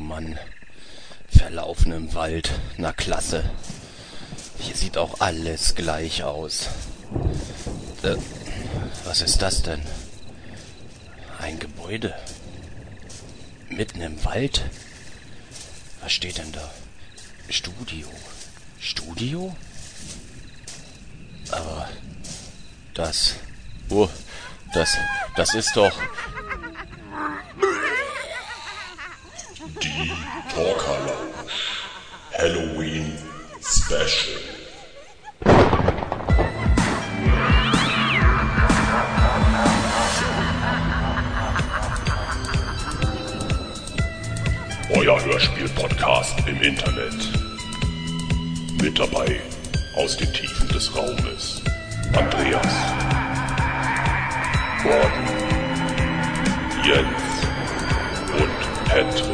Mann. 0.00 0.38
Verlaufen 1.28 1.92
im 1.92 2.14
Wald. 2.14 2.50
Na 2.76 2.92
klasse. 2.92 3.48
Hier 4.58 4.74
sieht 4.74 4.98
auch 4.98 5.20
alles 5.20 5.74
gleich 5.74 6.22
aus. 6.22 6.68
Äh, 8.02 8.16
was 9.04 9.22
ist 9.22 9.42
das 9.42 9.62
denn? 9.62 9.80
Ein 11.38 11.58
Gebäude. 11.58 12.14
Mitten 13.68 14.00
im 14.00 14.24
Wald? 14.24 14.62
Was 16.02 16.12
steht 16.12 16.38
denn 16.38 16.52
da? 16.52 16.70
Studio. 17.48 18.08
Studio? 18.78 19.54
Aber 21.50 21.88
das. 22.94 23.36
Oh, 23.88 24.08
das. 24.72 24.96
Das 25.36 25.54
ist 25.54 25.76
doch. 25.76 25.92
Die 30.02 30.10
Talker 30.54 30.96
Lounge. 31.04 31.50
Halloween 32.32 33.18
Special. 33.60 34.40
Euer 44.94 45.22
Hörspiel-Podcast 45.22 46.38
im 46.46 46.62
Internet. 46.62 47.14
Mit 48.80 48.98
dabei 48.98 49.38
aus 49.96 50.16
den 50.16 50.32
Tiefen 50.32 50.66
des 50.68 50.96
Raumes 50.96 51.60
Andreas, 52.16 52.74
Gordon, 54.82 55.10
Jens 56.86 57.20
und 58.38 58.88
Patrick. 58.88 59.29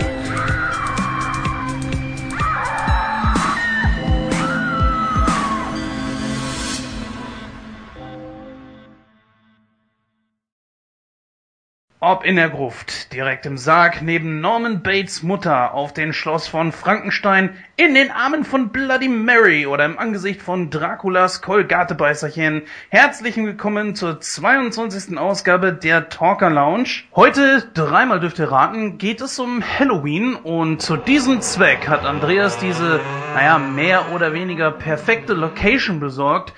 Ob 12.09 12.25
in 12.25 12.37
der 12.37 12.51
Gruft, 12.51 13.13
direkt 13.13 13.47
im 13.47 13.59
Sarg, 13.59 14.01
neben 14.01 14.41
Norman 14.41 14.81
Bates 14.81 15.25
Mutter, 15.25 15.75
auf 15.75 15.93
den 15.93 16.13
Schloss 16.13 16.47
von 16.47 16.71
Frankenstein, 16.71 17.57
in 17.75 17.95
den 17.95 18.13
Armen 18.13 18.45
von 18.45 18.69
Bloody 18.69 19.09
Mary 19.09 19.67
oder 19.67 19.87
im 19.87 19.99
Angesicht 19.99 20.41
von 20.41 20.71
Draculas 20.71 21.43
Kolgatebeißerchen. 21.43 22.63
Herzlich 22.91 23.37
willkommen 23.39 23.97
zur 23.97 24.21
22. 24.21 25.19
Ausgabe 25.19 25.73
der 25.73 26.09
Talker 26.09 26.49
Lounge. 26.49 27.03
Heute, 27.17 27.69
dreimal 27.75 28.21
dürft 28.21 28.39
ihr 28.39 28.53
raten, 28.53 28.99
geht 28.99 29.21
es 29.21 29.41
um 29.41 29.61
Halloween 29.61 30.37
und 30.37 30.81
zu 30.81 30.97
diesem 30.97 31.41
Zweck 31.41 31.89
hat 31.89 32.05
Andreas 32.05 32.57
diese, 32.59 33.01
naja, 33.35 33.59
mehr 33.59 34.13
oder 34.15 34.33
weniger 34.33 34.71
perfekte 34.71 35.35
Location 35.35 35.99
besorgt. 35.99 36.53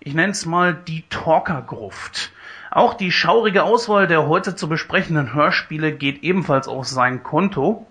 Ich 0.00 0.12
nenn's 0.12 0.44
mal 0.44 0.74
die 0.74 1.04
Talker 1.08 1.62
Gruft. 1.62 2.32
Auch 2.70 2.94
die 2.94 3.10
schaurige 3.10 3.64
Auswahl 3.64 4.06
der 4.06 4.28
heute 4.28 4.54
zu 4.54 4.68
besprechenden 4.68 5.34
Hörspiele 5.34 5.90
geht 5.92 6.22
ebenfalls 6.22 6.68
auf 6.68 6.86
sein 6.86 7.24
Konto. 7.24 7.84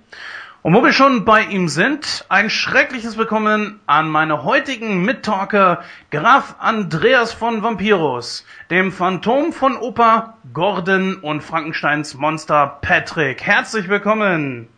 Und 0.61 0.73
wo 0.73 0.83
wir 0.83 0.93
schon 0.93 1.25
bei 1.25 1.43
ihm 1.43 1.67
sind, 1.67 2.25
ein 2.29 2.49
schreckliches 2.49 3.17
Willkommen 3.17 3.81
an 3.87 4.09
meine 4.09 4.43
heutigen 4.43 5.03
Mittalker 5.03 5.83
Graf 6.11 6.55
Andreas 6.59 7.33
von 7.33 7.61
Vampiros, 7.61 8.45
dem 8.69 8.93
Phantom 8.93 9.51
von 9.51 9.75
Opa 9.75 10.37
Gordon 10.53 11.15
und 11.15 11.41
Frankensteins 11.41 12.13
Monster 12.13 12.79
Patrick. 12.81 13.41
Herzlich 13.41 13.89
willkommen. 13.89 14.69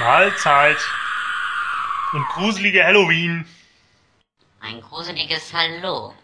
Mahlzeit. 0.00 0.78
Und 2.12 2.26
gruselige 2.30 2.84
Halloween. 2.84 3.44
Ein 4.60 4.80
gruseliges 4.80 5.52
Hallo. 5.52 6.14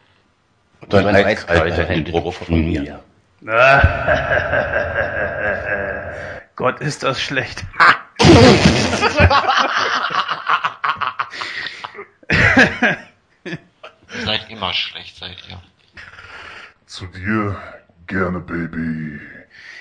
Und 0.80 0.94
ein 0.94 1.14
eiskalter 1.14 1.84
Händedruck 1.84 2.34
von 2.34 2.64
mir. 2.64 3.00
Gott, 6.56 6.80
ist 6.80 7.02
das 7.02 7.22
schlecht. 7.22 7.64
Seid 14.24 14.50
immer 14.50 14.72
schlecht, 14.74 15.16
seid 15.16 15.36
ihr. 15.48 15.60
Zu 16.86 17.06
dir 17.06 17.56
gerne, 18.06 18.40
Baby. 18.40 19.20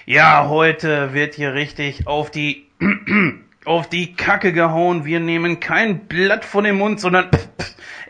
Ja, 0.06 0.48
heute 0.48 1.14
wird 1.14 1.36
hier 1.36 1.54
richtig 1.54 2.08
auf 2.08 2.32
die 2.32 2.68
auf 3.66 3.90
die 3.90 4.16
Kacke 4.16 4.54
gehauen. 4.54 5.06
Wir 5.06 5.20
nehmen 5.20 5.60
kein 5.60 6.08
Blatt 6.08 6.46
von 6.46 6.64
dem 6.64 6.78
Mund, 6.78 7.00
sondern 7.00 7.30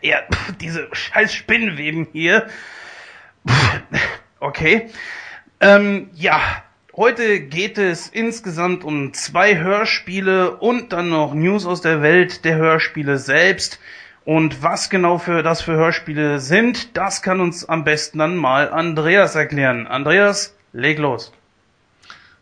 eher 0.01 0.23
diese 0.61 0.88
scheiß 0.94 1.33
Spinnenweben 1.33 2.07
hier. 2.11 2.47
Okay. 4.41 4.89
Ähm, 5.59 6.09
ja, 6.13 6.39
heute 6.95 7.41
geht 7.41 7.77
es 7.77 8.07
insgesamt 8.07 8.85
um 8.85 9.13
zwei 9.13 9.57
Hörspiele 9.57 10.55
und 10.55 10.94
dann 10.94 11.09
noch 11.09 11.33
News 11.33 11.66
aus 11.66 11.81
der 11.81 12.01
Welt 12.01 12.45
der 12.45 12.55
Hörspiele 12.55 13.17
selbst. 13.17 13.81
Und 14.23 14.63
was 14.63 14.89
genau 14.89 15.17
für 15.17 15.44
das 15.44 15.61
für 15.61 15.73
Hörspiele 15.73 16.39
sind, 16.39 16.95
das 16.95 17.22
kann 17.22 17.41
uns 17.41 17.67
am 17.67 17.83
besten 17.83 18.19
dann 18.19 18.38
mal 18.38 18.72
Andreas 18.72 19.35
erklären. 19.35 19.88
Andreas, 19.88 20.56
leg 20.71 21.00
los. 21.00 21.33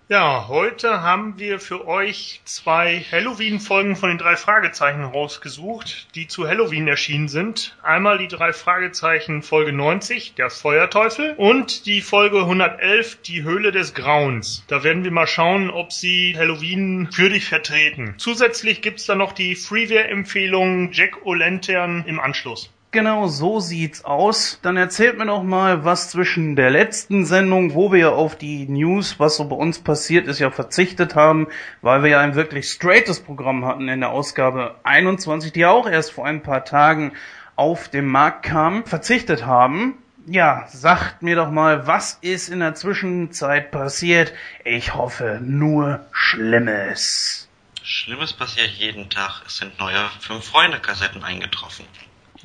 Ja, 0.09 0.47
heute 0.47 1.01
haben 1.01 1.37
wir 1.37 1.59
für 1.59 1.85
euch 1.85 2.39
zwei 2.45 3.03
Halloween-Folgen 3.11 3.97
von 3.97 4.07
den 4.07 4.17
drei 4.17 4.37
Fragezeichen 4.37 5.03
rausgesucht, 5.03 6.07
die 6.15 6.29
zu 6.29 6.47
Halloween 6.47 6.87
erschienen 6.87 7.27
sind. 7.27 7.75
Einmal 7.83 8.17
die 8.17 8.29
drei 8.29 8.53
Fragezeichen 8.53 9.41
Folge 9.41 9.73
90, 9.73 10.35
der 10.35 10.49
Feuerteufel, 10.49 11.33
und 11.35 11.85
die 11.87 11.99
Folge 11.99 12.39
111, 12.39 13.21
die 13.21 13.43
Höhle 13.43 13.73
des 13.73 13.93
Grauens. 13.93 14.63
Da 14.69 14.81
werden 14.81 15.03
wir 15.03 15.11
mal 15.11 15.27
schauen, 15.27 15.69
ob 15.69 15.91
sie 15.91 16.37
Halloween 16.37 17.09
würdig 17.13 17.43
vertreten. 17.43 18.15
Zusätzlich 18.17 18.81
gibt's 18.81 19.07
da 19.07 19.15
noch 19.15 19.33
die 19.33 19.55
Freeware-Empfehlung 19.55 20.93
Jack 20.93 21.17
O'Lantern 21.25 22.05
im 22.05 22.21
Anschluss. 22.21 22.69
Genau 22.97 23.27
so 23.27 23.59
sieht's 23.59 24.05
aus. 24.05 24.57
Dann 24.63 24.75
erzählt 24.75 25.19
mir 25.19 25.27
doch 25.27 25.43
mal, 25.43 25.85
was 25.85 26.09
zwischen 26.09 26.55
der 26.55 26.71
letzten 26.71 27.27
Sendung, 27.27 27.75
wo 27.75 27.91
wir 27.93 28.13
auf 28.13 28.35
die 28.35 28.67
News, 28.67 29.19
was 29.19 29.37
so 29.37 29.47
bei 29.47 29.55
uns 29.55 29.77
passiert 29.77 30.25
ist, 30.25 30.39
ja 30.39 30.49
verzichtet 30.49 31.13
haben, 31.13 31.45
weil 31.83 32.01
wir 32.01 32.09
ja 32.09 32.21
ein 32.21 32.33
wirklich 32.33 32.71
straightes 32.71 33.19
Programm 33.19 33.65
hatten 33.65 33.87
in 33.87 33.99
der 33.99 34.09
Ausgabe 34.09 34.79
21, 34.81 35.51
die 35.51 35.59
ja 35.59 35.69
auch 35.69 35.87
erst 35.87 36.11
vor 36.11 36.25
ein 36.25 36.41
paar 36.41 36.65
Tagen 36.65 37.13
auf 37.55 37.87
den 37.87 38.07
Markt 38.07 38.41
kam, 38.41 38.83
verzichtet 38.83 39.45
haben. 39.45 39.99
Ja, 40.25 40.65
sagt 40.67 41.21
mir 41.21 41.35
doch 41.35 41.51
mal, 41.51 41.85
was 41.85 42.17
ist 42.21 42.49
in 42.49 42.61
der 42.61 42.73
Zwischenzeit 42.73 43.69
passiert? 43.69 44.33
Ich 44.65 44.95
hoffe 44.95 45.39
nur 45.43 46.07
Schlimmes. 46.11 47.47
Schlimmes 47.83 48.33
passiert 48.33 48.71
jeden 48.71 49.07
Tag. 49.11 49.43
Es 49.45 49.57
sind 49.57 49.77
neue 49.77 50.09
Fünf-Freunde-Kassetten 50.19 51.23
eingetroffen. 51.23 51.85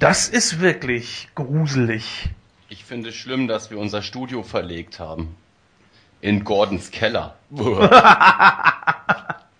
Das 0.02 0.28
ist 0.28 0.58
wirklich 0.58 1.28
gruselig. 1.36 2.28
Ich 2.68 2.84
finde 2.84 3.10
es 3.10 3.14
schlimm, 3.14 3.46
dass 3.46 3.70
wir 3.70 3.78
unser 3.78 4.02
Studio 4.02 4.42
verlegt 4.42 4.98
haben. 4.98 5.36
In 6.20 6.42
Gordons 6.42 6.90
Keller. 6.90 7.36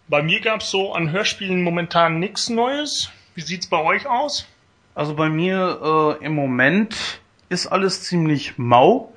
Bei 0.09 0.21
mir 0.21 0.41
gab's 0.41 0.69
so 0.69 0.95
an 0.95 1.13
Hörspielen 1.13 1.63
momentan 1.63 2.19
nichts 2.19 2.49
Neues. 2.49 3.13
Wie 3.37 3.43
sieht's 3.43 3.69
bei 3.69 3.81
euch 3.85 4.09
aus? 4.09 4.49
Also 4.97 5.15
bei 5.15 5.29
mir 5.29 6.19
äh, 6.21 6.25
im 6.25 6.35
Moment 6.35 6.97
ist 7.49 7.69
alles 7.69 8.03
ziemlich 8.03 8.59
mau. 8.59 9.12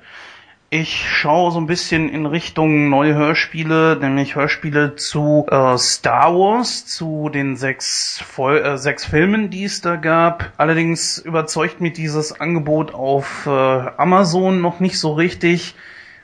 Ich 0.68 1.08
schaue 1.08 1.52
so 1.52 1.60
ein 1.60 1.68
bisschen 1.68 2.08
in 2.08 2.26
Richtung 2.26 2.88
neue 2.88 3.14
Hörspiele, 3.14 3.96
nämlich 4.00 4.34
Hörspiele 4.34 4.96
zu 4.96 5.46
äh, 5.48 5.78
Star 5.78 6.34
Wars, 6.34 6.86
zu 6.86 7.28
den 7.28 7.56
sechs, 7.56 8.20
Vol 8.26 8.58
äh, 8.58 8.76
sechs 8.76 9.04
Filmen, 9.04 9.48
die 9.48 9.62
es 9.62 9.80
da 9.80 9.94
gab. 9.94 10.52
Allerdings 10.56 11.18
überzeugt 11.18 11.80
mich 11.80 11.92
dieses 11.92 12.40
Angebot 12.40 12.92
auf 12.92 13.46
äh, 13.46 13.50
Amazon 13.50 14.60
noch 14.60 14.80
nicht 14.80 14.98
so 14.98 15.12
richtig. 15.12 15.76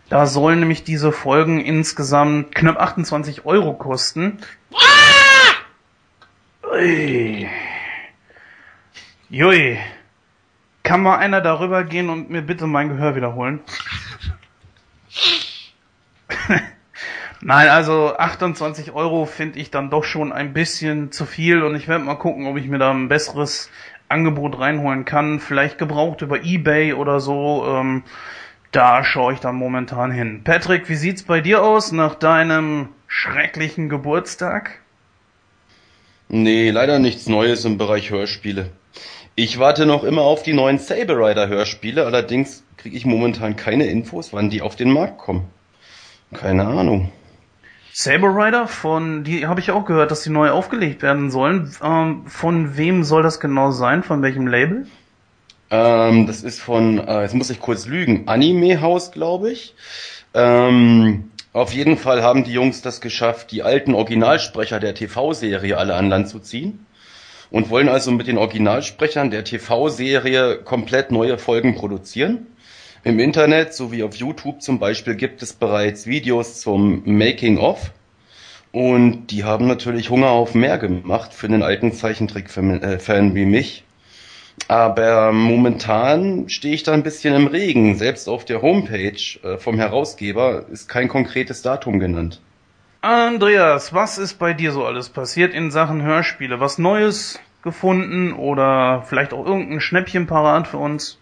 Da 0.09 0.27
sollen 0.27 0.59
nämlich 0.59 0.83
diese 0.83 1.13
Folgen 1.13 1.61
insgesamt 1.61 2.53
knapp 2.53 2.81
28 2.81 3.47
Euro 3.47 3.75
kosten. 3.75 4.39
Ui. 6.69 7.49
Jui. 9.31 9.79
Kann 10.83 11.01
mal 11.01 11.19
einer 11.19 11.41
darüber 11.41 11.85
gehen 11.85 12.11
und 12.11 12.29
mir 12.29 12.43
bitte 12.43 12.67
mein 12.67 12.89
Gehör 12.89 13.15
wiederholen? 13.15 13.61
Nein, 17.41 17.69
also 17.69 18.17
28 18.17 18.93
Euro 18.93 19.27
finde 19.27 19.59
ich 19.59 19.71
dann 19.71 19.91
doch 19.91 20.05
schon 20.05 20.33
ein 20.33 20.53
bisschen 20.53 21.11
zu 21.11 21.27
viel 21.27 21.63
und 21.63 21.75
ich 21.75 21.89
werde 21.89 22.05
mal 22.05 22.15
gucken, 22.15 22.47
ob 22.47 22.57
ich 22.57 22.69
mir 22.69 22.79
da 22.79 22.93
ein 22.93 23.09
besseres 23.09 23.69
Angebot 24.09 24.59
reinholen 24.59 25.05
kann. 25.05 25.41
Vielleicht 25.41 25.79
gebraucht 25.79 26.23
über 26.23 26.45
Ebay 26.45 26.93
oder 26.93 27.19
so. 27.19 27.65
Ähm, 27.67 28.05
da 28.71 29.05
schaue 29.05 29.35
ich 29.35 29.41
dann 29.41 29.57
momentan 29.57 30.11
hin. 30.11 30.43
Patrick, 30.45 30.89
wie 30.89 30.95
sieht's 30.95 31.25
bei 31.25 31.41
dir 31.41 31.63
aus 31.63 31.93
nach 31.93 32.15
deinem 32.15 32.89
schrecklichen 33.07 33.89
Geburtstag? 33.89 34.79
Nee, 36.29 36.71
leider 36.71 36.99
nichts 36.99 37.27
Neues 37.27 37.65
im 37.65 37.77
Bereich 37.77 38.11
Hörspiele. 38.11 38.71
Ich 39.35 39.59
warte 39.59 39.87
noch 39.87 40.05
immer 40.05 40.23
auf 40.23 40.43
die 40.43 40.53
neuen 40.53 40.79
Saber 40.79 41.17
Rider 41.17 41.49
Hörspiele, 41.49 42.05
allerdings 42.05 42.65
kriege 42.77 42.95
ich 42.95 43.07
momentan 43.07 43.57
keine 43.57 43.87
Infos, 43.87 44.35
wann 44.35 44.51
die 44.51 44.61
auf 44.61 44.77
den 44.77 44.93
Markt 44.93 45.17
kommen. 45.17 45.49
Keine 46.35 46.67
Ahnung. 46.67 47.11
Saber 47.95 48.29
Rider, 48.29 48.69
von 48.69 49.25
die 49.25 49.47
habe 49.47 49.61
ich 49.61 49.71
auch 49.71 49.87
gehört, 49.87 50.11
dass 50.11 50.23
die 50.23 50.31
neu 50.31 50.51
aufgelegt 50.51 51.01
werden 51.03 51.31
sollen. 51.31 51.75
Ähm, 51.83 52.27
von 52.27 52.77
wem 52.77 53.05
soll 53.05 53.23
das 53.23 53.41
genau 53.41 53.71
sein? 53.71 54.03
Von 54.03 54.21
welchem 54.21 54.47
Label? 54.47 54.87
Ähm, 55.71 56.27
das 56.27 56.43
ist 56.43 56.61
von, 56.61 56.99
äh, 56.99 57.23
jetzt 57.23 57.35
muss 57.35 57.49
ich 57.49 57.61
kurz 57.61 57.87
lügen, 57.87 58.29
Anime 58.29 58.83
House, 58.83 59.13
glaube 59.13 59.51
ich. 59.51 59.75
Ähm, 60.35 61.31
auf 61.55 61.73
jeden 61.73 61.97
Fall 61.97 62.23
haben 62.23 62.45
die 62.45 62.53
Jungs 62.53 62.83
das 62.83 63.01
geschafft, 63.01 63.51
die 63.51 63.63
alten 63.63 63.95
Originalsprecher 63.95 64.79
der 64.79 64.95
TV-Serie 64.95 65.79
alle 65.79 65.95
an 65.95 66.11
Land 66.11 66.29
zu 66.29 66.39
ziehen 66.39 66.87
und 67.53 67.69
wollen 67.69 67.89
also 67.89 68.11
mit 68.11 68.27
den 68.27 68.39
Originalsprechern 68.39 69.31
der 69.31 69.45
TV-Serie 69.45 70.61
komplett 70.65 71.13
neue 71.13 71.39
Folgen 71.39 71.75
produzieren. 71.75 72.47
Im 73.05 73.19
Internet 73.19 73.75
sowie 73.75 74.03
auf 74.03 74.17
YouTube 74.17 74.63
zum 74.63 74.79
Beispiel 74.79 75.15
gibt 75.15 75.43
es 75.43 75.53
bereits 75.53 76.07
Videos 76.07 76.61
zum 76.61 77.03
Making 77.05 77.59
of. 77.59 77.93
Und 78.73 79.27
die 79.27 79.45
haben 79.45 79.67
natürlich 79.67 80.09
Hunger 80.09 80.31
auf 80.31 80.55
mehr 80.55 80.79
gemacht 80.79 81.35
für 81.35 81.47
den 81.47 81.63
alten 81.63 81.93
Zeichentrick-Fan 81.93 83.35
wie 83.35 83.45
mich. 83.45 83.85
Aber 84.69 85.33
momentan 85.33 86.49
stehe 86.49 86.75
ich 86.75 86.85
da 86.85 86.93
ein 86.93 87.03
bisschen 87.03 87.35
im 87.35 87.49
Regen. 87.49 87.97
Selbst 87.97 88.29
auf 88.29 88.47
der 88.47 88.63
Homepage 88.63 89.39
äh, 89.43 89.59
vom 89.59 89.77
Herausgeber 89.77 90.65
ist 90.71 90.89
kein 90.89 91.09
konkretes 91.09 91.61
Datum 91.61 91.99
genannt. 91.99 92.41
Andreas, 93.03 93.93
was 93.93 94.17
ist 94.17 94.35
bei 94.35 94.53
dir 94.53 94.71
so 94.71 94.87
alles 94.87 95.09
passiert 95.09 95.53
in 95.53 95.73
Sachen 95.73 96.03
Hörspiele? 96.03 96.61
Was 96.61 96.79
Neues 96.79 97.41
gefunden 97.65 98.33
oder 98.33 99.03
vielleicht 99.09 99.33
auch 99.33 99.45
irgendein 99.45 99.81
Schnäppchen 99.81 100.29
parat 100.29 100.69
für 100.69 100.79
uns? 100.79 101.19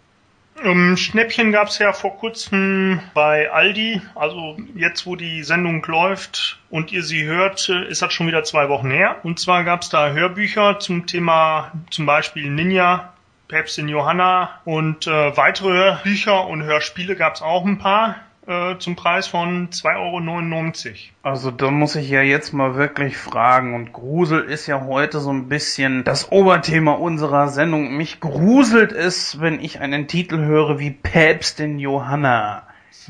Um, 0.62 0.98
Schnäppchen 0.98 1.52
gab's 1.52 1.78
ja 1.78 1.94
vor 1.94 2.18
kurzem 2.18 3.00
bei 3.14 3.50
Aldi. 3.50 4.02
Also 4.14 4.58
jetzt, 4.74 5.06
wo 5.06 5.16
die 5.16 5.42
Sendung 5.42 5.82
läuft 5.86 6.58
und 6.68 6.92
ihr 6.92 7.02
sie 7.02 7.24
hört, 7.24 7.70
ist 7.70 8.02
das 8.02 8.12
schon 8.12 8.26
wieder 8.26 8.44
zwei 8.44 8.68
Wochen 8.68 8.90
her. 8.90 9.16
Und 9.22 9.40
zwar 9.40 9.64
gab's 9.64 9.88
da 9.88 10.10
Hörbücher 10.10 10.80
zum 10.80 11.06
Thema 11.06 11.72
zum 11.90 12.04
Beispiel 12.04 12.50
Ninja, 12.50 13.14
Päpstin 13.48 13.88
Johanna 13.88 14.60
und 14.66 15.06
äh, 15.06 15.34
weitere 15.34 15.96
Bücher 16.02 16.46
und 16.46 16.62
Hörspiele 16.62 17.16
gab's 17.16 17.40
auch 17.40 17.64
ein 17.64 17.78
paar 17.78 18.16
äh, 18.46 18.78
zum 18.78 18.96
Preis 18.96 19.26
von 19.26 19.70
2,99 19.70 20.88
Euro. 20.88 20.96
Also 21.22 21.50
da 21.50 21.70
muss 21.70 21.94
ich 21.96 22.08
ja 22.08 22.22
jetzt 22.22 22.52
mal 22.52 22.74
wirklich 22.74 23.16
fragen. 23.16 23.74
Und 23.74 23.92
Grusel 23.92 24.42
ist 24.42 24.66
ja 24.66 24.84
heute 24.86 25.20
so 25.20 25.32
ein 25.32 25.48
bisschen 25.48 26.04
das 26.04 26.32
Oberthema 26.32 26.92
unserer 26.92 27.48
Sendung. 27.48 27.96
Mich 27.96 28.20
gruselt 28.20 28.92
es, 28.92 29.40
wenn 29.40 29.60
ich 29.60 29.80
einen 29.80 30.08
Titel 30.08 30.38
höre 30.38 30.78
wie 30.78 30.90
Päpstin 30.90 31.78
Johanna. 31.78 32.66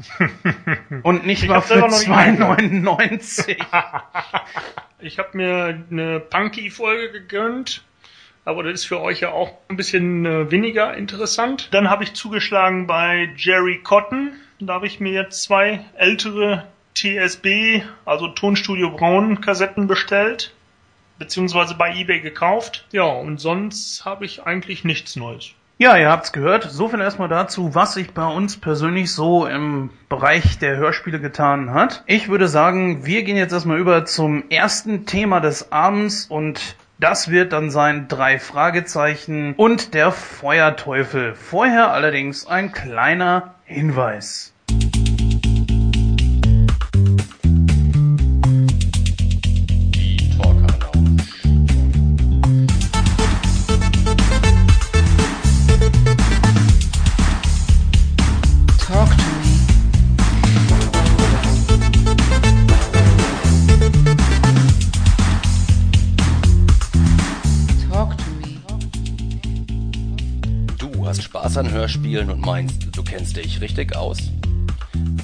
Und 1.02 1.26
nicht 1.26 1.44
Ich 1.44 1.48
mal 1.48 1.60
für 1.60 1.74
selber 1.74 1.88
noch 1.88 2.98
nicht 2.98 3.22
2,99. 3.22 3.56
Ich 5.02 5.18
habe 5.18 5.30
mir 5.32 5.82
eine 5.90 6.20
Punky-Folge 6.20 7.10
gegönnt, 7.10 7.84
aber 8.44 8.62
das 8.62 8.74
ist 8.74 8.84
für 8.84 9.00
euch 9.00 9.20
ja 9.20 9.30
auch 9.30 9.52
ein 9.68 9.76
bisschen 9.76 10.26
äh, 10.26 10.50
weniger 10.50 10.94
interessant. 10.94 11.68
Dann 11.72 11.88
habe 11.88 12.04
ich 12.04 12.12
zugeschlagen 12.12 12.86
bei 12.86 13.30
Jerry 13.34 13.78
Cotton. 13.82 14.32
Da 14.62 14.74
habe 14.74 14.86
ich 14.86 15.00
mir 15.00 15.12
jetzt 15.12 15.42
zwei 15.42 15.80
ältere 15.96 16.66
TSB, 16.94 17.82
also 18.04 18.28
Tonstudio 18.28 18.90
Braun 18.90 19.40
Kassetten 19.40 19.86
bestellt, 19.86 20.52
beziehungsweise 21.18 21.74
bei 21.74 21.94
eBay 21.94 22.20
gekauft. 22.20 22.86
Ja, 22.92 23.04
und 23.04 23.38
sonst 23.38 24.04
habe 24.04 24.26
ich 24.26 24.42
eigentlich 24.42 24.84
nichts 24.84 25.16
Neues. 25.16 25.52
Ja, 25.78 25.96
ihr 25.96 26.10
habt's 26.10 26.32
gehört. 26.32 26.64
So 26.64 26.88
viel 26.88 27.00
erstmal 27.00 27.28
dazu, 27.28 27.74
was 27.74 27.94
sich 27.94 28.12
bei 28.12 28.26
uns 28.26 28.58
persönlich 28.58 29.14
so 29.14 29.46
im 29.46 29.88
Bereich 30.10 30.58
der 30.58 30.76
Hörspiele 30.76 31.20
getan 31.20 31.72
hat. 31.72 32.02
Ich 32.04 32.28
würde 32.28 32.48
sagen, 32.48 33.06
wir 33.06 33.22
gehen 33.22 33.38
jetzt 33.38 33.52
erstmal 33.52 33.78
über 33.78 34.04
zum 34.04 34.50
ersten 34.50 35.06
Thema 35.06 35.40
des 35.40 35.72
Abends 35.72 36.26
und 36.26 36.76
das 36.98 37.30
wird 37.30 37.54
dann 37.54 37.70
sein 37.70 38.08
drei 38.08 38.38
Fragezeichen 38.38 39.54
und 39.56 39.94
der 39.94 40.12
Feuerteufel. 40.12 41.34
Vorher 41.34 41.92
allerdings 41.94 42.46
ein 42.46 42.72
kleiner 42.72 43.54
Hinweis. 43.64 44.49
An 71.60 71.70
Hörspielen 71.70 72.30
und 72.30 72.40
meinst, 72.40 72.88
du 72.96 73.02
kennst 73.02 73.36
dich 73.36 73.60
richtig 73.60 73.94
aus? 73.94 74.16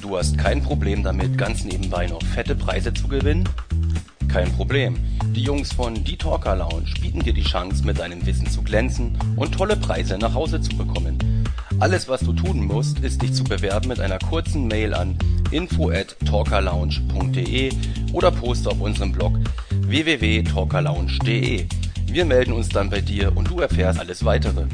Du 0.03 0.15
hast 0.15 0.37
kein 0.37 0.61
Problem 0.61 1.01
damit, 1.01 1.35
ganz 1.35 1.63
nebenbei 1.63 2.05
noch 2.05 2.21
fette 2.21 2.53
Preise 2.53 2.93
zu 2.93 3.07
gewinnen? 3.07 3.49
Kein 4.27 4.51
Problem. 4.53 4.97
Die 5.35 5.41
Jungs 5.41 5.73
von 5.73 6.03
Die 6.03 6.15
Talker 6.15 6.55
Lounge 6.55 6.93
bieten 7.01 7.21
dir 7.21 7.33
die 7.33 7.41
Chance, 7.41 7.83
mit 7.83 7.97
deinem 7.97 8.23
Wissen 8.27 8.47
zu 8.47 8.61
glänzen 8.61 9.17
und 9.35 9.55
tolle 9.55 9.77
Preise 9.77 10.19
nach 10.19 10.35
Hause 10.35 10.61
zu 10.61 10.77
bekommen. 10.77 11.17
Alles, 11.79 12.07
was 12.07 12.21
du 12.21 12.33
tun 12.33 12.67
musst, 12.67 12.99
ist 12.99 13.23
dich 13.23 13.33
zu 13.33 13.43
bewerben 13.43 13.87
mit 13.87 13.99
einer 13.99 14.19
kurzen 14.19 14.67
Mail 14.67 14.93
an 14.93 15.17
info 15.49 15.89
at 15.89 16.15
talkerlounge.de 16.23 17.71
oder 18.13 18.29
poste 18.29 18.69
auf 18.69 18.79
unserem 18.79 19.11
Blog 19.11 19.33
www.talkerlounge.de. 19.71 21.65
Wir 22.05 22.25
melden 22.25 22.53
uns 22.53 22.69
dann 22.69 22.91
bei 22.91 23.01
dir 23.01 23.35
und 23.35 23.49
du 23.49 23.59
erfährst 23.59 23.99
alles 23.99 24.23
weitere. 24.23 24.67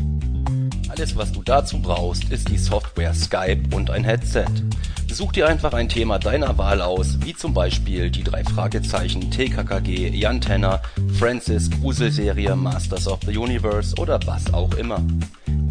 Alles, 0.95 1.15
was 1.15 1.31
du 1.31 1.41
dazu 1.41 1.79
brauchst, 1.79 2.29
ist 2.29 2.49
die 2.49 2.57
Software 2.59 3.15
Skype 3.15 3.63
und 3.75 3.89
ein 3.89 4.03
Headset. 4.03 4.45
Such 5.11 5.31
dir 5.31 5.47
einfach 5.47 5.73
ein 5.73 5.89
Thema 5.89 6.19
deiner 6.19 6.55
Wahl 6.59 6.83
aus, 6.83 7.17
wie 7.25 7.33
zum 7.33 7.51
Beispiel 7.51 8.11
die 8.11 8.23
drei 8.23 8.43
Fragezeichen 8.43 9.31
TKKG, 9.31 10.09
Jan 10.09 10.39
Tenner, 10.39 10.83
Francis, 11.17 11.71
Gruselserie, 11.71 12.55
Masters 12.55 13.07
of 13.07 13.19
the 13.25 13.35
Universe 13.35 13.95
oder 13.95 14.19
was 14.27 14.53
auch 14.53 14.71
immer. 14.75 15.01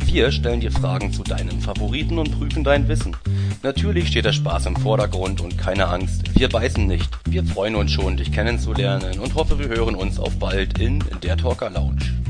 Wir 0.06 0.32
stellen 0.32 0.58
dir 0.58 0.72
Fragen 0.72 1.12
zu 1.12 1.22
deinen 1.22 1.60
Favoriten 1.60 2.18
und 2.18 2.36
prüfen 2.36 2.64
dein 2.64 2.88
Wissen. 2.88 3.16
Natürlich 3.62 4.08
steht 4.08 4.24
der 4.24 4.32
Spaß 4.32 4.66
im 4.66 4.74
Vordergrund 4.74 5.40
und 5.40 5.56
keine 5.56 5.86
Angst, 5.86 6.36
wir 6.36 6.48
beißen 6.48 6.84
nicht. 6.84 7.08
Wir 7.26 7.44
freuen 7.44 7.76
uns 7.76 7.92
schon, 7.92 8.16
dich 8.16 8.32
kennenzulernen 8.32 9.20
und 9.20 9.36
hoffe, 9.36 9.60
wir 9.60 9.68
hören 9.68 9.94
uns 9.94 10.18
auf 10.18 10.36
bald 10.40 10.80
in 10.80 10.98
der 11.22 11.36
Talker 11.36 11.70
Lounge. 11.70 12.21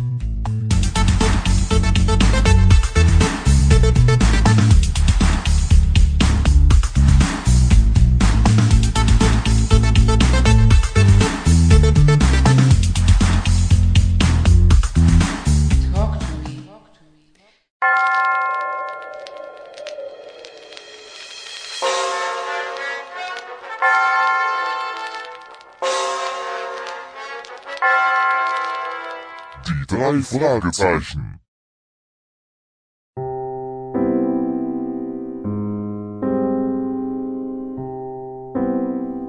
Drei 30.12 30.20
Fragezeichen. 30.20 31.40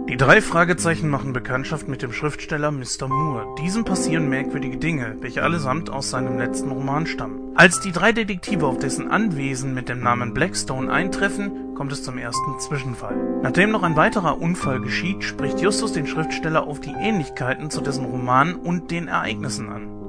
Die 0.10 0.18
drei 0.18 0.42
Fragezeichen 0.42 1.10
machen 1.10 1.32
Bekanntschaft 1.32 1.88
mit 1.88 2.02
dem 2.02 2.12
Schriftsteller 2.12 2.72
Mr. 2.72 3.08
Moore. 3.08 3.56
Diesem 3.60 3.86
passieren 3.86 4.28
merkwürdige 4.28 4.78
Dinge, 4.78 5.16
welche 5.22 5.42
allesamt 5.42 5.90
aus 5.90 6.10
seinem 6.10 6.38
letzten 6.38 6.70
Roman 6.70 7.08
stammen. 7.08 7.54
Als 7.56 7.80
die 7.80 7.92
drei 7.94 8.12
Detektive 8.12 8.68
auf 8.68 8.78
dessen 8.78 9.10
Anwesen 9.10 9.74
mit 9.74 9.88
dem 9.88 10.02
Namen 10.02 10.34
Blackstone 10.34 10.92
eintreffen, 10.92 11.76
kommt 11.76 11.94
es 11.94 12.04
zum 12.04 12.18
ersten 12.18 12.60
Zwischenfall. 12.60 13.16
Nachdem 13.42 13.72
noch 13.72 13.84
ein 13.84 13.96
weiterer 13.96 14.42
Unfall 14.42 14.82
geschieht, 14.82 15.24
spricht 15.24 15.62
Justus 15.62 15.94
den 15.94 16.08
Schriftsteller 16.08 16.68
auf 16.68 16.82
die 16.82 16.94
Ähnlichkeiten 16.94 17.72
zu 17.72 17.80
dessen 17.80 18.06
Roman 18.06 18.56
und 18.56 18.92
den 18.92 19.08
Ereignissen 19.08 19.70
an. 19.70 20.03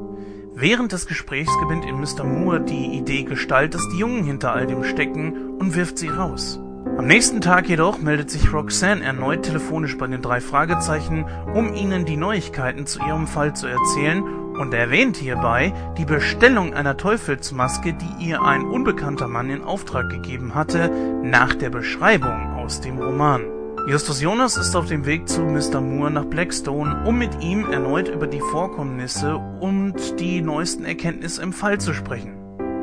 Während 0.57 0.93
des 0.93 1.07
Gesprächs 1.07 1.51
gewinnt 1.61 1.85
in 1.85 2.01
Mr. 2.01 2.23
Moore 2.23 2.61
die 2.61 2.97
Idee 2.97 3.25
Gestalt, 3.25 3.75
dass 3.75 3.89
die 3.89 3.99
Jungen 3.99 4.23
hinter 4.23 4.53
all 4.53 4.69
dem 4.69 4.85
stecken 4.85 5.59
und 5.59 5.75
wirft 5.75 5.99
sie 5.99 6.09
raus. 6.09 6.61
Am 6.97 7.09
nächsten 7.09 7.41
Tag 7.41 7.69
jedoch 7.69 7.99
meldet 7.99 8.31
sich 8.31 8.53
Roxanne 8.53 9.03
erneut 9.03 9.43
telefonisch 9.43 9.99
bei 9.99 10.07
den 10.07 10.23
drei 10.23 10.41
Fragezeichen, 10.41 11.25
um 11.53 11.75
ihnen 11.75 12.05
die 12.05 12.17
Neuigkeiten 12.17 12.87
zu 12.87 13.01
ihrem 13.01 13.27
Fall 13.27 13.57
zu 13.57 13.67
erzählen 13.67 14.23
und 14.23 14.73
erwähnt 14.73 15.17
hierbei 15.17 15.73
die 15.99 16.05
Bestellung 16.05 16.73
einer 16.73 16.97
Teufelsmaske, 16.97 17.95
die 17.95 18.27
ihr 18.27 18.41
ein 18.41 18.63
unbekannter 18.63 19.27
Mann 19.27 19.51
in 19.51 19.65
Auftrag 19.65 20.09
gegeben 20.09 20.55
hatte, 20.55 20.89
nach 21.25 21.55
der 21.57 21.71
Beschreibung 21.71 22.55
aus 22.55 22.81
dem 22.81 22.99
Roman. 22.99 23.54
Justus 23.87 24.23
Jonas 24.23 24.57
ist 24.57 24.75
auf 24.77 24.87
dem 24.87 25.05
Weg 25.05 25.29
zu 25.29 25.43
Mr. 25.43 25.79
Moore 25.79 26.11
nach 26.11 26.25
Blackstone, 26.25 27.05
um 27.07 27.19
mit 27.19 27.43
ihm 27.43 27.71
erneut 27.71 28.09
über 28.09 28.27
die 28.27 28.41
Vorkommnisse 28.41 29.37
und 29.37 30.19
die 30.19 30.41
neuesten 30.41 30.87
Erkenntnisse 30.87 31.43
im 31.43 31.53
Fall 31.53 31.79
zu 31.79 31.93
sprechen. 31.93 32.33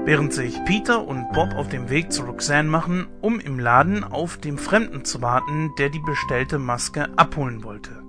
Während 0.06 0.32
sich 0.32 0.64
Peter 0.66 1.08
und 1.08 1.32
Bob 1.32 1.56
auf 1.56 1.70
dem 1.70 1.90
Weg 1.90 2.12
zu 2.12 2.22
Roxanne 2.22 2.70
machen, 2.70 3.08
um 3.20 3.40
im 3.40 3.58
Laden 3.58 4.04
auf 4.04 4.38
dem 4.38 4.60
Fremden 4.60 5.04
zu 5.04 5.24
warten, 5.24 5.72
der 5.80 5.90
die 5.90 6.02
bestellte 6.06 6.60
Maske 6.60 7.10
abholen 7.18 7.64
wollte. 7.64 8.04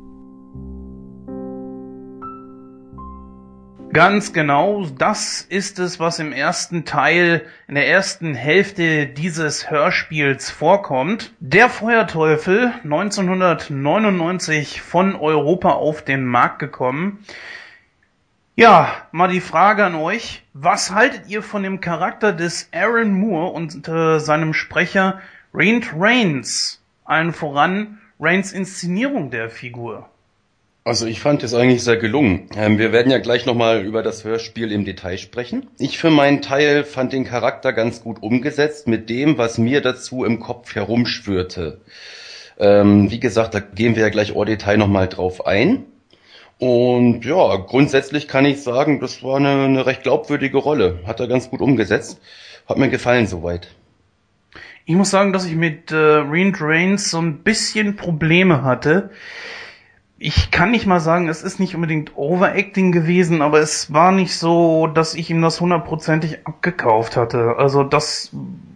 Ganz 3.92 4.32
genau, 4.32 4.86
das 4.86 5.42
ist 5.42 5.78
es, 5.78 6.00
was 6.00 6.18
im 6.18 6.32
ersten 6.32 6.86
Teil, 6.86 7.44
in 7.68 7.74
der 7.74 7.86
ersten 7.88 8.34
Hälfte 8.34 9.06
dieses 9.06 9.70
Hörspiels 9.70 10.50
vorkommt. 10.50 11.34
Der 11.40 11.68
Feuerteufel, 11.68 12.72
1999 12.84 14.80
von 14.80 15.14
Europa 15.14 15.72
auf 15.72 16.02
den 16.02 16.24
Markt 16.24 16.58
gekommen. 16.58 17.22
Ja, 18.54 18.94
mal 19.12 19.28
die 19.28 19.42
Frage 19.42 19.84
an 19.84 19.94
euch. 19.94 20.42
Was 20.54 20.92
haltet 20.92 21.28
ihr 21.28 21.42
von 21.42 21.62
dem 21.62 21.82
Charakter 21.82 22.32
des 22.32 22.70
Aaron 22.72 23.12
Moore 23.12 23.52
und 23.52 23.86
äh, 23.88 24.18
seinem 24.20 24.54
Sprecher 24.54 25.20
Raint 25.52 25.92
Reigns? 25.94 26.82
Allen 27.04 27.34
voran 27.34 27.98
Reigns 28.18 28.52
Inszenierung 28.52 29.30
der 29.30 29.50
Figur. 29.50 30.08
Also 30.84 31.06
ich 31.06 31.20
fand 31.20 31.44
es 31.44 31.54
eigentlich 31.54 31.84
sehr 31.84 31.96
gelungen. 31.96 32.48
Ähm, 32.56 32.76
wir 32.76 32.92
werden 32.92 33.12
ja 33.12 33.18
gleich 33.18 33.46
nochmal 33.46 33.84
über 33.84 34.02
das 34.02 34.24
Hörspiel 34.24 34.72
im 34.72 34.84
Detail 34.84 35.16
sprechen. 35.16 35.68
Ich 35.78 35.98
für 35.98 36.10
meinen 36.10 36.42
Teil 36.42 36.82
fand 36.82 37.12
den 37.12 37.24
Charakter 37.24 37.72
ganz 37.72 38.02
gut 38.02 38.20
umgesetzt 38.20 38.88
mit 38.88 39.08
dem, 39.08 39.38
was 39.38 39.58
mir 39.58 39.80
dazu 39.80 40.24
im 40.24 40.40
Kopf 40.40 40.74
herumschwirrte. 40.74 41.80
Ähm, 42.58 43.12
wie 43.12 43.20
gesagt, 43.20 43.54
da 43.54 43.60
gehen 43.60 43.94
wir 43.94 44.02
ja 44.02 44.08
gleich 44.08 44.34
au 44.34 44.44
Detail 44.44 44.76
nochmal 44.76 45.08
drauf 45.08 45.46
ein. 45.46 45.84
Und 46.58 47.24
ja, 47.24 47.56
grundsätzlich 47.56 48.26
kann 48.26 48.44
ich 48.44 48.62
sagen, 48.62 48.98
das 48.98 49.22
war 49.22 49.36
eine, 49.36 49.64
eine 49.64 49.86
recht 49.86 50.02
glaubwürdige 50.02 50.58
Rolle. 50.58 50.98
Hat 51.06 51.20
er 51.20 51.28
ganz 51.28 51.48
gut 51.48 51.60
umgesetzt. 51.60 52.20
Hat 52.68 52.78
mir 52.78 52.88
gefallen 52.88 53.28
soweit. 53.28 53.68
Ich 54.84 54.96
muss 54.96 55.10
sagen, 55.10 55.32
dass 55.32 55.46
ich 55.46 55.54
mit 55.54 55.92
äh, 55.92 55.94
Reen 55.94 56.52
Reigns 56.58 57.10
so 57.10 57.18
ein 57.18 57.44
bisschen 57.44 57.94
Probleme 57.94 58.64
hatte 58.64 59.10
ich 60.22 60.52
kann 60.52 60.70
nicht 60.70 60.86
mal 60.86 61.00
sagen, 61.00 61.28
es 61.28 61.42
ist 61.42 61.58
nicht 61.58 61.74
unbedingt 61.74 62.16
Overacting 62.16 62.92
gewesen, 62.92 63.42
aber 63.42 63.58
es 63.58 63.92
war 63.92 64.12
nicht 64.12 64.38
so, 64.38 64.86
dass 64.86 65.14
ich 65.14 65.28
ihm 65.30 65.42
das 65.42 65.60
hundertprozentig 65.60 66.46
abgekauft 66.46 67.16
hatte. 67.16 67.56
Also 67.58 67.82
das 67.82 68.30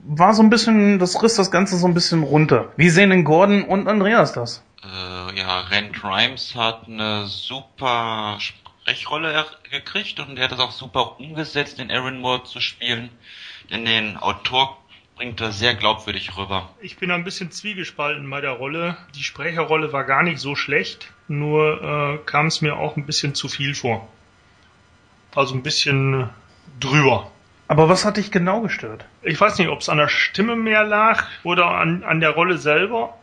war 0.09 0.35
so 0.35 0.43
ein 0.43 0.51
bisschen, 0.51 0.99
das 0.99 1.23
riss 1.23 1.37
das 1.37 1.53
Ganze 1.53 1.77
so 1.77 1.87
ein 1.87 1.95
bisschen 1.95 2.25
runter. 2.25 2.73
Wie 2.77 2.91
sehen 2.91 3.11
denn 3.11 3.23
Gordon 3.23 3.63
und 3.63 3.87
Andreas 3.87 4.33
das? 4.33 4.65
Äh, 4.83 5.39
ja, 5.39 5.61
Rand 5.61 5.93
Grimes 5.93 6.57
hat 6.57 6.89
eine 6.89 7.27
super 7.27 8.39
Sprechrolle 8.41 9.45
gekriegt 9.71 10.19
und 10.19 10.37
er 10.37 10.45
hat 10.45 10.53
das 10.53 10.59
auch 10.59 10.73
super 10.73 11.21
umgesetzt, 11.21 11.79
den 11.79 11.93
Aaron 11.93 12.21
Moore 12.21 12.43
zu 12.43 12.61
spielen. 12.61 13.09
Denn 13.71 13.85
den 13.85 14.17
Autor 14.17 14.79
bringt 15.15 15.41
er 15.41 15.53
sehr 15.53 15.77
glaubwürdig 15.77 16.37
rüber. 16.37 16.71
Ich 16.81 16.97
bin 16.97 17.13
ein 17.13 17.23
bisschen 17.23 17.53
zwiegespalten 17.53 18.29
bei 18.29 18.41
der 18.41 18.53
Rolle. 18.53 18.97
Die 19.15 19.23
Sprecherrolle 19.23 19.93
war 19.93 20.03
gar 20.03 20.25
nicht 20.25 20.41
so 20.41 20.57
schlecht, 20.57 21.13
nur 21.29 21.83
äh, 21.83 22.19
kam 22.27 22.47
es 22.47 22.61
mir 22.61 22.77
auch 22.77 22.97
ein 22.97 23.07
bisschen 23.07 23.35
zu 23.35 23.49
viel 23.49 23.75
vor. 23.75 24.07
Also 25.35 25.55
ein 25.55 25.63
bisschen 25.63 26.31
drüber. 26.81 27.31
Aber 27.69 27.89
was 27.89 28.05
hat 28.05 28.17
dich 28.17 28.31
genau 28.31 28.61
gestört? 28.61 29.05
Ich 29.23 29.41
weiß 29.41 29.59
nicht, 29.59 29.69
ob 29.69 29.81
es 29.81 29.89
an 29.89 29.99
der 29.99 30.09
Stimme 30.09 30.57
mehr 30.57 30.85
lag 30.85 31.25
oder 31.43 31.67
an, 31.67 32.05
an 32.05 32.21
der 32.21 32.31
Rolle 32.31 32.59
selber. 32.59 33.19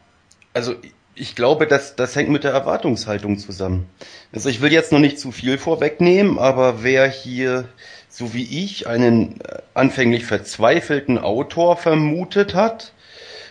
Also 0.53 0.75
ich 1.15 1.35
glaube, 1.35 1.65
das, 1.65 1.95
das 1.95 2.15
hängt 2.15 2.29
mit 2.29 2.43
der 2.43 2.51
Erwartungshaltung 2.51 3.37
zusammen. 3.37 3.89
Also 4.33 4.49
ich 4.49 4.61
will 4.61 4.73
jetzt 4.73 4.91
noch 4.91 4.99
nicht 4.99 5.19
zu 5.19 5.31
viel 5.31 5.57
vorwegnehmen, 5.57 6.39
aber 6.39 6.83
wer 6.83 7.07
hier 7.07 7.69
so 8.13 8.33
wie 8.35 8.63
ich, 8.63 8.85
einen 8.85 9.41
äh, 9.41 9.59
anfänglich 9.73 10.25
verzweifelten 10.25 11.17
Autor 11.17 11.77
vermutet 11.77 12.53
hat. 12.53 12.93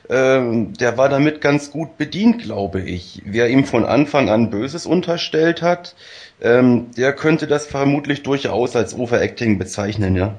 Ähm, 0.09 0.75
der 0.75 0.99
war 0.99 1.09
damit 1.09 1.40
ganz 1.40 1.71
gut 1.71 1.97
bedient, 1.97 2.42
glaube 2.42 2.80
ich. 2.80 3.23
Wer 3.25 3.49
ihm 3.49 3.64
von 3.64 3.85
Anfang 3.85 4.28
an 4.28 4.50
Böses 4.50 4.85
unterstellt 4.85 5.62
hat, 5.62 5.94
ähm, 6.40 6.90
der 6.97 7.12
könnte 7.12 7.47
das 7.47 7.66
vermutlich 7.66 8.23
durchaus 8.23 8.75
als 8.75 8.94
Overacting 8.94 9.59
bezeichnen, 9.59 10.16
ja. 10.16 10.35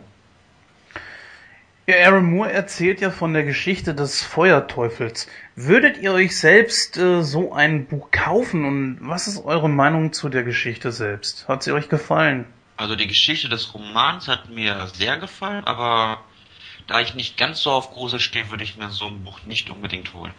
Ja, 1.85 1.95
Aaron 2.05 2.31
Moore 2.31 2.51
erzählt 2.51 3.01
ja 3.01 3.11
von 3.11 3.33
der 3.33 3.43
Geschichte 3.43 3.93
des 3.93 4.23
Feuerteufels. 4.23 5.27
Würdet 5.57 5.97
ihr 5.97 6.13
euch 6.13 6.37
selbst 6.37 6.97
äh, 6.97 7.23
so 7.23 7.51
ein 7.51 7.87
Buch 7.87 8.09
kaufen 8.09 8.63
und 8.63 8.99
was 9.01 9.27
ist 9.27 9.43
eure 9.43 9.67
Meinung 9.67 10.13
zu 10.13 10.29
der 10.29 10.43
Geschichte 10.43 10.93
selbst? 10.93 11.45
Hat 11.49 11.61
sie 11.61 11.73
euch 11.73 11.89
gefallen? 11.89 12.45
Also 12.77 12.95
die 12.95 13.07
Geschichte 13.07 13.49
des 13.49 13.73
Romans 13.73 14.29
hat 14.29 14.49
mir 14.49 14.87
sehr 14.93 15.17
gefallen, 15.17 15.65
aber 15.65 16.19
da 16.87 16.99
ich 16.99 17.15
nicht 17.15 17.37
ganz 17.37 17.61
so 17.61 17.71
auf 17.71 17.91
Grusel 17.91 18.19
stehe, 18.19 18.49
würde 18.51 18.63
ich 18.63 18.77
mir 18.77 18.89
so 18.89 19.07
ein 19.07 19.23
Buch 19.23 19.39
nicht 19.45 19.69
unbedingt 19.69 20.13
holen. 20.13 20.33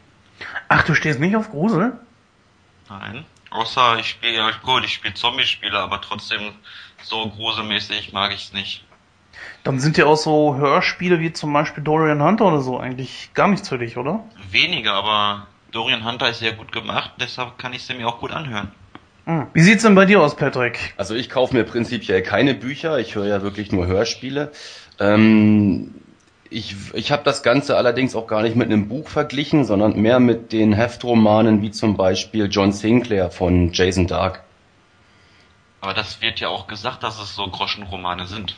Ach, 0.68 0.82
du 0.82 0.94
stehst 0.94 1.20
nicht 1.20 1.36
auf 1.36 1.50
Grusel? 1.50 1.98
Nein. 2.88 3.24
Außer 3.50 3.98
ich 4.00 4.08
spiele, 4.08 4.34
ja 4.34 4.50
gut, 4.62 4.84
ich 4.84 4.94
spiele 4.94 5.14
Zombie-Spiele, 5.14 5.78
aber 5.78 6.00
trotzdem 6.00 6.52
so 7.02 7.28
gruselmäßig 7.28 8.12
mag 8.12 8.32
ich 8.32 8.46
es 8.46 8.52
nicht. 8.52 8.84
Dann 9.62 9.78
sind 9.80 9.96
ja 9.96 10.06
auch 10.06 10.16
so 10.16 10.56
Hörspiele 10.56 11.20
wie 11.20 11.32
zum 11.32 11.52
Beispiel 11.52 11.82
Dorian 11.82 12.22
Hunter 12.22 12.46
oder 12.46 12.60
so 12.60 12.78
eigentlich 12.78 13.30
gar 13.34 13.48
nichts 13.48 13.68
für 13.68 13.78
dich, 13.78 13.96
oder? 13.96 14.24
Weniger, 14.50 14.94
aber 14.94 15.46
Dorian 15.70 16.04
Hunter 16.04 16.28
ist 16.28 16.40
sehr 16.40 16.52
gut 16.52 16.72
gemacht, 16.72 17.12
deshalb 17.20 17.58
kann 17.58 17.72
ich 17.72 17.84
sie 17.84 17.94
mir 17.94 18.06
auch 18.08 18.20
gut 18.20 18.32
anhören. 18.32 18.72
Hm. 19.26 19.46
Wie 19.54 19.62
sieht's 19.62 19.82
denn 19.82 19.94
bei 19.94 20.04
dir 20.04 20.20
aus, 20.20 20.36
Patrick? 20.36 20.92
Also 20.96 21.14
ich 21.14 21.30
kaufe 21.30 21.54
mir 21.54 21.64
prinzipiell 21.64 22.22
keine 22.22 22.54
Bücher, 22.54 22.98
ich 22.98 23.14
höre 23.14 23.26
ja 23.26 23.42
wirklich 23.42 23.72
nur 23.72 23.86
Hörspiele. 23.86 24.52
Ähm, 25.00 25.94
ich 26.54 26.76
ich 26.94 27.12
habe 27.12 27.23
das 27.25 27.42
Ganze 27.42 27.76
allerdings 27.76 28.14
auch 28.14 28.26
gar 28.26 28.42
nicht 28.42 28.56
mit 28.56 28.68
einem 28.68 28.88
Buch 28.88 29.08
verglichen, 29.08 29.64
sondern 29.64 30.00
mehr 30.00 30.20
mit 30.20 30.52
den 30.52 30.73
Heftromanen 30.73 31.62
wie 31.62 31.70
zum 31.70 31.96
Beispiel 31.96 32.49
John 32.50 32.73
Sinclair 32.73 33.30
von 33.30 33.73
Jason 33.73 34.06
Dark. 34.06 34.42
Aber 35.80 35.92
das 35.92 36.23
wird 36.23 36.40
ja 36.40 36.49
auch 36.49 36.66
gesagt, 36.66 37.02
dass 37.02 37.20
es 37.20 37.34
so 37.34 37.46
Groschenromane 37.46 38.26
sind. 38.26 38.56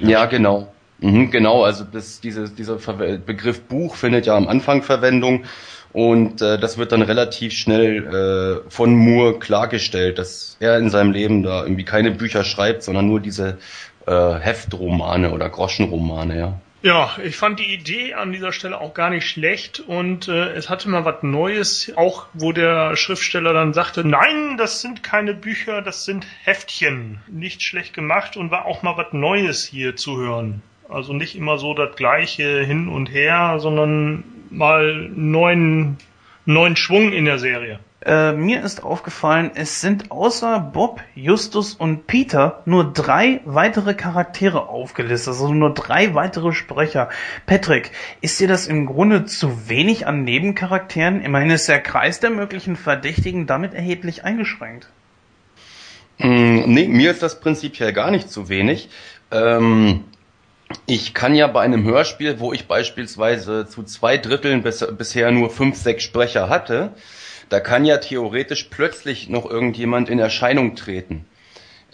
ja, 0.00 0.26
genau. 0.26 0.72
Mhm, 0.98 1.30
genau, 1.30 1.62
also 1.62 1.84
das, 1.84 2.20
diese, 2.20 2.48
dieser 2.50 2.76
Begriff 3.18 3.62
Buch 3.62 3.96
findet 3.96 4.26
ja 4.26 4.36
am 4.36 4.48
Anfang 4.48 4.82
Verwendung 4.82 5.44
und 5.92 6.42
äh, 6.42 6.58
das 6.58 6.78
wird 6.78 6.92
dann 6.92 7.02
relativ 7.02 7.52
schnell 7.52 8.62
äh, 8.66 8.70
von 8.70 8.94
Moore 8.94 9.38
klargestellt, 9.38 10.18
dass 10.18 10.56
er 10.60 10.78
in 10.78 10.90
seinem 10.90 11.12
Leben 11.12 11.42
da 11.42 11.62
irgendwie 11.62 11.84
keine 11.84 12.10
Bücher 12.10 12.44
schreibt, 12.44 12.82
sondern 12.82 13.06
nur 13.06 13.20
diese 13.20 13.58
äh, 14.06 14.34
Heftromane 14.34 15.32
oder 15.32 15.48
Groschenromane, 15.48 16.38
ja. 16.38 16.60
Ja, 16.86 17.16
ich 17.20 17.36
fand 17.36 17.58
die 17.58 17.74
Idee 17.74 18.14
an 18.14 18.30
dieser 18.30 18.52
Stelle 18.52 18.80
auch 18.80 18.94
gar 18.94 19.10
nicht 19.10 19.28
schlecht 19.28 19.80
und 19.80 20.28
äh, 20.28 20.52
es 20.52 20.70
hatte 20.70 20.88
mal 20.88 21.04
was 21.04 21.20
Neues, 21.24 21.92
auch 21.96 22.28
wo 22.32 22.52
der 22.52 22.94
Schriftsteller 22.94 23.52
dann 23.52 23.72
sagte, 23.72 24.04
nein, 24.04 24.56
das 24.56 24.82
sind 24.82 25.02
keine 25.02 25.34
Bücher, 25.34 25.82
das 25.82 26.04
sind 26.04 26.24
Heftchen. 26.44 27.18
Nicht 27.26 27.64
schlecht 27.64 27.92
gemacht 27.92 28.36
und 28.36 28.52
war 28.52 28.66
auch 28.66 28.84
mal 28.84 28.96
was 28.96 29.12
Neues 29.12 29.66
hier 29.66 29.96
zu 29.96 30.16
hören. 30.16 30.62
Also 30.88 31.12
nicht 31.12 31.34
immer 31.34 31.58
so 31.58 31.74
das 31.74 31.96
gleiche 31.96 32.62
hin 32.62 32.86
und 32.86 33.06
her, 33.06 33.56
sondern 33.58 34.22
mal 34.50 35.10
neuen, 35.12 35.98
neuen 36.44 36.76
Schwung 36.76 37.10
in 37.10 37.24
der 37.24 37.40
Serie. 37.40 37.80
Äh, 38.06 38.34
mir 38.34 38.62
ist 38.62 38.84
aufgefallen, 38.84 39.50
es 39.56 39.80
sind 39.80 40.12
außer 40.12 40.60
Bob, 40.60 41.00
Justus 41.16 41.74
und 41.74 42.06
Peter 42.06 42.62
nur 42.64 42.92
drei 42.92 43.40
weitere 43.44 43.94
Charaktere 43.94 44.68
aufgelistet, 44.68 45.32
also 45.32 45.52
nur 45.52 45.74
drei 45.74 46.14
weitere 46.14 46.52
Sprecher. 46.52 47.08
Patrick, 47.46 47.90
ist 48.20 48.38
dir 48.38 48.46
das 48.46 48.68
im 48.68 48.86
Grunde 48.86 49.24
zu 49.24 49.68
wenig 49.68 50.06
an 50.06 50.22
Nebencharakteren? 50.22 51.20
Immerhin 51.20 51.50
ist 51.50 51.68
der 51.68 51.80
Kreis 51.80 52.20
der 52.20 52.30
möglichen 52.30 52.76
Verdächtigen 52.76 53.48
damit 53.48 53.74
erheblich 53.74 54.22
eingeschränkt. 54.22 54.88
Mm, 56.18 56.60
nee, 56.66 56.86
mir 56.86 57.10
ist 57.10 57.24
das 57.24 57.40
prinzipiell 57.40 57.92
gar 57.92 58.12
nicht 58.12 58.30
zu 58.30 58.48
wenig. 58.48 58.88
Ähm, 59.32 60.04
ich 60.86 61.12
kann 61.12 61.34
ja 61.34 61.48
bei 61.48 61.62
einem 61.62 61.82
Hörspiel, 61.82 62.38
wo 62.38 62.52
ich 62.52 62.68
beispielsweise 62.68 63.66
zu 63.66 63.82
zwei 63.82 64.16
Dritteln 64.16 64.62
bis, 64.62 64.86
bisher 64.96 65.32
nur 65.32 65.50
fünf, 65.50 65.76
sechs 65.76 66.04
Sprecher 66.04 66.48
hatte, 66.48 66.94
da 67.48 67.60
kann 67.60 67.84
ja 67.84 67.98
theoretisch 67.98 68.64
plötzlich 68.64 69.28
noch 69.28 69.48
irgendjemand 69.48 70.08
in 70.08 70.18
Erscheinung 70.18 70.76
treten. 70.76 71.24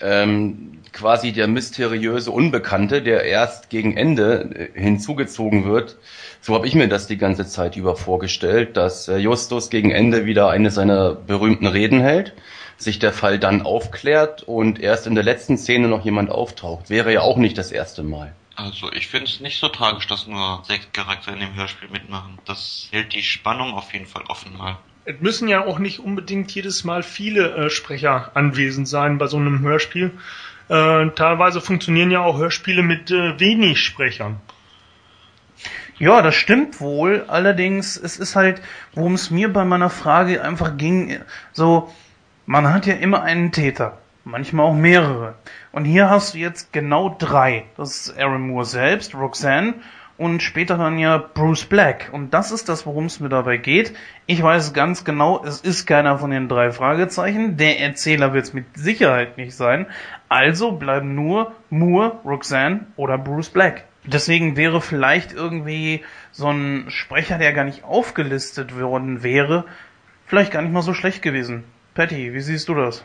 Ähm, 0.00 0.80
quasi 0.92 1.32
der 1.32 1.46
mysteriöse 1.46 2.30
Unbekannte, 2.30 3.02
der 3.02 3.24
erst 3.24 3.70
gegen 3.70 3.96
Ende 3.96 4.70
äh, 4.74 4.80
hinzugezogen 4.80 5.64
wird. 5.64 5.98
So 6.40 6.54
habe 6.54 6.66
ich 6.66 6.74
mir 6.74 6.88
das 6.88 7.06
die 7.06 7.18
ganze 7.18 7.46
Zeit 7.46 7.76
über 7.76 7.96
vorgestellt, 7.96 8.76
dass 8.76 9.08
äh, 9.08 9.18
Justus 9.18 9.70
gegen 9.70 9.90
Ende 9.90 10.26
wieder 10.26 10.48
eine 10.50 10.70
seiner 10.70 11.14
berühmten 11.14 11.66
Reden 11.66 12.00
hält 12.00 12.34
sich 12.82 12.98
der 12.98 13.12
Fall 13.12 13.38
dann 13.38 13.62
aufklärt 13.62 14.42
und 14.42 14.80
erst 14.80 15.06
in 15.06 15.14
der 15.14 15.24
letzten 15.24 15.56
Szene 15.56 15.88
noch 15.88 16.04
jemand 16.04 16.30
auftaucht. 16.30 16.90
Wäre 16.90 17.12
ja 17.12 17.20
auch 17.20 17.36
nicht 17.36 17.56
das 17.56 17.72
erste 17.72 18.02
Mal. 18.02 18.34
Also 18.54 18.92
ich 18.92 19.08
finde 19.08 19.26
es 19.26 19.40
nicht 19.40 19.58
so 19.58 19.68
tragisch, 19.68 20.06
dass 20.06 20.26
nur 20.26 20.62
sechs 20.64 20.90
Charaktere 20.92 21.34
in 21.34 21.40
dem 21.40 21.54
Hörspiel 21.54 21.88
mitmachen. 21.88 22.38
Das 22.44 22.88
hält 22.90 23.14
die 23.14 23.22
Spannung 23.22 23.72
auf 23.74 23.92
jeden 23.92 24.06
Fall 24.06 24.24
offen 24.28 24.56
mal. 24.56 24.78
Es 25.04 25.20
müssen 25.20 25.48
ja 25.48 25.64
auch 25.64 25.80
nicht 25.80 25.98
unbedingt 25.98 26.52
jedes 26.52 26.84
Mal 26.84 27.02
viele 27.02 27.54
äh, 27.56 27.70
Sprecher 27.70 28.30
anwesend 28.34 28.86
sein 28.86 29.18
bei 29.18 29.26
so 29.26 29.36
einem 29.36 29.60
Hörspiel. 29.60 30.12
Äh, 30.68 31.08
teilweise 31.16 31.60
funktionieren 31.60 32.12
ja 32.12 32.20
auch 32.20 32.38
Hörspiele 32.38 32.84
mit 32.84 33.10
äh, 33.10 33.38
wenig 33.40 33.80
Sprechern. 33.80 34.40
Ja, 35.98 36.22
das 36.22 36.36
stimmt 36.36 36.80
wohl. 36.80 37.24
Allerdings, 37.26 37.96
es 37.96 38.16
ist 38.18 38.36
halt, 38.36 38.62
worum 38.94 39.14
es 39.14 39.30
mir 39.30 39.52
bei 39.52 39.64
meiner 39.64 39.90
Frage 39.90 40.42
einfach 40.42 40.76
ging, 40.76 41.18
so, 41.52 41.92
man 42.46 42.72
hat 42.72 42.86
ja 42.86 42.94
immer 42.94 43.22
einen 43.22 43.50
Täter. 43.50 43.98
Manchmal 44.24 44.66
auch 44.66 44.74
mehrere. 44.74 45.34
Und 45.72 45.84
hier 45.84 46.10
hast 46.10 46.34
du 46.34 46.38
jetzt 46.38 46.72
genau 46.72 47.16
drei. 47.18 47.64
Das 47.76 48.06
ist 48.06 48.18
Aaron 48.18 48.48
Moore 48.48 48.66
selbst, 48.66 49.16
Roxanne 49.16 49.74
und 50.18 50.42
später 50.42 50.76
dann 50.76 50.98
ja 50.98 51.18
Bruce 51.18 51.64
Black. 51.64 52.10
Und 52.12 52.34
das 52.34 52.52
ist 52.52 52.68
das, 52.68 52.86
worum 52.86 53.06
es 53.06 53.20
mir 53.20 53.28
dabei 53.28 53.56
geht. 53.56 53.94
Ich 54.26 54.42
weiß 54.42 54.72
ganz 54.72 55.04
genau, 55.04 55.44
es 55.44 55.60
ist 55.60 55.86
keiner 55.86 56.18
von 56.18 56.30
den 56.30 56.48
drei 56.48 56.70
Fragezeichen. 56.70 57.56
Der 57.56 57.80
Erzähler 57.80 58.32
wird 58.32 58.44
es 58.44 58.52
mit 58.52 58.66
Sicherheit 58.74 59.36
nicht 59.36 59.54
sein. 59.54 59.86
Also 60.28 60.72
bleiben 60.72 61.14
nur 61.14 61.52
Moore, 61.70 62.20
Roxanne 62.24 62.86
oder 62.96 63.18
Bruce 63.18 63.50
Black. 63.50 63.84
Deswegen 64.04 64.56
wäre 64.56 64.80
vielleicht 64.80 65.32
irgendwie 65.32 66.02
so 66.32 66.48
ein 66.48 66.86
Sprecher, 66.88 67.38
der 67.38 67.52
gar 67.52 67.64
nicht 67.64 67.84
aufgelistet 67.84 68.78
worden 68.78 69.22
wäre, 69.22 69.64
vielleicht 70.26 70.50
gar 70.52 70.62
nicht 70.62 70.72
mal 70.72 70.82
so 70.82 70.94
schlecht 70.94 71.22
gewesen. 71.22 71.64
Patty, 71.94 72.34
wie 72.34 72.40
siehst 72.40 72.68
du 72.68 72.74
das? 72.74 73.04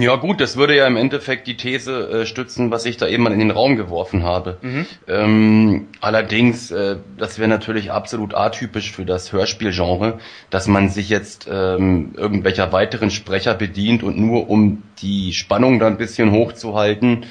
Ja 0.00 0.16
gut, 0.16 0.40
das 0.40 0.56
würde 0.56 0.74
ja 0.74 0.86
im 0.86 0.96
Endeffekt 0.96 1.46
die 1.46 1.56
These 1.56 2.08
äh, 2.22 2.26
stützen, 2.26 2.70
was 2.70 2.86
ich 2.86 2.96
da 2.96 3.06
eben 3.06 3.22
mal 3.22 3.32
in 3.32 3.40
den 3.40 3.50
Raum 3.50 3.76
geworfen 3.76 4.22
habe. 4.22 4.56
Mhm. 4.62 4.86
Ähm, 5.06 5.88
allerdings, 6.00 6.70
äh, 6.70 6.96
das 7.18 7.38
wäre 7.38 7.48
natürlich 7.48 7.92
absolut 7.92 8.34
atypisch 8.34 8.90
für 8.90 9.04
das 9.04 9.32
Hörspielgenre, 9.32 10.18
dass 10.48 10.66
man 10.66 10.88
sich 10.88 11.10
jetzt 11.10 11.46
ähm, 11.50 12.12
irgendwelcher 12.16 12.72
weiteren 12.72 13.10
Sprecher 13.10 13.54
bedient 13.54 14.02
und 14.02 14.18
nur 14.18 14.48
um 14.48 14.82
die 15.02 15.34
Spannung 15.34 15.78
da 15.78 15.88
ein 15.88 15.98
bisschen 15.98 16.32
hochzuhalten, 16.32 17.26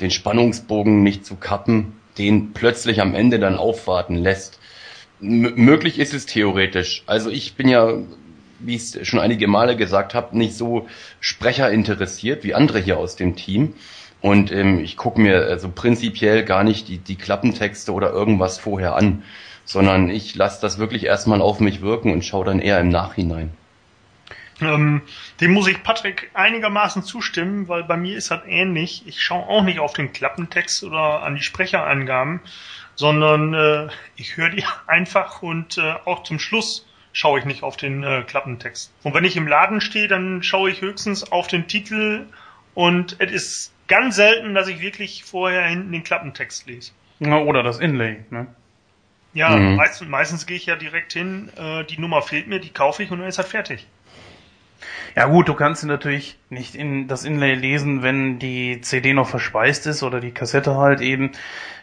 den 0.00 0.12
Spannungsbogen 0.12 1.02
nicht 1.02 1.26
zu 1.26 1.34
kappen, 1.34 1.94
den 2.16 2.52
plötzlich 2.52 3.00
am 3.00 3.14
Ende 3.14 3.40
dann 3.40 3.56
aufwarten 3.56 4.14
lässt. 4.14 4.60
M 5.20 5.52
möglich 5.56 5.98
ist 5.98 6.14
es 6.14 6.26
theoretisch. 6.26 7.02
Also 7.06 7.30
ich 7.30 7.54
bin 7.54 7.68
ja 7.68 7.94
wie 8.66 8.76
ich 8.76 8.94
es 8.94 9.06
schon 9.06 9.20
einige 9.20 9.46
Male 9.46 9.76
gesagt 9.76 10.14
habe, 10.14 10.36
nicht 10.36 10.54
so 10.54 10.88
Sprecher 11.20 11.70
interessiert 11.70 12.44
wie 12.44 12.54
andere 12.54 12.78
hier 12.78 12.98
aus 12.98 13.16
dem 13.16 13.36
Team. 13.36 13.74
Und 14.20 14.50
ähm, 14.52 14.80
ich 14.80 14.96
gucke 14.96 15.20
mir 15.20 15.46
also 15.46 15.68
prinzipiell 15.68 16.44
gar 16.44 16.64
nicht 16.64 16.88
die, 16.88 16.98
die 16.98 17.16
Klappentexte 17.16 17.92
oder 17.92 18.10
irgendwas 18.10 18.58
vorher 18.58 18.96
an, 18.96 19.22
sondern 19.64 20.08
ich 20.08 20.34
lasse 20.34 20.60
das 20.62 20.78
wirklich 20.78 21.04
erstmal 21.04 21.42
auf 21.42 21.60
mich 21.60 21.82
wirken 21.82 22.12
und 22.12 22.24
schaue 22.24 22.46
dann 22.46 22.60
eher 22.60 22.80
im 22.80 22.88
Nachhinein. 22.88 23.52
Ähm, 24.60 25.02
dem 25.40 25.52
muss 25.52 25.68
ich 25.68 25.82
Patrick 25.82 26.30
einigermaßen 26.34 27.02
zustimmen, 27.02 27.68
weil 27.68 27.84
bei 27.84 27.96
mir 27.96 28.16
ist 28.16 28.30
das 28.30 28.40
ähnlich. 28.46 29.02
Ich 29.06 29.22
schaue 29.22 29.46
auch 29.46 29.62
nicht 29.62 29.78
auf 29.78 29.92
den 29.92 30.12
Klappentext 30.12 30.84
oder 30.84 31.22
an 31.22 31.34
die 31.34 31.42
Sprecherangaben, 31.42 32.40
sondern 32.94 33.54
äh, 33.54 33.88
ich 34.16 34.36
höre 34.36 34.50
die 34.50 34.64
einfach 34.86 35.42
und 35.42 35.78
äh, 35.78 35.94
auch 36.04 36.22
zum 36.22 36.38
Schluss 36.38 36.86
schaue 37.14 37.38
ich 37.38 37.46
nicht 37.46 37.62
auf 37.62 37.78
den 37.78 38.02
äh, 38.02 38.22
Klappentext. 38.26 38.92
Und 39.04 39.14
wenn 39.14 39.24
ich 39.24 39.36
im 39.36 39.46
Laden 39.46 39.80
stehe, 39.80 40.08
dann 40.08 40.42
schaue 40.42 40.70
ich 40.70 40.82
höchstens 40.82 41.32
auf 41.32 41.46
den 41.46 41.66
Titel 41.68 42.26
und 42.74 43.16
es 43.20 43.32
ist 43.32 43.72
ganz 43.88 44.16
selten, 44.16 44.54
dass 44.54 44.68
ich 44.68 44.80
wirklich 44.80 45.24
vorher 45.24 45.66
hinten 45.66 45.92
den 45.92 46.02
Klappentext 46.02 46.66
lese. 46.66 46.92
Na, 47.20 47.38
oder 47.38 47.62
das 47.62 47.78
Inlay, 47.78 48.24
ne? 48.30 48.48
Ja, 49.32 49.56
Mhm. 49.56 49.76
meistens, 49.76 50.08
meistens 50.08 50.46
gehe 50.46 50.56
ich 50.56 50.66
ja 50.66 50.76
direkt 50.76 51.12
hin, 51.12 51.50
äh, 51.56 51.84
die 51.84 51.98
Nummer 52.00 52.22
fehlt 52.22 52.48
mir, 52.48 52.60
die 52.60 52.70
kaufe 52.70 53.02
ich 53.02 53.10
und 53.10 53.20
dann 53.20 53.28
ist 53.28 53.38
das 53.38 53.48
fertig. 53.48 53.86
Ja 55.16 55.26
gut, 55.26 55.48
du 55.48 55.54
kannst 55.54 55.84
natürlich 55.84 56.36
nicht 56.50 56.74
in 56.74 57.06
das 57.06 57.24
Inlay 57.24 57.54
lesen, 57.54 58.02
wenn 58.02 58.38
die 58.40 58.80
CD 58.80 59.12
noch 59.12 59.28
verspeist 59.28 59.86
ist 59.86 60.02
oder 60.02 60.20
die 60.20 60.32
Kassette 60.32 60.76
halt 60.76 61.00
eben. 61.00 61.30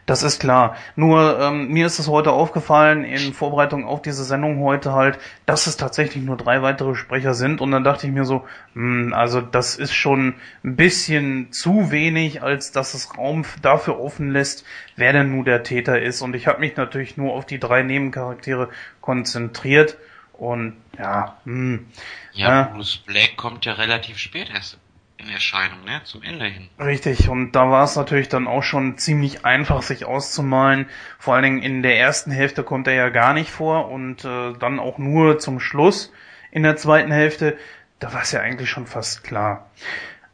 Das 0.06 0.24
ist 0.24 0.40
klar. 0.40 0.76
Nur 0.96 1.40
ähm, 1.40 1.70
mir 1.70 1.86
ist 1.86 2.00
es 2.00 2.08
heute 2.08 2.32
aufgefallen 2.32 3.04
in 3.04 3.34
Vorbereitung 3.34 3.86
auf 3.86 4.02
diese 4.02 4.24
Sendung 4.24 4.60
heute 4.62 4.94
halt, 4.94 5.20
dass 5.46 5.68
es 5.68 5.78
tatsächlich 5.78 6.24
nur 6.24 6.38
drei 6.38 6.62
weitere 6.62 6.96
Sprecher 6.96 7.34
sind 7.34 7.62
und 7.62 7.72
dann 7.72 7.84
dachte 7.84 8.08
ich 8.08 8.14
mir 8.14 8.26
so, 8.26 8.46
hm, 8.74 9.14
also 9.14 9.42
das 9.42 9.76
ist 9.76 9.94
schon 9.94 10.36
ein 10.64 10.76
bisschen 10.76 11.52
zu 11.52 11.92
wenig, 11.92 12.42
als 12.42 12.72
dass 12.72 12.94
es 12.94 13.18
Raum 13.18 13.46
dafür 13.62 14.00
offen 14.00 14.32
lässt, 14.32 14.66
wer 14.96 15.14
denn 15.14 15.32
nun 15.32 15.46
der 15.46 15.64
Täter 15.64 16.02
ist. 16.02 16.22
Und 16.22 16.36
ich 16.36 16.48
habe 16.48 16.60
mich 16.60 16.76
natürlich 16.76 17.18
nur 17.18 17.34
auf 17.34 17.46
die 17.46 17.60
drei 17.60 17.84
Nebencharaktere 17.84 18.70
konzentriert 19.02 19.98
und 20.34 20.76
ja, 20.98 21.38
hm, 21.46 21.86
Ja, 22.34 22.48
Ja. 22.50 22.64
Bruce 22.74 22.98
Black 22.98 23.38
kommt 23.38 23.66
ja 23.66 23.74
relativ 23.74 24.18
spät 24.18 24.50
erst 24.54 24.80
in 25.22 25.30
Erscheinung, 25.30 25.84
ne? 25.86 26.02
Zum 26.04 26.24
Ende 26.24 26.46
hin. 26.46 26.70
Richtig, 26.80 27.30
und 27.30 27.52
da 27.54 27.70
war 27.70 27.84
es 27.84 27.96
natürlich 27.96 28.30
dann 28.30 28.48
auch 28.48 28.64
schon 28.64 28.98
ziemlich 28.98 29.46
einfach, 29.46 29.82
sich 29.82 30.06
auszumalen. 30.06 30.88
Vor 31.20 31.36
allen 31.36 31.44
Dingen 31.44 31.62
in 31.62 31.84
der 31.84 31.98
ersten 32.00 32.32
Hälfte 32.32 32.64
kommt 32.64 32.88
er 32.88 32.94
ja 32.94 33.10
gar 33.10 33.34
nicht 33.34 33.52
vor 33.52 33.90
und 33.90 34.26
äh, 34.26 34.54
dann 34.54 34.80
auch 34.80 34.98
nur 34.98 35.40
zum 35.40 35.60
Schluss 35.60 36.12
in 36.52 36.64
der 36.64 36.76
zweiten 36.76 37.12
Hälfte. 37.12 37.58
Da 38.00 38.14
war 38.14 38.24
es 38.24 38.32
ja 38.32 38.42
eigentlich 38.42 38.70
schon 38.70 38.88
fast 38.88 39.24
klar. 39.24 39.70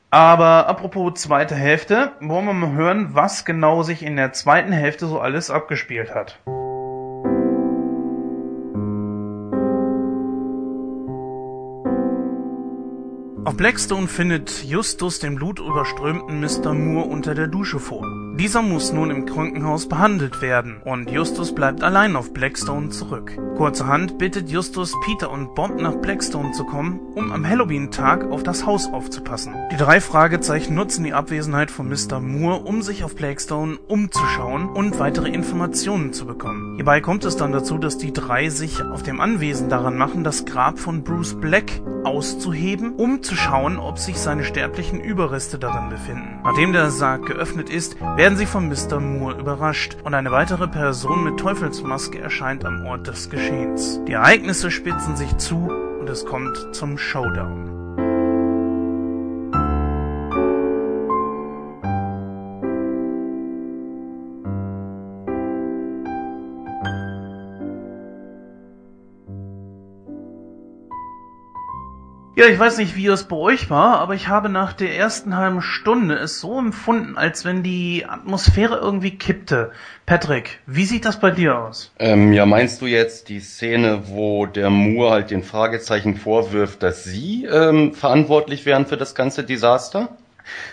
Aber 0.09 0.67
apropos 0.67 1.15
zweite 1.15 1.55
Hälfte, 1.55 2.13
wollen 2.21 2.45
wir 2.45 2.53
mal 2.53 2.71
hören, 2.71 3.09
was 3.13 3.43
genau 3.43 3.83
sich 3.83 4.03
in 4.03 4.15
der 4.15 4.31
zweiten 4.31 4.71
Hälfte 4.71 5.05
so 5.07 5.19
alles 5.19 5.51
abgespielt 5.51 6.15
hat. 6.15 6.39
Blackstone 13.57 14.07
findet 14.07 14.63
Justus 14.65 15.17
den 15.17 15.33
blutüberströmten 15.33 16.39
Mr. 16.39 16.75
Moore 16.75 17.09
unter 17.09 17.33
der 17.33 17.47
Dusche 17.47 17.79
vor. 17.79 18.05
Dieser 18.39 18.61
muss 18.61 18.93
nun 18.93 19.09
im 19.09 19.25
Krankenhaus 19.25 19.89
behandelt 19.89 20.43
werden 20.43 20.77
und 20.85 21.09
Justus 21.09 21.55
bleibt 21.55 21.81
allein 21.81 22.15
auf 22.15 22.33
Blackstone 22.33 22.89
zurück. 22.89 23.35
Kurzerhand 23.57 24.19
bittet 24.19 24.47
Justus 24.51 24.93
Peter 25.03 25.31
und 25.31 25.55
Bob 25.55 25.81
nach 25.81 25.95
Blackstone 25.95 26.51
zu 26.51 26.63
kommen, 26.63 26.99
um 27.15 27.31
am 27.31 27.47
Halloween-Tag 27.49 28.29
auf 28.29 28.43
das 28.43 28.63
Haus 28.67 28.93
aufzupassen. 28.93 29.55
Die 29.71 29.77
drei 29.77 29.99
Fragezeichen 29.99 30.75
nutzen 30.75 31.03
die 31.03 31.13
Abwesenheit 31.13 31.71
von 31.71 31.89
Mr. 31.89 32.19
Moore, 32.19 32.59
um 32.59 32.83
sich 32.83 33.03
auf 33.03 33.15
Blackstone 33.15 33.79
umzuschauen 33.87 34.69
und 34.69 34.99
weitere 34.99 35.29
Informationen 35.29 36.13
zu 36.13 36.27
bekommen. 36.27 36.75
Hierbei 36.75 37.01
kommt 37.01 37.25
es 37.25 37.37
dann 37.37 37.51
dazu, 37.51 37.79
dass 37.79 37.97
die 37.97 38.13
drei 38.13 38.49
sich 38.49 38.83
auf 38.83 39.01
dem 39.01 39.19
Anwesen 39.19 39.67
daran 39.67 39.97
machen, 39.97 40.23
das 40.23 40.45
Grab 40.45 40.77
von 40.77 41.03
Bruce 41.03 41.33
Black 41.41 41.81
auszuheben, 42.03 42.95
um 42.95 43.23
zu 43.23 43.35
schauen, 43.35 43.77
ob 43.77 43.97
sich 43.97 44.17
seine 44.17 44.43
sterblichen 44.43 45.01
Überreste 45.01 45.59
darin 45.59 45.89
befinden. 45.89 46.39
Nachdem 46.43 46.71
der 46.71 46.89
Sarg 46.89 47.25
geöffnet 47.25 47.69
ist, 47.69 47.99
werden 48.15 48.26
sie 48.35 48.47
von 48.47 48.67
Mr. 48.67 48.99
Moore 48.99 49.39
überrascht 49.39 49.95
und 50.03 50.13
eine 50.13 50.31
weitere 50.31 50.67
Person 50.67 51.23
mit 51.23 51.39
Teufelsmaske 51.39 52.19
erscheint 52.19 52.65
am 52.65 52.85
Ort 52.85 53.07
des 53.07 53.29
Geschehens. 53.29 54.01
Die 54.07 54.13
Ereignisse 54.13 54.71
spitzen 54.71 55.15
sich 55.15 55.37
zu 55.37 55.69
und 55.99 56.09
es 56.09 56.25
kommt 56.25 56.57
zum 56.75 56.97
Showdown. 56.97 57.76
Ja, 72.37 72.45
ich 72.45 72.59
weiß 72.59 72.77
nicht, 72.77 72.95
wie 72.95 73.07
es 73.07 73.23
bei 73.23 73.35
euch 73.35 73.71
war, 73.71 73.97
aber 73.97 74.13
ich 74.13 74.27
habe 74.27 74.47
nach 74.47 74.71
der 74.71 74.95
ersten 74.95 75.35
halben 75.35 75.63
Stunde 75.63 76.13
es 76.13 76.39
so 76.39 76.59
empfunden, 76.59 77.17
als 77.17 77.45
wenn 77.45 77.63
die 77.63 78.05
Atmosphäre 78.07 78.77
irgendwie 78.77 79.17
kippte. 79.17 79.71
Patrick, 80.05 80.59
wie 80.67 80.85
sieht 80.85 81.05
das 81.05 81.19
bei 81.19 81.31
dir 81.31 81.57
aus? 81.57 81.91
Ähm, 81.97 82.33
ja, 82.33 82.45
meinst 82.45 82.79
du 82.83 82.85
jetzt 82.85 83.29
die 83.29 83.39
Szene, 83.39 84.03
wo 84.05 84.45
der 84.45 84.69
Moore 84.69 85.13
halt 85.13 85.31
den 85.31 85.41
Fragezeichen 85.41 86.15
vorwirft, 86.15 86.83
dass 86.83 87.03
sie 87.03 87.45
ähm, 87.45 87.95
verantwortlich 87.95 88.67
wären 88.67 88.85
für 88.85 88.97
das 88.97 89.15
ganze 89.15 89.43
Desaster? 89.43 90.15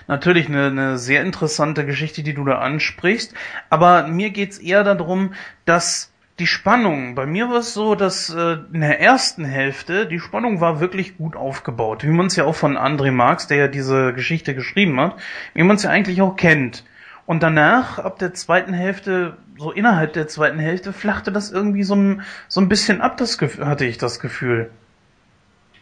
Natürlich 0.06 0.48
eine, 0.48 0.66
eine 0.66 0.98
sehr 0.98 1.22
interessante 1.22 1.86
Geschichte, 1.86 2.22
die 2.22 2.34
du 2.34 2.44
da 2.44 2.58
ansprichst, 2.58 3.32
aber 3.70 4.06
mir 4.06 4.28
geht's 4.28 4.58
eher 4.58 4.84
darum, 4.84 5.32
dass 5.64 6.12
die 6.40 6.46
Spannung, 6.48 7.14
bei 7.14 7.26
mir 7.26 7.48
war 7.48 7.58
es 7.58 7.74
so, 7.74 7.94
dass 7.94 8.28
äh, 8.28 8.56
in 8.72 8.80
der 8.80 9.00
ersten 9.00 9.44
Hälfte 9.44 10.06
die 10.06 10.18
Spannung 10.18 10.60
war 10.60 10.80
wirklich 10.80 11.16
gut 11.16 11.36
aufgebaut, 11.36 12.02
wie 12.02 12.08
man 12.08 12.26
es 12.26 12.36
ja 12.36 12.44
auch 12.44 12.56
von 12.56 12.76
André 12.76 13.12
Marx, 13.12 13.46
der 13.46 13.56
ja 13.58 13.68
diese 13.68 14.12
Geschichte 14.12 14.54
geschrieben 14.54 14.98
hat, 15.00 15.16
wie 15.54 15.62
man 15.62 15.76
es 15.76 15.84
ja 15.84 15.90
eigentlich 15.90 16.20
auch 16.22 16.34
kennt. 16.34 16.84
Und 17.26 17.42
danach, 17.42 17.98
ab 18.00 18.18
der 18.18 18.34
zweiten 18.34 18.72
Hälfte, 18.74 19.36
so 19.56 19.70
innerhalb 19.70 20.12
der 20.12 20.26
zweiten 20.26 20.58
Hälfte, 20.58 20.92
flachte 20.92 21.30
das 21.30 21.52
irgendwie 21.52 21.84
so 21.84 21.94
ein, 21.94 22.22
so 22.48 22.60
ein 22.60 22.68
bisschen 22.68 23.00
ab, 23.00 23.16
das 23.16 23.40
hatte 23.40 23.84
ich 23.84 23.96
das 23.98 24.18
Gefühl. 24.18 24.70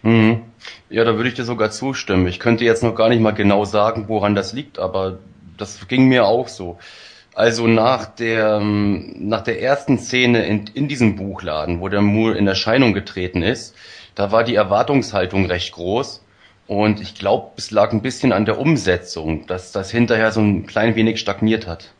Mhm. 0.02 0.42
Ja, 0.90 1.04
da 1.04 1.16
würde 1.16 1.30
ich 1.30 1.34
dir 1.34 1.44
sogar 1.44 1.70
zustimmen. 1.70 2.26
Ich 2.26 2.38
könnte 2.38 2.64
jetzt 2.64 2.82
noch 2.82 2.94
gar 2.94 3.08
nicht 3.08 3.20
mal 3.20 3.32
genau 3.32 3.64
sagen, 3.64 4.04
woran 4.08 4.34
das 4.34 4.52
liegt, 4.52 4.78
aber 4.78 5.18
das 5.56 5.88
ging 5.88 6.08
mir 6.08 6.26
auch 6.26 6.48
so. 6.48 6.78
Also 7.34 7.66
nach 7.66 8.06
der, 8.06 8.58
ähm, 8.60 9.14
nach 9.18 9.42
der 9.42 9.62
ersten 9.62 9.98
Szene 9.98 10.44
in, 10.46 10.66
in 10.74 10.88
diesem 10.88 11.16
Buchladen, 11.16 11.80
wo 11.80 11.88
der 11.88 12.02
Moore 12.02 12.36
in 12.36 12.46
Erscheinung 12.46 12.92
getreten 12.92 13.42
ist, 13.42 13.74
da 14.14 14.32
war 14.32 14.44
die 14.44 14.54
Erwartungshaltung 14.54 15.46
recht 15.46 15.72
groß. 15.72 16.22
Und 16.66 17.00
ich 17.00 17.14
glaube, 17.14 17.52
es 17.56 17.70
lag 17.70 17.92
ein 17.92 18.02
bisschen 18.02 18.32
an 18.32 18.44
der 18.44 18.58
Umsetzung, 18.58 19.46
dass 19.46 19.72
das 19.72 19.90
hinterher 19.90 20.30
so 20.32 20.40
ein 20.40 20.66
klein 20.66 20.94
wenig 20.94 21.20
stagniert 21.20 21.66
hat. 21.66 21.92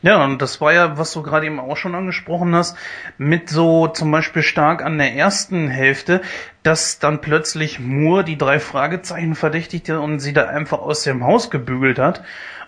Ja, 0.00 0.24
und 0.24 0.40
das 0.40 0.60
war 0.60 0.72
ja, 0.72 0.96
was 0.96 1.12
du 1.12 1.22
gerade 1.22 1.46
eben 1.46 1.58
auch 1.58 1.76
schon 1.76 1.96
angesprochen 1.96 2.54
hast, 2.54 2.76
mit 3.18 3.50
so 3.50 3.88
zum 3.88 4.12
Beispiel 4.12 4.42
stark 4.42 4.84
an 4.84 4.96
der 4.96 5.14
ersten 5.14 5.68
Hälfte, 5.68 6.20
dass 6.62 7.00
dann 7.00 7.20
plötzlich 7.20 7.80
Moore 7.80 8.22
die 8.22 8.38
drei 8.38 8.60
Fragezeichen 8.60 9.34
verdächtigte 9.34 9.98
und 10.00 10.20
sie 10.20 10.32
da 10.32 10.46
einfach 10.46 10.78
aus 10.78 11.02
dem 11.02 11.24
Haus 11.24 11.50
gebügelt 11.50 11.98
hat 11.98 12.22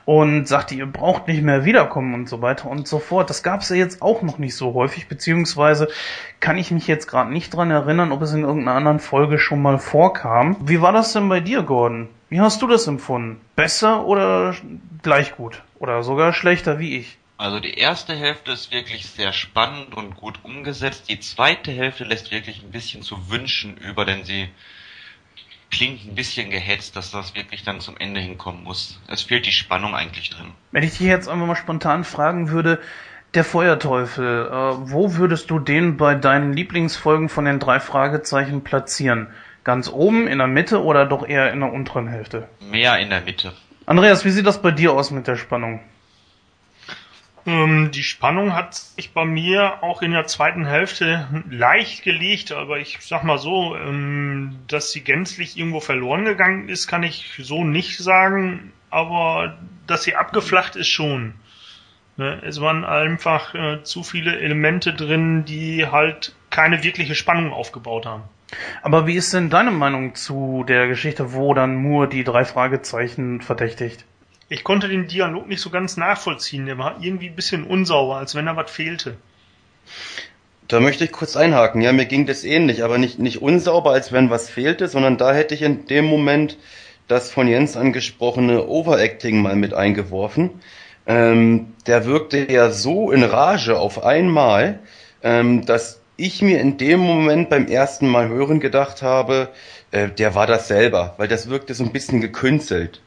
und 0.07 0.49
sagte, 0.49 0.75
ihr 0.75 0.87
braucht 0.87 1.29
nicht 1.29 1.43
mehr 1.43 1.65
wiederkommen 1.65 2.15
und 2.15 2.29
so 2.29 2.43
weiter 2.43 2.69
und 2.69 2.89
so 2.89 2.99
fort. 2.99 3.31
Das 3.31 3.45
gab's 3.45 3.69
ja 3.69 3.77
jetzt 3.77 4.03
auch 4.03 4.23
noch 4.23 4.39
nicht 4.39 4.57
so 4.57 4.75
häufig, 4.75 5.07
beziehungsweise 5.07 5.87
kann 6.41 6.59
ich 6.59 6.73
mich 6.73 6.89
jetzt 6.89 7.07
gerade 7.07 7.33
nicht 7.33 7.55
dran 7.55 7.71
erinnern, 7.71 8.11
ob 8.11 8.23
es 8.23 8.33
in 8.33 8.43
irgendeiner 8.43 8.77
anderen 8.77 8.99
Folge 8.99 9.39
schon 9.39 9.63
mal 9.63 9.79
vorkam. 9.79 10.57
Wie 10.65 10.81
war 10.81 10.93
das 10.93 11.13
denn 11.13 11.29
bei 11.29 11.39
dir, 11.39 11.63
Gordon? 11.63 12.09
Wie 12.29 12.41
hast 12.41 12.61
du 12.61 12.67
das 12.67 12.89
empfunden? 12.89 13.41
Besser 13.55 14.05
oder 14.05 14.55
gleich 15.05 15.37
gut? 15.37 15.63
Oder 15.79 16.03
sogar 16.03 16.33
schlechter 16.33 16.81
wie 16.81 16.97
ich? 16.97 17.20
Also 17.41 17.59
die 17.59 17.73
erste 17.73 18.15
Hälfte 18.15 18.53
ist 18.53 18.71
wirklich 18.71 19.07
sehr 19.07 19.33
spannend 19.33 19.97
und 19.97 20.15
gut 20.15 20.41
umgesetzt. 20.43 21.09
Die 21.09 21.21
zweite 21.21 21.73
Hälfte 21.73 22.05
lässt 22.05 22.31
wirklich 22.31 22.63
ein 22.63 22.71
bisschen 22.71 23.01
zu 23.01 23.31
wünschen 23.31 23.79
über, 23.79 24.05
denn 24.05 24.25
sie 24.25 24.51
klingt 25.71 26.05
ein 26.05 26.15
bisschen 26.15 26.51
gehetzt, 26.51 26.97
dass 26.97 27.13
das 27.13 27.35
wirklich 27.35 27.63
dann 27.65 27.81
zum 27.81 27.97
Ende 27.97 28.21
hinkommen 28.21 28.63
muss. 28.63 29.01
Es 29.07 29.23
fehlt 29.23 29.47
die 29.47 29.53
Spannung 29.53 29.95
eigentlich 29.95 30.29
drin. 30.29 30.53
Wenn 30.71 30.83
ich 30.83 30.99
dich 30.99 31.07
jetzt 31.07 31.31
einfach 31.31 31.47
mal 31.47 31.57
spontan 31.57 32.05
fragen 32.05 32.51
würde, 32.51 32.79
der 33.33 33.45
Feuerteufel, 33.45 34.47
äh, 34.47 34.91
wo 34.91 35.15
würdest 35.15 35.49
du 35.49 35.59
den 35.59 35.97
bei 35.97 36.17
deinen 36.17 36.53
Lieblingsfolgen 36.53 37.31
von 37.31 37.47
den 37.47 37.59
drei 37.59 37.81
Fragezeichen 37.81 38.65
platzieren? 38.65 39.29
Ganz 39.65 39.89
oben, 39.89 40.29
in 40.29 40.37
der 40.37 40.47
Mitte 40.47 40.85
oder 40.85 41.07
doch 41.07 41.27
eher 41.27 41.51
in 41.55 41.61
der 41.61 41.73
unteren 41.73 42.07
Hälfte? 42.07 42.51
Mehr 42.61 42.99
in 42.99 43.09
der 43.09 43.23
Mitte. 43.23 43.55
Andreas, 43.87 44.27
wie 44.27 44.31
sieht 44.31 44.45
das 44.45 44.61
bei 44.61 44.73
dir 44.73 44.93
aus 44.93 45.11
mit 45.11 45.27
der 45.27 45.37
Spannung? 45.37 45.81
Ähm, 47.47 47.91
die 47.93 48.03
Spannung 48.03 48.55
hat 48.55 48.75
sich 48.75 49.13
bei 49.13 49.25
mir 49.25 49.83
auch 49.83 50.03
in 50.03 50.13
der 50.13 50.27
zweiten 50.27 50.67
Hälfte 50.67 51.27
leicht 51.49 52.03
gelegt, 52.03 52.53
aber 52.53 52.79
ich 52.79 52.99
sag 53.01 53.25
mal 53.25 53.39
so, 53.39 53.77
ähm, 53.77 54.59
dass 54.69 54.93
sie 54.93 55.03
gänzlich 55.03 55.57
irgendwo 55.57 55.81
verloren 55.81 56.25
gegangen 56.25 56.69
ist, 56.69 56.87
kann 56.87 57.03
ich 57.03 57.33
so 57.39 57.65
nicht 57.65 57.99
sagen, 57.99 58.73
aber 58.91 59.59
dass 59.87 60.03
sie 60.03 60.17
abgeflacht 60.17 60.77
ist 60.77 60.89
schon. 60.89 61.35
Ne, 62.17 62.41
Es 62.45 62.61
waren 62.61 62.85
einfach 62.85 63.55
äh, 63.55 63.83
zu 63.83 64.03
viele 64.03 64.39
Elemente 64.39 64.93
drin, 64.93 65.45
die 65.47 65.87
halt 65.87 66.35
keine 66.51 66.83
wirkliche 66.83 67.15
Spannung 67.15 67.53
aufgebaut 67.53 68.05
haben. 68.05 68.25
Aber 68.83 69.07
wie 69.07 69.15
ist 69.15 69.33
denn 69.33 69.49
deine 69.49 69.71
Meinung 69.71 70.15
zu 70.15 70.65
der 70.67 70.89
Geschichte, 70.89 71.33
wo 71.33 71.55
dann 71.55 71.77
Moore 71.77 72.09
die 72.09 72.25
drei 72.25 72.45
Fragezeichen 72.45 73.41
verdächtigt? 73.41 74.05
Ich 74.53 74.65
konnte 74.65 74.89
den 74.89 75.07
Dialog 75.07 75.47
nicht 75.47 75.61
so 75.61 75.71
ganz 75.71 75.97
nachvollziehen. 75.97 76.67
Der 76.67 76.77
war 76.77 76.97
irgendwie 77.01 77.29
ein 77.29 77.37
bisschen 77.37 77.63
unsauber, 77.63 78.17
als 78.17 78.35
wenn 78.35 78.47
da 78.47 78.57
was 78.57 78.69
fehlte. 78.69 79.17
Da 80.67 80.81
möchte 80.81 81.05
ich 81.05 81.13
kurz 81.13 81.37
einhaken. 81.37 81.81
Ja, 81.83 81.93
mir 81.93 82.07
ging 82.07 82.27
das 82.27 82.43
ähnlich, 82.43 82.83
aber 82.83 82.99
nicht, 82.99 83.21
nicht 83.21 83.43
unsauber, 83.43 83.93
als 83.93 84.11
wenn 84.11 84.29
was 84.29 84.51
fehlte, 84.51 84.89
sondern 84.89 85.19
da 85.19 85.33
hätte 85.33 85.55
ich 85.55 85.63
in 85.63 85.87
dem 85.87 86.05
Moment 86.05 86.59
das 87.07 87.31
von 87.31 87.47
Jens 87.47 87.77
angesprochene 87.77 88.67
Overacting 88.67 89.41
mal 89.41 89.55
mit 89.55 89.73
eingeworfen. 89.73 90.51
Ähm, 91.07 91.73
der 91.87 92.05
wirkte 92.07 92.51
ja 92.51 92.71
so 92.71 93.13
in 93.13 93.23
Rage 93.23 93.79
auf 93.79 94.03
einmal, 94.03 94.81
ähm, 95.23 95.65
dass 95.65 96.01
ich 96.17 96.43
mir 96.43 96.59
in 96.59 96.77
dem 96.77 96.99
Moment 96.99 97.51
beim 97.51 97.69
ersten 97.69 98.09
Mal 98.09 98.29
hören 98.29 98.59
gedacht 98.59 99.03
habe, 99.03 99.51
äh, 99.93 100.09
der 100.09 100.35
war 100.35 100.49
das 100.49 100.67
selber, 100.67 101.15
weil 101.19 101.29
das 101.29 101.49
wirkte 101.49 101.73
so 101.75 101.85
ein 101.85 101.93
bisschen 101.93 102.21
gekünstelt. 102.21 103.01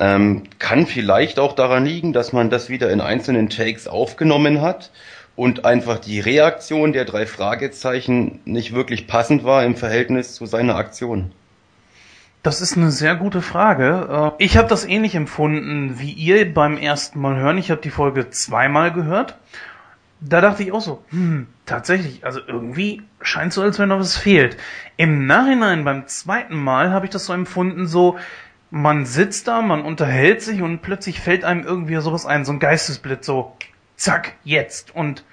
Ähm, 0.00 0.44
kann 0.58 0.86
vielleicht 0.86 1.38
auch 1.38 1.54
daran 1.54 1.84
liegen, 1.84 2.14
dass 2.14 2.32
man 2.32 2.48
das 2.48 2.70
wieder 2.70 2.90
in 2.90 3.02
einzelnen 3.02 3.50
Takes 3.50 3.86
aufgenommen 3.86 4.62
hat 4.62 4.90
und 5.36 5.66
einfach 5.66 5.98
die 5.98 6.20
Reaktion 6.20 6.92
der 6.94 7.04
drei 7.04 7.26
Fragezeichen 7.26 8.40
nicht 8.46 8.74
wirklich 8.74 9.06
passend 9.06 9.44
war 9.44 9.62
im 9.62 9.76
Verhältnis 9.76 10.34
zu 10.34 10.46
seiner 10.46 10.76
Aktion. 10.76 11.32
Das 12.42 12.62
ist 12.62 12.76
eine 12.76 12.90
sehr 12.90 13.14
gute 13.14 13.42
Frage. 13.42 14.32
Äh, 14.38 14.44
Ich 14.44 14.56
habe 14.56 14.68
das 14.68 14.86
ähnlich 14.86 15.14
empfunden 15.14 15.98
wie 15.98 16.12
ihr 16.12 16.52
beim 16.52 16.78
ersten 16.78 17.20
Mal 17.20 17.36
hören. 17.36 17.58
Ich 17.58 17.70
habe 17.70 17.82
die 17.82 17.90
Folge 17.90 18.30
zweimal 18.30 18.92
gehört. 18.92 19.36
Da 20.22 20.40
dachte 20.40 20.62
ich 20.62 20.72
auch 20.72 20.80
so, 20.80 21.02
hm, 21.10 21.46
tatsächlich, 21.66 22.24
also 22.24 22.40
irgendwie 22.46 23.02
scheint 23.22 23.52
so, 23.52 23.62
als 23.62 23.78
wenn 23.78 23.88
noch 23.90 23.98
was 24.00 24.16
fehlt. 24.16 24.56
Im 24.96 25.26
Nachhinein 25.26 25.84
beim 25.84 26.06
zweiten 26.06 26.56
Mal 26.56 26.90
habe 26.90 27.06
ich 27.06 27.10
das 27.10 27.26
so 27.26 27.32
empfunden, 27.32 27.86
so, 27.86 28.18
man 28.70 29.04
sitzt 29.04 29.48
da, 29.48 29.62
man 29.62 29.82
unterhält 29.82 30.42
sich 30.42 30.62
und 30.62 30.80
plötzlich 30.80 31.20
fällt 31.20 31.44
einem 31.44 31.64
irgendwie 31.64 31.96
sowas 32.00 32.26
ein, 32.26 32.44
so 32.44 32.52
ein 32.52 32.60
Geistesblitz, 32.60 33.26
so, 33.26 33.56
zack, 33.96 34.34
jetzt. 34.44 34.94
Und 34.94 35.24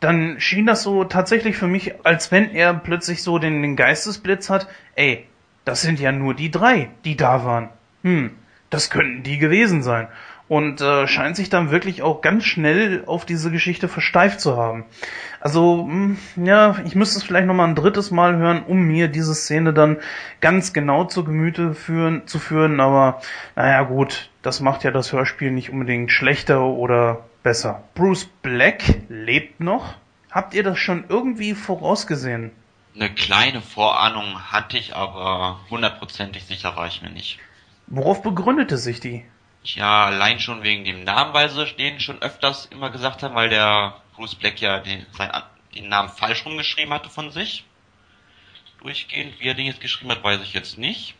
dann 0.00 0.40
schien 0.40 0.66
das 0.66 0.82
so 0.82 1.04
tatsächlich 1.04 1.56
für 1.56 1.68
mich, 1.68 1.94
als 2.04 2.30
wenn 2.30 2.50
er 2.50 2.74
plötzlich 2.74 3.22
so 3.22 3.38
den, 3.38 3.62
den 3.62 3.76
Geistesblitz 3.76 4.50
hat, 4.50 4.68
ey, 4.94 5.26
das 5.64 5.82
sind 5.82 5.98
ja 5.98 6.12
nur 6.12 6.34
die 6.34 6.50
drei, 6.50 6.90
die 7.04 7.16
da 7.16 7.44
waren. 7.44 7.70
Hm, 8.02 8.30
das 8.70 8.90
könnten 8.90 9.22
die 9.22 9.38
gewesen 9.38 9.82
sein. 9.82 10.08
Und 10.48 10.80
äh, 10.80 11.08
scheint 11.08 11.34
sich 11.34 11.50
dann 11.50 11.72
wirklich 11.72 12.02
auch 12.02 12.20
ganz 12.20 12.44
schnell 12.44 13.02
auf 13.06 13.24
diese 13.26 13.50
Geschichte 13.50 13.88
versteift 13.88 14.40
zu 14.40 14.56
haben. 14.56 14.84
Also, 15.40 15.84
hm, 15.88 16.18
ja, 16.36 16.76
ich 16.84 16.94
müsste 16.94 17.18
es 17.18 17.24
vielleicht 17.24 17.48
nochmal 17.48 17.68
ein 17.68 17.74
drittes 17.74 18.12
Mal 18.12 18.36
hören, 18.36 18.62
um 18.64 18.82
mir 18.82 19.08
diese 19.08 19.34
Szene 19.34 19.72
dann 19.72 19.98
ganz 20.40 20.72
genau 20.72 21.04
zu 21.04 21.24
Gemüte 21.24 21.74
führen, 21.74 22.28
zu 22.28 22.38
führen. 22.38 22.78
Aber 22.78 23.20
naja 23.56 23.82
gut, 23.82 24.30
das 24.42 24.60
macht 24.60 24.84
ja 24.84 24.92
das 24.92 25.12
Hörspiel 25.12 25.50
nicht 25.50 25.70
unbedingt 25.70 26.12
schlechter 26.12 26.62
oder 26.62 27.24
besser. 27.42 27.82
Bruce 27.94 28.26
Black 28.42 28.82
lebt 29.08 29.60
noch. 29.60 29.94
Habt 30.30 30.54
ihr 30.54 30.62
das 30.62 30.78
schon 30.78 31.04
irgendwie 31.08 31.54
vorausgesehen? 31.54 32.52
Eine 32.94 33.10
kleine 33.10 33.60
Vorahnung 33.60 34.40
hatte 34.52 34.78
ich, 34.78 34.96
aber 34.96 35.60
hundertprozentig 35.70 36.44
sicher 36.44 36.76
war 36.76 36.86
ich 36.86 37.02
mir 37.02 37.10
nicht. 37.10 37.38
Worauf 37.88 38.22
begründete 38.22 38.78
sich 38.78 39.00
die? 39.00 39.24
Ja, 39.74 40.06
allein 40.06 40.38
schon 40.38 40.62
wegen 40.62 40.84
dem 40.84 41.02
Namen, 41.02 41.34
weil 41.34 41.50
sie 41.50 41.66
den 41.72 41.98
schon 41.98 42.22
öfters 42.22 42.66
immer 42.66 42.90
gesagt 42.90 43.22
haben, 43.22 43.34
weil 43.34 43.48
der 43.48 44.00
Bruce 44.14 44.36
Black 44.36 44.60
ja 44.60 44.78
den, 44.78 45.04
sein, 45.12 45.30
den 45.74 45.88
Namen 45.88 46.08
falsch 46.08 46.46
rumgeschrieben 46.46 46.94
hatte 46.94 47.10
von 47.10 47.32
sich. 47.32 47.64
Durchgehend, 48.80 49.40
wie 49.40 49.48
er 49.48 49.54
den 49.54 49.66
jetzt 49.66 49.80
geschrieben 49.80 50.10
hat, 50.12 50.22
weiß 50.22 50.40
ich 50.42 50.52
jetzt 50.52 50.78
nicht. 50.78 51.14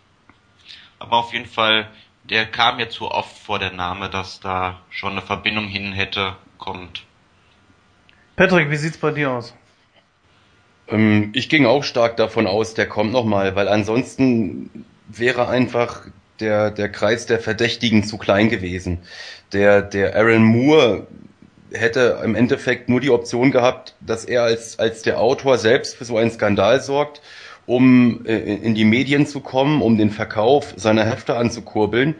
Aber 1.01 1.17
auf 1.17 1.33
jeden 1.33 1.47
Fall, 1.47 1.89
der 2.25 2.47
kam 2.47 2.77
mir 2.77 2.89
zu 2.89 3.11
oft 3.11 3.37
vor 3.37 3.59
der 3.59 3.73
Name, 3.73 4.09
dass 4.09 4.39
da 4.39 4.81
schon 4.91 5.13
eine 5.13 5.23
Verbindung 5.23 5.67
hin 5.67 5.93
hätte, 5.93 6.37
kommt. 6.59 7.03
Patrick, 8.37 8.71
wie 8.71 8.77
sieht's 8.77 8.99
bei 8.99 9.11
dir 9.11 9.33
aus? 9.33 9.55
Ähm, 10.89 11.33
ich 11.35 11.49
ging 11.49 11.67
auch 11.67 11.83
stark 11.83 12.17
davon 12.17 12.47
aus, 12.47 12.75
der 12.75 12.89
kommt 12.89 13.13
nochmal, 13.13 13.57
weil 13.57 13.69
ansonsten 13.69 14.85
wäre 15.09 15.49
einfach 15.49 16.07
der, 16.41 16.71
der 16.71 16.89
Kreis 16.89 17.27
der 17.27 17.41
Verdächtigen 17.41 18.05
zu 18.05 18.19
klein 18.19 18.49
gewesen. 18.49 18.99
Der, 19.53 19.83
der 19.83 20.17
Aaron 20.17 20.45
Moore 20.45 21.07
hätte 21.73 22.21
im 22.25 22.35
Endeffekt 22.35 22.89
nur 22.89 23.01
die 23.01 23.11
Option 23.11 23.51
gehabt, 23.51 23.95
dass 24.01 24.25
er 24.25 24.43
als, 24.43 24.79
als 24.79 25.03
der 25.03 25.21
Autor 25.21 25.59
selbst 25.59 25.97
für 25.97 26.05
so 26.05 26.17
einen 26.17 26.31
Skandal 26.31 26.81
sorgt, 26.81 27.21
um 27.67 28.25
äh, 28.27 28.37
in 28.37 28.75
die 28.75 28.85
Medien 28.85 29.27
zu 29.27 29.41
kommen, 29.41 29.83
um 29.83 29.99
den 29.99 30.11
Verkauf 30.11 30.75
seiner 30.77 31.05
Hefte 31.05 31.37
anzukurbeln. 31.37 32.15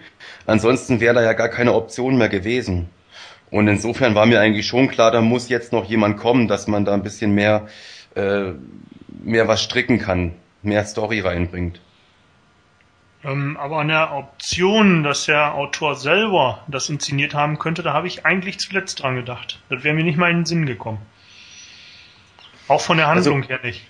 Ansonsten 0.47 1.01
wäre 1.01 1.15
da 1.15 1.23
ja 1.23 1.33
gar 1.33 1.49
keine 1.49 1.75
Option 1.75 2.19
mehr 2.19 2.29
gewesen. 2.29 2.89
Und 3.51 3.69
insofern 3.69 4.15
war 4.15 4.27
mir 4.27 4.41
eigentlich 4.41 4.67
schon 4.67 4.89
klar, 4.89 5.13
da 5.13 5.21
muss 5.21 5.49
jetzt 5.49 5.73
noch 5.73 5.85
jemand 5.85 6.17
kommen, 6.17 6.49
dass 6.49 6.67
man 6.67 6.85
da 6.85 6.95
ein 6.95 7.05
bisschen 7.05 7.33
mehr, 7.33 7.69
äh, 8.17 8.53
mehr 9.23 9.47
was 9.47 9.63
stricken 9.63 9.99
kann, 9.99 10.33
mehr 10.63 10.85
Story 10.85 11.21
reinbringt. 11.21 11.81
Ähm, 13.27 13.57
aber 13.57 13.79
an 13.79 13.89
der 13.89 14.13
Option, 14.15 15.03
dass 15.03 15.27
der 15.27 15.55
Autor 15.55 15.97
selber 15.97 16.63
das 16.69 16.89
inszeniert 16.89 17.35
haben 17.35 17.59
könnte, 17.59 17.83
da 17.83 17.93
habe 17.93 18.07
ich 18.07 18.25
eigentlich 18.25 18.59
zuletzt 18.61 19.03
dran 19.03 19.17
gedacht. 19.17 19.59
Das 19.69 19.83
wäre 19.83 19.95
mir 19.95 20.05
nicht 20.05 20.17
mal 20.19 20.31
in 20.31 20.39
den 20.39 20.47
Sinn 20.47 20.65
gekommen. 20.65 20.99
Auch 22.69 22.81
von 22.81 22.97
der 22.97 23.09
Handlung 23.09 23.39
Also- 23.43 23.49
her 23.49 23.61
nicht. 23.63 23.83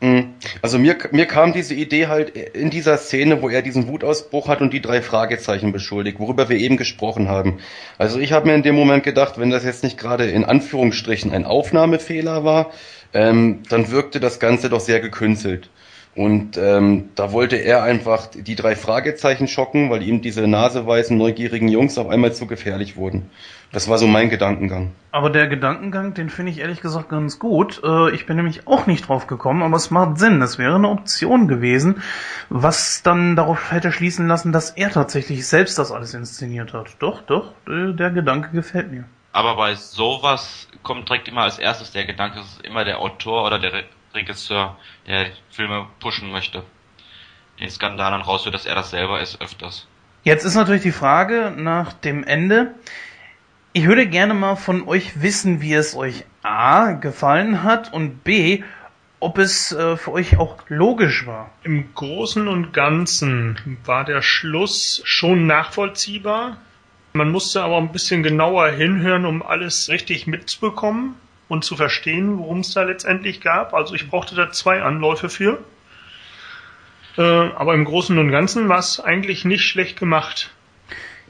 Mhm. 0.00 0.34
Also 0.62 0.78
mir, 0.78 0.96
mir 1.10 1.26
kam 1.26 1.52
diese 1.52 1.74
Idee 1.74 2.06
halt 2.06 2.30
in 2.30 2.70
dieser 2.70 2.96
Szene, 2.98 3.42
wo 3.42 3.48
er 3.48 3.62
diesen 3.62 3.88
Wutausbruch 3.88 4.46
hat 4.46 4.60
und 4.60 4.72
die 4.72 4.80
drei 4.80 5.02
Fragezeichen 5.02 5.72
beschuldigt, 5.72 6.20
worüber 6.20 6.48
wir 6.48 6.56
eben 6.56 6.76
gesprochen 6.76 7.28
haben. 7.28 7.58
Also 7.98 8.20
ich 8.20 8.32
habe 8.32 8.46
mir 8.46 8.54
in 8.54 8.62
dem 8.62 8.76
Moment 8.76 9.02
gedacht, 9.02 9.38
wenn 9.38 9.50
das 9.50 9.64
jetzt 9.64 9.82
nicht 9.82 9.98
gerade 9.98 10.30
in 10.30 10.44
Anführungsstrichen 10.44 11.32
ein 11.32 11.44
Aufnahmefehler 11.44 12.44
war, 12.44 12.70
ähm, 13.12 13.64
dann 13.70 13.90
wirkte 13.90 14.20
das 14.20 14.38
Ganze 14.38 14.68
doch 14.70 14.80
sehr 14.80 15.00
gekünstelt. 15.00 15.68
Und 16.18 16.56
ähm, 16.56 17.10
da 17.14 17.30
wollte 17.30 17.54
er 17.54 17.84
einfach 17.84 18.26
die 18.26 18.56
drei 18.56 18.74
Fragezeichen 18.74 19.46
schocken, 19.46 19.88
weil 19.88 20.02
ihm 20.02 20.20
diese 20.20 20.48
naseweißen, 20.48 21.16
neugierigen 21.16 21.68
Jungs 21.68 21.96
auf 21.96 22.08
einmal 22.08 22.32
zu 22.32 22.48
gefährlich 22.48 22.96
wurden. 22.96 23.30
Das 23.70 23.88
war 23.88 23.98
so 23.98 24.08
mein 24.08 24.28
Gedankengang. 24.28 24.90
Aber 25.12 25.30
der 25.30 25.46
Gedankengang, 25.46 26.14
den 26.14 26.28
finde 26.28 26.50
ich 26.50 26.58
ehrlich 26.58 26.80
gesagt 26.80 27.08
ganz 27.08 27.38
gut. 27.38 27.80
Äh, 27.84 28.12
Ich 28.16 28.26
bin 28.26 28.34
nämlich 28.34 28.66
auch 28.66 28.88
nicht 28.88 29.06
drauf 29.06 29.28
gekommen, 29.28 29.62
aber 29.62 29.76
es 29.76 29.92
macht 29.92 30.18
Sinn. 30.18 30.42
Es 30.42 30.58
wäre 30.58 30.74
eine 30.74 30.88
Option 30.88 31.46
gewesen, 31.46 32.02
was 32.48 33.04
dann 33.04 33.36
darauf 33.36 33.70
hätte 33.70 33.92
schließen 33.92 34.26
lassen, 34.26 34.50
dass 34.50 34.72
er 34.72 34.90
tatsächlich 34.90 35.46
selbst 35.46 35.78
das 35.78 35.92
alles 35.92 36.14
inszeniert 36.14 36.72
hat. 36.72 36.96
Doch, 36.98 37.22
doch, 37.22 37.52
äh, 37.68 37.92
der 37.92 38.10
Gedanke 38.10 38.50
gefällt 38.50 38.90
mir. 38.90 39.04
Aber 39.30 39.54
bei 39.54 39.76
sowas 39.76 40.66
kommt 40.82 41.08
direkt 41.08 41.28
immer 41.28 41.42
als 41.42 41.60
erstes 41.60 41.92
der 41.92 42.06
Gedanke, 42.06 42.40
es 42.40 42.46
ist 42.46 42.66
immer 42.66 42.84
der 42.84 42.98
Autor 42.98 43.46
oder 43.46 43.60
der 43.60 43.84
Regisseur, 44.14 44.76
der 45.06 45.30
Filme 45.50 45.86
pushen 46.00 46.30
möchte. 46.30 46.62
Den 47.60 47.70
Skandal 47.70 48.12
dann 48.12 48.22
rausführt, 48.22 48.54
dass 48.54 48.66
er 48.66 48.74
das 48.74 48.90
selber 48.90 49.20
ist, 49.20 49.40
öfters. 49.40 49.86
Jetzt 50.24 50.44
ist 50.44 50.54
natürlich 50.54 50.82
die 50.82 50.92
Frage 50.92 51.52
nach 51.56 51.92
dem 51.92 52.24
Ende. 52.24 52.74
Ich 53.72 53.86
würde 53.86 54.06
gerne 54.06 54.34
mal 54.34 54.56
von 54.56 54.86
euch 54.86 55.22
wissen, 55.22 55.60
wie 55.60 55.74
es 55.74 55.94
euch 55.94 56.24
A 56.42 56.92
gefallen 56.92 57.62
hat 57.62 57.92
und 57.92 58.24
B, 58.24 58.62
ob 59.20 59.38
es 59.38 59.72
äh, 59.72 59.96
für 59.96 60.12
euch 60.12 60.38
auch 60.38 60.56
logisch 60.68 61.26
war. 61.26 61.50
Im 61.64 61.92
Großen 61.94 62.46
und 62.46 62.72
Ganzen 62.72 63.78
war 63.84 64.04
der 64.04 64.22
Schluss 64.22 65.00
schon 65.04 65.46
nachvollziehbar. 65.46 66.58
Man 67.12 67.30
musste 67.30 67.62
aber 67.62 67.78
ein 67.78 67.92
bisschen 67.92 68.22
genauer 68.22 68.68
hinhören, 68.70 69.24
um 69.24 69.42
alles 69.42 69.88
richtig 69.88 70.26
mitzubekommen 70.26 71.16
und 71.48 71.64
zu 71.64 71.76
verstehen, 71.76 72.38
worum 72.38 72.60
es 72.60 72.72
da 72.72 72.82
letztendlich 72.82 73.40
gab. 73.40 73.74
Also 73.74 73.94
ich 73.94 74.08
brauchte 74.08 74.34
da 74.34 74.50
zwei 74.50 74.82
Anläufe 74.82 75.28
für. 75.28 75.58
Äh, 77.16 77.22
aber 77.22 77.74
im 77.74 77.84
Großen 77.84 78.16
und 78.18 78.30
Ganzen 78.30 78.68
war 78.68 78.78
es 78.78 79.00
eigentlich 79.00 79.44
nicht 79.44 79.64
schlecht 79.64 79.98
gemacht. 79.98 80.50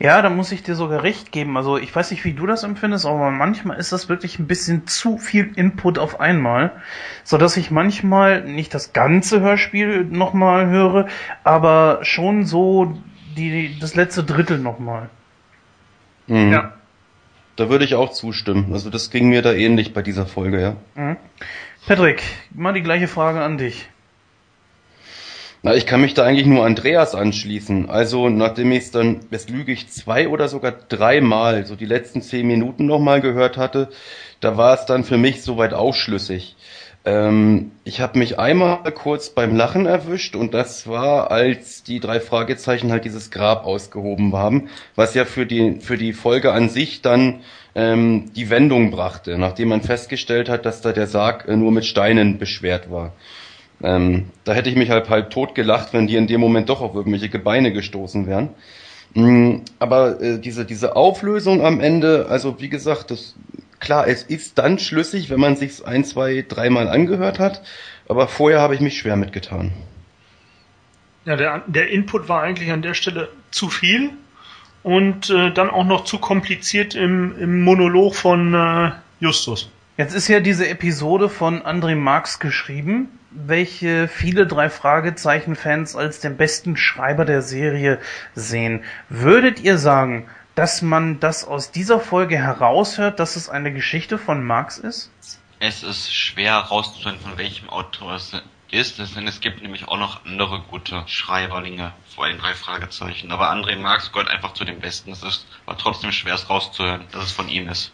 Ja, 0.01 0.23
da 0.23 0.31
muss 0.31 0.53
ich 0.53 0.63
dir 0.63 0.77
sogar 0.77 1.03
recht 1.03 1.33
geben. 1.33 1.57
Also 1.57 1.77
ich 1.77 1.95
weiß 1.95 2.13
nicht, 2.13 2.25
wie 2.25 2.33
du 2.33 2.47
das 2.47 2.63
empfindest, 2.63 3.05
aber 3.05 3.31
manchmal 3.31 3.79
ist 3.79 3.91
das 3.91 4.09
wirklich 4.09 4.39
ein 4.39 4.47
bisschen 4.47 4.87
zu 4.87 5.19
viel 5.19 5.53
Input 5.57 5.99
auf 5.99 6.21
einmal, 6.21 6.71
so 7.25 7.37
dass 7.37 7.57
ich 7.57 7.73
manchmal 7.73 8.45
nicht 8.45 8.75
das 8.75 8.93
ganze 8.93 9.41
Hörspiel 9.41 10.05
nochmal 10.05 10.69
höre, 10.69 11.09
aber 11.43 11.99
schon 12.03 12.45
so 12.45 12.97
die 13.37 13.77
das 13.81 13.97
letzte 13.97 14.23
Drittel 14.23 14.59
nochmal. 14.59 15.11
Mhm. 16.29 16.53
Ja. 16.53 16.78
Da 17.59 17.69
würde 17.69 17.85
ich 17.85 17.97
auch 17.97 18.11
zustimmen. 18.11 18.73
Also 18.73 18.89
das 18.89 19.11
ging 19.11 19.29
mir 19.29 19.43
da 19.43 19.53
ähnlich 19.53 19.93
bei 19.93 20.01
dieser 20.01 20.27
Folge, 20.27 20.61
ja. 20.61 20.77
Mhm. 20.95 21.17
Patrick, 21.89 22.23
mal 22.55 22.73
die 22.73 22.83
gleiche 22.83 23.09
Frage 23.09 23.43
an 23.43 23.59
dich. 23.59 23.89
Na, 25.63 25.75
ich 25.75 25.85
kann 25.85 26.01
mich 26.01 26.15
da 26.15 26.23
eigentlich 26.23 26.47
nur 26.47 26.65
Andreas 26.65 27.17
anschließen. 27.17 27.91
Also, 27.91 28.29
nachdem 28.29 28.71
ich 28.71 28.85
es 28.85 28.91
dann, 28.93 29.23
jetzt 29.33 29.51
lüge 29.51 29.73
ich 29.73 29.91
zwei 29.91 30.29
oder 30.29 30.47
sogar 30.47 30.71
dreimal, 30.71 31.67
so 31.67 31.75
die 31.75 31.85
letzten 31.85 32.23
zehn 32.23 32.47
Minuten 32.47 32.87
nochmal 32.87 33.21
gehört 33.21 33.57
hatte, 33.57 33.89
da 34.39 34.57
war 34.57 34.75
es 34.75 34.87
dann 34.87 35.03
für 35.03 35.19
mich 35.19 35.43
soweit 35.43 35.75
ausschlüssig. 35.75 36.55
Ähm, 37.05 37.71
ich 37.85 38.01
habe 38.01 38.19
mich 38.19 38.39
einmal 38.39 38.83
kurz 38.93 39.31
beim 39.31 39.57
Lachen 39.57 39.87
erwischt 39.87 40.37
und 40.37 40.55
das 40.55 40.87
war, 40.87 41.31
als 41.31 41.83
die 41.83 42.01
drei 42.01 42.21
Fragezeichen 42.21 42.91
halt 42.91 43.05
dieses 43.05 43.31
Grab 43.31 43.65
ausgehoben 43.65 44.35
haben, 44.35 44.69
was 44.95 45.15
ja 45.15 45.25
für 45.25 45.47
die, 45.47 45.81
für 45.81 45.97
die 45.97 46.13
Folge 46.13 46.53
an 46.53 46.69
sich 46.69 47.03
dann 47.03 47.41
ähm, 47.75 48.33
die 48.35 48.51
Wendung 48.51 48.91
brachte, 48.91 49.39
nachdem 49.39 49.69
man 49.69 49.83
festgestellt 49.83 50.49
hat, 50.49 50.67
dass 50.67 50.81
da 50.81 50.93
der 50.93 51.07
Sarg 51.07 51.47
äh, 51.49 51.57
nur 51.57 51.73
mit 51.73 51.87
Steinen 51.87 52.39
beschwert 52.39 52.91
war. 52.91 53.13
Ähm, 53.83 54.27
da 54.45 54.55
hätte 54.55 54.69
ich 54.69 54.77
mich 54.77 54.91
halt 54.91 55.09
halb 55.09 55.31
tot 55.31 55.55
gelacht, 55.55 55.93
wenn 55.93 56.09
die 56.09 56.17
in 56.17 56.27
dem 56.27 56.41
Moment 56.41 56.69
doch 56.69 56.81
auf 56.81 56.95
irgendwelche 56.95 57.29
Gebeine 57.29 57.73
gestoßen 57.73 58.27
wären. 58.27 58.51
Mm, 59.15 59.63
aber 59.79 60.21
äh, 60.21 60.39
diese, 60.39 60.65
diese 60.65 60.97
Auflösung 60.97 61.65
am 61.65 61.81
Ende, 61.81 62.27
also 62.29 62.61
wie 62.61 62.69
gesagt, 62.69 63.11
das, 63.11 63.37
klar, 63.81 64.07
es 64.09 64.23
ist 64.23 64.59
dann 64.59 64.79
schlüssig, 64.79 65.31
wenn 65.31 65.41
man 65.41 65.57
sich 65.57 65.87
ein, 65.87 66.05
zwei, 66.05 66.45
dreimal 66.47 66.89
angehört 66.89 67.39
hat, 67.39 67.63
aber 68.09 68.29
vorher 68.29 68.61
habe 68.61 68.75
ich 68.75 68.81
mich 68.81 68.99
schwer 68.99 69.17
mitgetan. 69.17 69.73
Ja, 71.25 71.37
der, 71.37 71.63
der 71.67 71.91
Input 71.91 72.29
war 72.29 72.43
eigentlich 72.43 72.71
an 72.73 72.83
der 72.83 72.95
Stelle 72.95 73.29
zu 73.51 73.69
viel 73.69 74.11
und 74.83 75.29
äh, 75.31 75.53
dann 75.53 75.69
auch 75.69 75.85
noch 75.85 76.05
zu 76.05 76.19
kompliziert 76.19 76.95
im, 76.95 77.39
im 77.39 77.63
Monolog 77.63 78.15
von 78.15 78.55
äh, 78.55 78.93
Justus. 79.21 79.71
Jetzt 79.99 80.15
ist 80.15 80.29
ja 80.29 80.41
diese 80.41 80.69
Episode 80.69 81.29
von 81.29 81.63
André 81.63 81.97
Marx 81.97 82.39
geschrieben, 82.39 83.09
welche 83.31 84.09
viele 84.09 84.47
drei 84.47 84.71
Fragezeichen-Fans 84.71 85.97
als 85.97 86.21
den 86.21 86.37
besten 86.37 86.77
Schreiber 86.77 87.25
der 87.25 87.43
Serie 87.43 87.99
sehen. 88.35 88.85
Würdet 89.09 89.61
ihr 89.61 89.77
sagen, 89.77 90.29
dass 90.59 90.83
man 90.83 91.21
das 91.21 91.45
aus 91.47 91.71
dieser 91.71 92.01
Folge 92.01 92.37
heraushört, 92.37 93.21
dass 93.21 93.37
es 93.37 93.49
eine 93.49 93.73
Geschichte 93.73 94.19
von 94.19 94.43
Marx 94.43 94.79
ist? 94.79 95.13
Es 95.61 95.85
ist 95.85 96.13
schwer 96.13 96.65
herauszufinden, 96.65 97.21
von 97.21 97.39
welchem 97.39 97.71
Autor 97.71 98.15
es 98.15 98.33
ist, 98.73 98.99
denn 98.99 99.29
es 99.29 99.39
gibt 99.39 99.63
nämlich 99.63 99.87
auch 99.87 99.99
noch 99.99 100.25
andere 100.25 100.61
gute 100.69 101.05
Schreiberlinge 101.07 101.93
vor 102.13 102.27
den 102.27 102.39
drei 102.39 102.55
Fragezeichen. 102.55 103.31
Aber 103.31 103.53
André 103.53 103.77
Marx 103.77 104.11
gehört 104.11 104.31
einfach 104.31 104.53
zu 104.53 104.65
den 104.65 104.81
Besten. 104.81 105.13
Es 105.13 105.23
ist 105.23 105.47
aber 105.65 105.79
trotzdem 105.79 106.11
schwer, 106.11 106.35
es 106.35 106.51
rauszuhören, 106.51 107.05
dass 107.13 107.27
es 107.27 107.33
von 107.33 107.49
ihm 107.49 107.69
ist. 107.69 107.93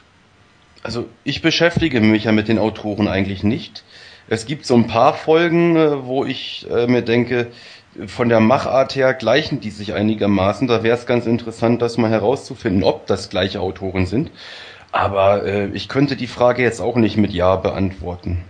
Also 0.83 1.07
ich 1.23 1.43
beschäftige 1.43 2.01
mich 2.01 2.25
ja 2.25 2.33
mit 2.33 2.49
den 2.49 2.59
Autoren 2.59 3.09
eigentlich 3.09 3.43
nicht. 3.43 3.85
Es 4.27 4.47
gibt 4.47 4.65
so 4.65 4.75
ein 4.75 4.87
paar 4.87 5.13
Folgen, 5.13 5.77
äh, 5.77 6.03
wo 6.07 6.25
ich 6.25 6.67
äh, 6.71 6.87
mir 6.87 7.03
denke, 7.03 7.53
von 8.07 8.29
der 8.29 8.41
Machart 8.41 8.97
her 8.97 9.15
gleichen 9.15 9.61
die 9.61 9.71
sich 9.71 9.95
einigermaßen. 9.95 10.67
Da 10.69 10.83
wäre 10.83 10.97
es 10.97 11.07
ganz 11.07 11.27
interessant, 11.27 11.83
das 11.83 11.99
mal 11.99 12.11
herauszufinden, 12.11 12.83
ob 12.83 13.07
das 13.07 13.31
gleiche 13.31 13.61
Autoren 13.61 14.07
sind. 14.07 14.31
Aber 14.93 15.45
äh, 15.45 15.67
ich 15.69 15.89
könnte 15.89 16.17
die 16.17 16.27
Frage 16.27 16.63
jetzt 16.63 16.81
auch 16.81 16.97
nicht 16.97 17.17
mit 17.17 17.33
Ja 17.33 17.57
beantworten. 17.57 18.45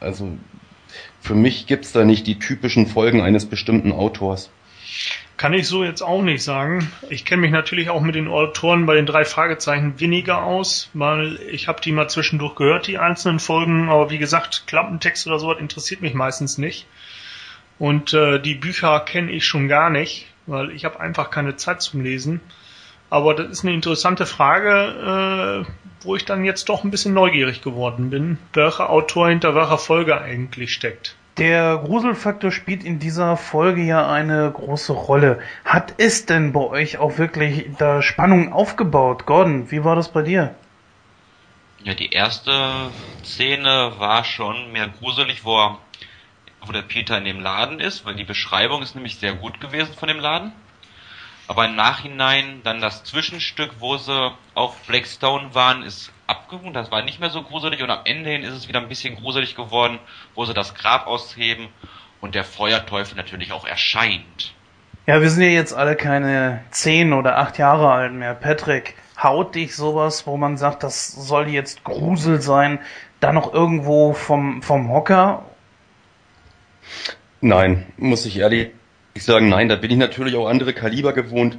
Also 0.00 0.28
für 1.20 1.34
mich 1.34 1.66
gibt's 1.66 1.92
da 1.92 2.04
nicht 2.04 2.26
die 2.26 2.38
typischen 2.38 2.86
Folgen 2.86 3.20
eines 3.20 3.46
bestimmten 3.46 3.92
Autors. 3.92 4.50
Kann 5.36 5.52
ich 5.52 5.66
so 5.66 5.82
jetzt 5.82 6.02
auch 6.02 6.22
nicht 6.22 6.44
sagen. 6.44 6.90
Ich 7.10 7.24
kenne 7.24 7.42
mich 7.42 7.50
natürlich 7.50 7.90
auch 7.90 8.00
mit 8.00 8.14
den 8.14 8.28
Autoren 8.28 8.86
bei 8.86 8.94
den 8.94 9.06
drei 9.06 9.24
Fragezeichen 9.24 9.98
weniger 9.98 10.44
aus, 10.44 10.90
weil 10.94 11.40
ich 11.50 11.66
habe 11.66 11.80
die 11.80 11.90
mal 11.90 12.08
zwischendurch 12.08 12.54
gehört, 12.54 12.86
die 12.86 12.98
einzelnen 12.98 13.40
Folgen, 13.40 13.88
aber 13.88 14.10
wie 14.10 14.18
gesagt, 14.18 14.64
Klappentext 14.66 15.26
oder 15.26 15.40
sowas 15.40 15.58
interessiert 15.58 16.02
mich 16.02 16.14
meistens 16.14 16.58
nicht. 16.58 16.86
Und 17.78 18.14
äh, 18.14 18.38
die 18.40 18.54
Bücher 18.54 19.00
kenne 19.00 19.32
ich 19.32 19.44
schon 19.44 19.68
gar 19.68 19.90
nicht, 19.90 20.26
weil 20.46 20.70
ich 20.70 20.84
habe 20.84 21.00
einfach 21.00 21.30
keine 21.30 21.56
Zeit 21.56 21.82
zum 21.82 22.02
Lesen. 22.02 22.40
Aber 23.10 23.34
das 23.34 23.48
ist 23.48 23.64
eine 23.64 23.74
interessante 23.74 24.26
Frage, 24.26 25.64
äh, 25.66 26.04
wo 26.04 26.16
ich 26.16 26.24
dann 26.24 26.44
jetzt 26.44 26.68
doch 26.68 26.84
ein 26.84 26.90
bisschen 26.90 27.14
neugierig 27.14 27.62
geworden 27.62 28.10
bin, 28.10 28.38
welcher 28.52 28.90
Autor 28.90 29.28
hinter 29.28 29.54
welcher 29.54 29.78
Folge 29.78 30.20
eigentlich 30.20 30.72
steckt. 30.72 31.16
Der 31.36 31.78
Gruselfaktor 31.78 32.52
spielt 32.52 32.84
in 32.84 33.00
dieser 33.00 33.36
Folge 33.36 33.82
ja 33.82 34.08
eine 34.08 34.52
große 34.52 34.92
Rolle. 34.92 35.40
Hat 35.64 35.94
es 35.98 36.26
denn 36.26 36.52
bei 36.52 36.60
euch 36.60 36.98
auch 36.98 37.18
wirklich 37.18 37.70
da 37.78 38.02
Spannung 38.02 38.52
aufgebaut? 38.52 39.26
Gordon, 39.26 39.70
wie 39.72 39.82
war 39.82 39.96
das 39.96 40.10
bei 40.12 40.22
dir? 40.22 40.54
Ja, 41.82 41.94
die 41.94 42.12
erste 42.12 42.52
Szene 43.24 43.92
war 43.98 44.24
schon 44.24 44.70
mehr 44.72 44.88
gruselig, 44.88 45.44
wo, 45.44 45.58
er, 45.58 45.78
wo 46.66 46.72
der 46.72 46.82
Peter 46.82 47.18
in 47.18 47.24
dem 47.24 47.40
Laden 47.40 47.80
ist, 47.80 48.04
weil 48.04 48.14
die 48.14 48.24
Beschreibung 48.24 48.82
ist 48.82 48.94
nämlich 48.94 49.16
sehr 49.16 49.34
gut 49.34 49.60
gewesen 49.60 49.94
von 49.94 50.08
dem 50.08 50.20
Laden. 50.20 50.52
Aber 51.46 51.66
im 51.66 51.74
Nachhinein 51.74 52.62
dann 52.64 52.80
das 52.80 53.04
Zwischenstück, 53.04 53.72
wo 53.78 53.96
sie 53.98 54.32
auf 54.54 54.80
Blackstone 54.86 55.54
waren, 55.54 55.82
ist 55.82 56.10
abgehoben. 56.26 56.72
Das 56.72 56.90
war 56.90 57.02
nicht 57.02 57.20
mehr 57.20 57.30
so 57.30 57.42
gruselig 57.42 57.82
und 57.82 57.90
am 57.90 58.00
Ende 58.04 58.30
hin 58.30 58.42
ist 58.42 58.54
es 58.54 58.68
wieder 58.68 58.80
ein 58.80 58.88
bisschen 58.88 59.16
gruselig 59.16 59.54
geworden, 59.54 59.98
wo 60.34 60.44
sie 60.46 60.54
das 60.54 60.74
Grab 60.74 61.06
ausheben 61.06 61.68
und 62.20 62.34
der 62.34 62.44
Feuerteufel 62.44 63.16
natürlich 63.16 63.52
auch 63.52 63.66
erscheint. 63.66 64.54
Ja, 65.06 65.20
wir 65.20 65.28
sind 65.28 65.42
ja 65.42 65.50
jetzt 65.50 65.74
alle 65.74 65.96
keine 65.96 66.64
zehn 66.70 67.12
oder 67.12 67.36
acht 67.36 67.58
Jahre 67.58 67.92
alt 67.92 68.14
mehr. 68.14 68.34
Patrick, 68.34 68.96
haut 69.22 69.54
dich 69.54 69.76
sowas, 69.76 70.26
wo 70.26 70.38
man 70.38 70.56
sagt, 70.56 70.82
das 70.82 71.08
soll 71.08 71.48
jetzt 71.48 71.84
Grusel 71.84 72.40
sein, 72.40 72.78
da 73.20 73.32
noch 73.32 73.52
irgendwo 73.52 74.14
vom, 74.14 74.62
vom 74.62 74.90
Hocker? 74.90 75.44
Nein, 77.40 77.86
muss 77.96 78.26
ich 78.26 78.38
ehrlich 78.38 78.70
sagen, 79.18 79.48
nein, 79.48 79.68
da 79.68 79.76
bin 79.76 79.90
ich 79.90 79.96
natürlich 79.96 80.34
auch 80.36 80.48
andere 80.48 80.72
Kaliber 80.72 81.12
gewohnt. 81.12 81.58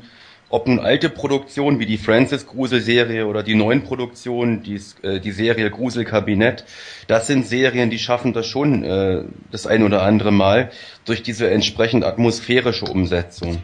Ob 0.50 0.68
nun 0.68 0.80
alte 0.80 1.10
Produktionen 1.10 1.80
wie 1.80 1.88
die 1.88 1.98
Francis 1.98 2.46
Grusel 2.46 2.80
Serie 2.80 3.26
oder 3.26 3.42
die 3.42 3.56
neuen 3.56 3.84
Produktionen, 3.84 4.62
die, 4.62 4.80
äh, 5.02 5.20
die 5.20 5.32
Serie 5.32 5.72
Grusel 5.72 6.06
Kabinett, 6.06 6.66
das 7.08 7.28
sind 7.28 7.48
Serien, 7.48 7.90
die 7.90 7.98
schaffen 7.98 8.32
das 8.32 8.46
schon 8.46 8.84
äh, 8.84 9.24
das 9.52 9.66
ein 9.66 9.82
oder 9.82 10.04
andere 10.04 10.32
Mal 10.32 10.70
durch 11.06 11.24
diese 11.24 11.50
entsprechend 11.50 12.06
atmosphärische 12.06 12.86
Umsetzung. 12.86 13.64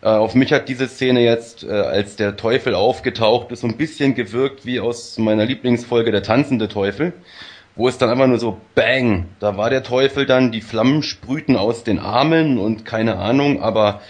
Äh, 0.00 0.08
auf 0.08 0.34
mich 0.34 0.52
hat 0.52 0.68
diese 0.68 0.88
Szene 0.88 1.20
jetzt, 1.20 1.64
äh, 1.64 1.70
als 1.70 2.16
der 2.16 2.36
Teufel 2.36 2.74
aufgetaucht 2.74 3.52
ist, 3.52 3.60
so 3.60 3.66
ein 3.66 3.76
bisschen 3.76 4.14
gewirkt 4.14 4.64
wie 4.64 4.80
aus 4.80 5.18
meiner 5.18 5.44
Lieblingsfolge 5.44 6.10
Der 6.10 6.22
tanzende 6.22 6.68
Teufel. 6.68 7.12
Wo 7.76 7.88
es 7.88 7.98
dann 7.98 8.10
einfach 8.10 8.26
nur 8.26 8.38
so 8.38 8.60
bang, 8.74 9.26
da 9.40 9.56
war 9.56 9.70
der 9.70 9.82
Teufel 9.82 10.26
dann, 10.26 10.52
die 10.52 10.60
Flammen 10.60 11.02
sprühten 11.02 11.56
aus 11.56 11.84
den 11.84 11.98
Armen 11.98 12.58
und 12.58 12.84
keine 12.84 13.16
Ahnung, 13.16 13.62
aber 13.62 14.00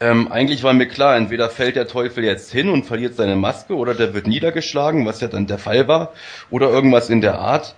ähm, 0.00 0.30
eigentlich 0.30 0.62
war 0.64 0.72
mir 0.72 0.88
klar, 0.88 1.16
entweder 1.16 1.48
fällt 1.48 1.76
der 1.76 1.86
Teufel 1.86 2.24
jetzt 2.24 2.50
hin 2.52 2.68
und 2.68 2.84
verliert 2.84 3.14
seine 3.14 3.36
Maske 3.36 3.76
oder 3.76 3.94
der 3.94 4.12
wird 4.12 4.26
niedergeschlagen, 4.26 5.06
was 5.06 5.20
ja 5.20 5.28
dann 5.28 5.46
der 5.46 5.58
Fall 5.58 5.86
war, 5.86 6.12
oder 6.50 6.68
irgendwas 6.68 7.08
in 7.08 7.20
der 7.20 7.38
Art. 7.38 7.76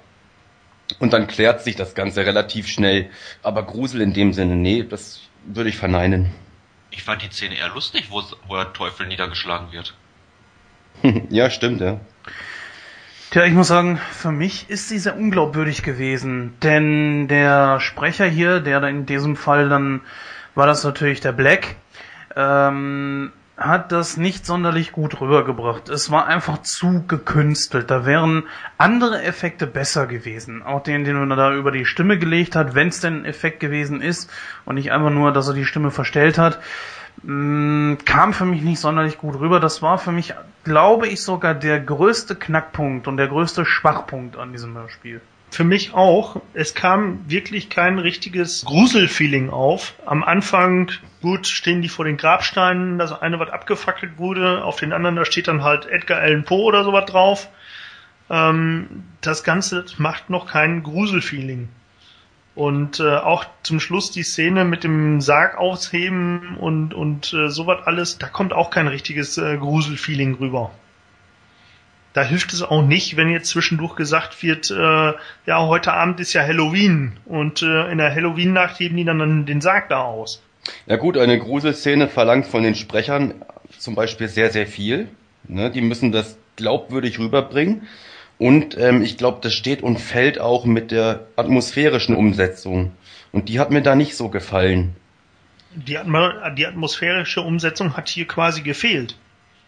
Und 0.98 1.12
dann 1.12 1.26
klärt 1.26 1.62
sich 1.62 1.76
das 1.76 1.94
Ganze 1.94 2.24
relativ 2.24 2.68
schnell. 2.68 3.10
Aber 3.42 3.64
Grusel 3.64 4.00
in 4.00 4.12
dem 4.12 4.32
Sinne, 4.32 4.56
nee, 4.56 4.82
das 4.82 5.20
würde 5.44 5.68
ich 5.68 5.76
verneinen. 5.76 6.32
Ich 6.90 7.02
fand 7.02 7.22
die 7.22 7.28
Szene 7.28 7.56
eher 7.56 7.68
lustig, 7.68 8.06
wo, 8.10 8.22
wo 8.46 8.56
der 8.56 8.72
Teufel 8.72 9.06
niedergeschlagen 9.06 9.72
wird. 9.72 9.94
ja, 11.30 11.50
stimmt, 11.50 11.80
ja. 11.80 12.00
Tja, 13.36 13.44
ich 13.44 13.52
muss 13.52 13.68
sagen, 13.68 14.00
für 14.12 14.32
mich 14.32 14.70
ist 14.70 14.88
sie 14.88 14.98
sehr 14.98 15.14
unglaubwürdig 15.14 15.82
gewesen, 15.82 16.54
denn 16.62 17.28
der 17.28 17.80
Sprecher 17.80 18.24
hier, 18.24 18.60
der 18.60 18.80
da 18.80 18.88
in 18.88 19.04
diesem 19.04 19.36
Fall 19.36 19.68
dann 19.68 20.00
war 20.54 20.66
das 20.66 20.82
natürlich 20.84 21.20
der 21.20 21.32
Black, 21.32 21.76
ähm, 22.34 23.32
hat 23.58 23.92
das 23.92 24.16
nicht 24.16 24.46
sonderlich 24.46 24.92
gut 24.92 25.20
rübergebracht. 25.20 25.90
Es 25.90 26.10
war 26.10 26.26
einfach 26.26 26.62
zu 26.62 27.04
gekünstelt. 27.06 27.90
Da 27.90 28.06
wären 28.06 28.44
andere 28.78 29.22
Effekte 29.22 29.66
besser 29.66 30.06
gewesen. 30.06 30.62
Auch 30.62 30.82
den, 30.82 31.04
den 31.04 31.30
er 31.30 31.36
da 31.36 31.52
über 31.52 31.72
die 31.72 31.84
Stimme 31.84 32.18
gelegt 32.18 32.56
hat, 32.56 32.74
wenn 32.74 32.88
es 32.88 33.00
denn 33.00 33.20
ein 33.20 33.24
Effekt 33.26 33.60
gewesen 33.60 34.00
ist 34.00 34.30
und 34.64 34.76
nicht 34.76 34.92
einfach 34.92 35.10
nur, 35.10 35.30
dass 35.30 35.48
er 35.48 35.52
die 35.54 35.66
Stimme 35.66 35.90
verstellt 35.90 36.38
hat, 36.38 36.58
mh, 37.22 37.98
kam 38.06 38.32
für 38.32 38.46
mich 38.46 38.62
nicht 38.62 38.80
sonderlich 38.80 39.18
gut 39.18 39.38
rüber. 39.38 39.60
Das 39.60 39.82
war 39.82 39.98
für 39.98 40.12
mich, 40.12 40.32
glaube 40.66 41.06
ich, 41.06 41.22
sogar 41.22 41.54
der 41.54 41.78
größte 41.78 42.34
Knackpunkt 42.34 43.06
und 43.06 43.16
der 43.16 43.28
größte 43.28 43.64
Schwachpunkt 43.64 44.36
an 44.36 44.50
diesem 44.50 44.74
Hörspiel. 44.74 45.20
Für 45.52 45.62
mich 45.62 45.94
auch. 45.94 46.42
Es 46.54 46.74
kam 46.74 47.20
wirklich 47.30 47.70
kein 47.70 48.00
richtiges 48.00 48.64
Gruselfeeling 48.64 49.48
auf. 49.48 49.94
Am 50.04 50.24
Anfang, 50.24 50.90
gut, 51.22 51.46
stehen 51.46 51.82
die 51.82 51.88
vor 51.88 52.04
den 52.04 52.16
Grabsteinen, 52.16 52.98
das 52.98 53.12
eine, 53.12 53.38
was 53.38 53.50
abgefackelt 53.50 54.18
wurde, 54.18 54.64
auf 54.64 54.80
den 54.80 54.92
anderen, 54.92 55.14
da 55.14 55.24
steht 55.24 55.46
dann 55.46 55.62
halt 55.62 55.86
Edgar 55.86 56.18
Allan 56.18 56.42
Poe 56.42 56.64
oder 56.64 56.82
sowas 56.82 57.06
drauf. 57.06 57.48
Ähm, 58.28 59.04
das 59.20 59.44
Ganze 59.44 59.84
macht 59.98 60.30
noch 60.30 60.48
kein 60.48 60.82
Gruselfeeling. 60.82 61.68
Und 62.56 62.98
äh, 63.00 63.16
auch 63.16 63.44
zum 63.62 63.78
Schluss 63.78 64.10
die 64.10 64.24
Szene 64.24 64.64
mit 64.64 64.82
dem 64.82 65.20
Sarg 65.20 65.58
ausheben 65.58 66.56
und, 66.58 66.94
und 66.94 67.32
äh, 67.32 67.48
sowas 67.48 67.86
alles, 67.86 68.18
da 68.18 68.26
kommt 68.26 68.52
auch 68.52 68.70
kein 68.70 68.88
richtiges 68.88 69.38
äh, 69.38 69.56
Gruselfeeling 69.56 70.34
rüber 70.36 70.72
da 72.16 72.22
hilft 72.22 72.54
es 72.54 72.62
auch 72.62 72.80
nicht, 72.80 73.18
wenn 73.18 73.28
jetzt 73.28 73.50
zwischendurch 73.50 73.94
gesagt 73.94 74.42
wird, 74.42 74.70
äh, 74.70 75.12
ja, 75.44 75.66
heute 75.66 75.92
Abend 75.92 76.18
ist 76.18 76.32
ja 76.32 76.40
Halloween 76.40 77.12
und 77.26 77.60
äh, 77.60 77.92
in 77.92 77.98
der 77.98 78.10
Halloween-Nacht 78.10 78.80
heben 78.80 78.96
die 78.96 79.04
dann 79.04 79.44
den 79.44 79.60
Sarg 79.60 79.90
da 79.90 80.00
aus. 80.00 80.42
Ja 80.86 80.96
gut, 80.96 81.18
eine 81.18 81.38
Gruselszene 81.38 82.08
verlangt 82.08 82.46
von 82.46 82.62
den 82.62 82.74
Sprechern 82.74 83.34
zum 83.76 83.94
Beispiel 83.94 84.28
sehr, 84.28 84.50
sehr 84.50 84.66
viel. 84.66 85.08
Ne? 85.46 85.70
Die 85.70 85.82
müssen 85.82 86.10
das 86.10 86.38
glaubwürdig 86.56 87.18
rüberbringen. 87.18 87.86
Und 88.38 88.76
ähm, 88.76 89.02
ich 89.02 89.16
glaube, 89.16 89.38
das 89.42 89.54
steht 89.54 89.82
und 89.82 89.98
fällt 89.98 90.40
auch 90.40 90.64
mit 90.64 90.90
der 90.90 91.26
atmosphärischen 91.36 92.14
Umsetzung. 92.14 92.92
Und 93.32 93.48
die 93.48 93.58
hat 93.58 93.70
mir 93.70 93.82
da 93.82 93.94
nicht 93.94 94.16
so 94.16 94.28
gefallen. 94.28 94.94
Die, 95.74 95.98
Atma 95.98 96.50
die 96.50 96.66
atmosphärische 96.66 97.40
Umsetzung 97.40 97.96
hat 97.96 98.08
hier 98.08 98.26
quasi 98.26 98.62
gefehlt. 98.62 99.16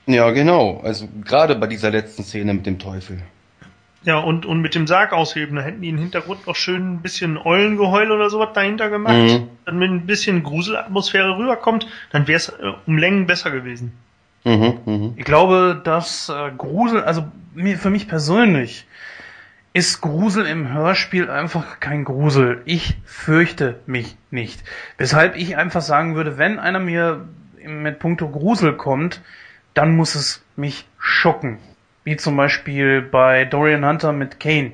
Ja, 0.06 0.30
genau. 0.30 0.80
Also 0.82 1.08
gerade 1.24 1.54
bei 1.54 1.66
dieser 1.66 1.90
letzten 1.90 2.22
Szene 2.22 2.54
mit 2.54 2.66
dem 2.66 2.78
Teufel. 2.78 3.22
Ja, 4.04 4.18
und, 4.18 4.46
und 4.46 4.60
mit 4.60 4.74
dem 4.74 4.86
Sarg 4.86 5.12
ausheben, 5.12 5.56
da 5.56 5.62
hätten 5.62 5.82
die 5.82 5.88
im 5.88 5.98
Hintergrund 5.98 6.46
noch 6.46 6.56
schön 6.56 6.94
ein 6.94 7.02
bisschen 7.02 7.36
Eulengeheul 7.36 8.10
oder 8.12 8.30
sowas 8.30 8.50
dahinter 8.54 8.88
gemacht. 8.90 9.16
Mhm. 9.16 9.48
Dann 9.64 9.80
wenn 9.80 9.94
ein 9.96 10.06
bisschen 10.06 10.42
Gruselatmosphäre 10.42 11.36
rüberkommt, 11.36 11.86
dann 12.10 12.26
wäre 12.28 12.36
es 12.36 12.48
äh, 12.48 12.72
um 12.86 12.96
Längen 12.96 13.26
besser 13.26 13.50
gewesen. 13.50 13.92
Mhm, 14.48 14.78
mh. 14.86 15.12
Ich 15.16 15.24
glaube, 15.24 15.80
dass 15.84 16.30
äh, 16.30 16.50
Grusel, 16.56 17.04
also 17.04 17.24
mir, 17.54 17.76
für 17.76 17.90
mich 17.90 18.08
persönlich, 18.08 18.86
ist 19.74 20.00
Grusel 20.00 20.46
im 20.46 20.72
Hörspiel 20.72 21.30
einfach 21.30 21.80
kein 21.80 22.04
Grusel. 22.04 22.62
Ich 22.64 22.96
fürchte 23.04 23.78
mich 23.86 24.16
nicht. 24.30 24.64
Weshalb 24.96 25.36
ich 25.36 25.56
einfach 25.56 25.82
sagen 25.82 26.14
würde, 26.14 26.38
wenn 26.38 26.58
einer 26.58 26.78
mir 26.78 27.28
mit 27.62 27.98
Punkto 27.98 28.28
Grusel 28.30 28.72
kommt, 28.72 29.20
dann 29.74 29.94
muss 29.94 30.14
es 30.14 30.42
mich 30.56 30.86
schocken. 30.98 31.58
Wie 32.04 32.16
zum 32.16 32.36
Beispiel 32.36 33.02
bei 33.02 33.44
Dorian 33.44 33.84
Hunter 33.84 34.12
mit 34.12 34.40
Kane. 34.40 34.72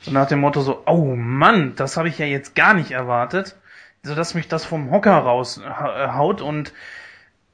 So 0.00 0.10
nach 0.10 0.28
dem 0.28 0.40
Motto 0.40 0.60
so, 0.60 0.82
oh 0.84 1.16
Mann, 1.16 1.72
das 1.76 1.96
habe 1.96 2.08
ich 2.08 2.18
ja 2.18 2.26
jetzt 2.26 2.54
gar 2.54 2.74
nicht 2.74 2.90
erwartet. 2.90 3.56
So 4.02 4.14
dass 4.14 4.34
mich 4.34 4.46
das 4.46 4.66
vom 4.66 4.90
Hocker 4.90 5.16
raushaut 5.16 6.42
und 6.42 6.72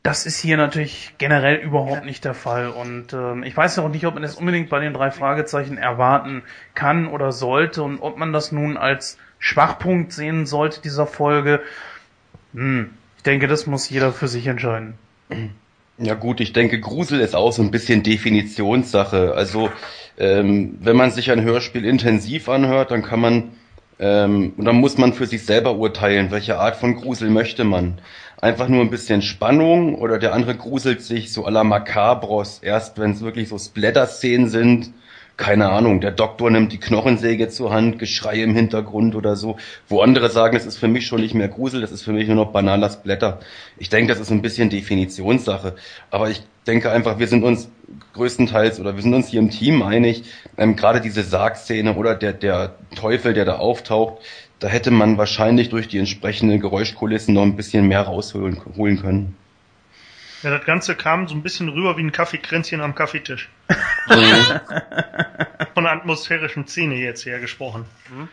das 0.02 0.26
ist 0.26 0.38
hier 0.40 0.56
natürlich 0.56 1.14
generell 1.18 1.56
überhaupt 1.56 2.04
nicht 2.04 2.24
der 2.24 2.34
Fall. 2.34 2.68
Und 2.68 3.12
ähm, 3.12 3.44
ich 3.44 3.56
weiß 3.56 3.78
auch 3.78 3.88
nicht, 3.88 4.04
ob 4.06 4.14
man 4.14 4.22
das 4.22 4.34
unbedingt 4.34 4.68
bei 4.68 4.80
den 4.80 4.92
drei 4.92 5.10
Fragezeichen 5.10 5.78
erwarten 5.78 6.42
kann 6.74 7.06
oder 7.06 7.30
sollte 7.30 7.82
und 7.82 8.00
ob 8.00 8.18
man 8.18 8.32
das 8.32 8.50
nun 8.50 8.76
als 8.76 9.16
Schwachpunkt 9.38 10.12
sehen 10.12 10.46
sollte 10.46 10.80
dieser 10.80 11.06
Folge. 11.06 11.60
Hm, 12.52 12.90
ich 13.16 13.22
denke, 13.22 13.46
das 13.46 13.66
muss 13.66 13.88
jeder 13.90 14.12
für 14.12 14.28
sich 14.28 14.46
entscheiden. 14.46 14.94
Ja 15.98 16.14
gut, 16.14 16.40
ich 16.40 16.52
denke, 16.52 16.80
Grusel 16.80 17.20
ist 17.20 17.36
auch 17.36 17.52
so 17.52 17.62
ein 17.62 17.70
bisschen 17.70 18.02
Definitionssache. 18.02 19.34
Also 19.34 19.70
ähm, 20.18 20.78
wenn 20.80 20.96
man 20.96 21.12
sich 21.12 21.30
ein 21.30 21.42
Hörspiel 21.42 21.84
intensiv 21.84 22.48
anhört, 22.48 22.90
dann 22.90 23.02
kann 23.02 23.20
man 23.20 23.52
ähm, 24.02 24.54
dann 24.58 24.76
muss 24.76 24.98
man 24.98 25.12
für 25.12 25.26
sich 25.26 25.46
selber 25.46 25.76
urteilen, 25.76 26.32
welche 26.32 26.58
Art 26.58 26.74
von 26.76 26.96
Grusel 26.96 27.30
möchte 27.30 27.62
man. 27.62 27.98
Einfach 28.42 28.66
nur 28.66 28.80
ein 28.80 28.90
bisschen 28.90 29.22
Spannung 29.22 29.94
oder 29.94 30.18
der 30.18 30.32
andere 30.32 30.56
gruselt 30.56 31.00
sich 31.00 31.32
so 31.32 31.46
à 31.46 31.50
la 31.52 31.62
Macabros, 31.62 32.58
erst 32.60 32.98
wenn 32.98 33.12
es 33.12 33.20
wirklich 33.20 33.48
so 33.48 33.56
Splatter-Szenen 33.56 34.48
sind. 34.48 34.92
Keine 35.36 35.68
Ahnung, 35.68 36.00
der 36.00 36.10
Doktor 36.10 36.50
nimmt 36.50 36.72
die 36.72 36.80
Knochensäge 36.80 37.50
zur 37.50 37.72
Hand, 37.72 38.00
Geschrei 38.00 38.42
im 38.42 38.52
Hintergrund 38.52 39.14
oder 39.14 39.36
so, 39.36 39.58
wo 39.88 40.00
andere 40.00 40.28
sagen, 40.28 40.56
das 40.56 40.66
ist 40.66 40.76
für 40.76 40.88
mich 40.88 41.06
schon 41.06 41.20
nicht 41.20 41.34
mehr 41.34 41.46
Grusel, 41.46 41.82
das 41.82 41.92
ist 41.92 42.02
für 42.02 42.12
mich 42.12 42.26
nur 42.26 42.34
noch 42.34 42.50
bananas 42.50 43.04
Blätter. 43.04 43.38
Ich 43.78 43.90
denke, 43.90 44.12
das 44.12 44.20
ist 44.20 44.32
ein 44.32 44.42
bisschen 44.42 44.70
Definitionssache, 44.70 45.76
aber 46.10 46.28
ich 46.28 46.42
denke 46.66 46.90
einfach, 46.90 47.20
wir 47.20 47.28
sind 47.28 47.44
uns 47.44 47.70
größtenteils 48.14 48.80
oder 48.80 48.96
wir 48.96 49.02
sind 49.02 49.14
uns 49.14 49.28
hier 49.28 49.38
im 49.38 49.50
Team 49.50 49.82
einig, 49.82 50.24
ähm, 50.58 50.74
gerade 50.74 51.00
diese 51.00 51.22
Sargszene 51.22 51.94
oder 51.94 52.16
der, 52.16 52.32
der 52.32 52.74
Teufel, 52.96 53.34
der 53.34 53.44
da 53.44 53.58
auftaucht, 53.58 54.20
da 54.62 54.68
hätte 54.68 54.92
man 54.92 55.18
wahrscheinlich 55.18 55.70
durch 55.70 55.88
die 55.88 55.98
entsprechenden 55.98 56.60
Geräuschkulissen 56.60 57.34
noch 57.34 57.42
ein 57.42 57.56
bisschen 57.56 57.88
mehr 57.88 58.02
rausholen 58.02 58.62
holen 58.76 59.02
können. 59.02 59.36
Ja, 60.44 60.50
das 60.50 60.64
Ganze 60.64 60.94
kam 60.94 61.26
so 61.26 61.34
ein 61.34 61.42
bisschen 61.42 61.68
rüber 61.68 61.96
wie 61.96 62.02
ein 62.02 62.12
Kaffeekränzchen 62.12 62.80
am 62.80 62.94
Kaffeetisch. 62.94 63.48
Von 65.74 65.84
der 65.84 65.92
atmosphärischen 65.92 66.68
Szene 66.68 66.94
jetzt 66.94 67.26
her 67.26 67.40
gesprochen. 67.40 67.86
Mhm. 68.08 68.28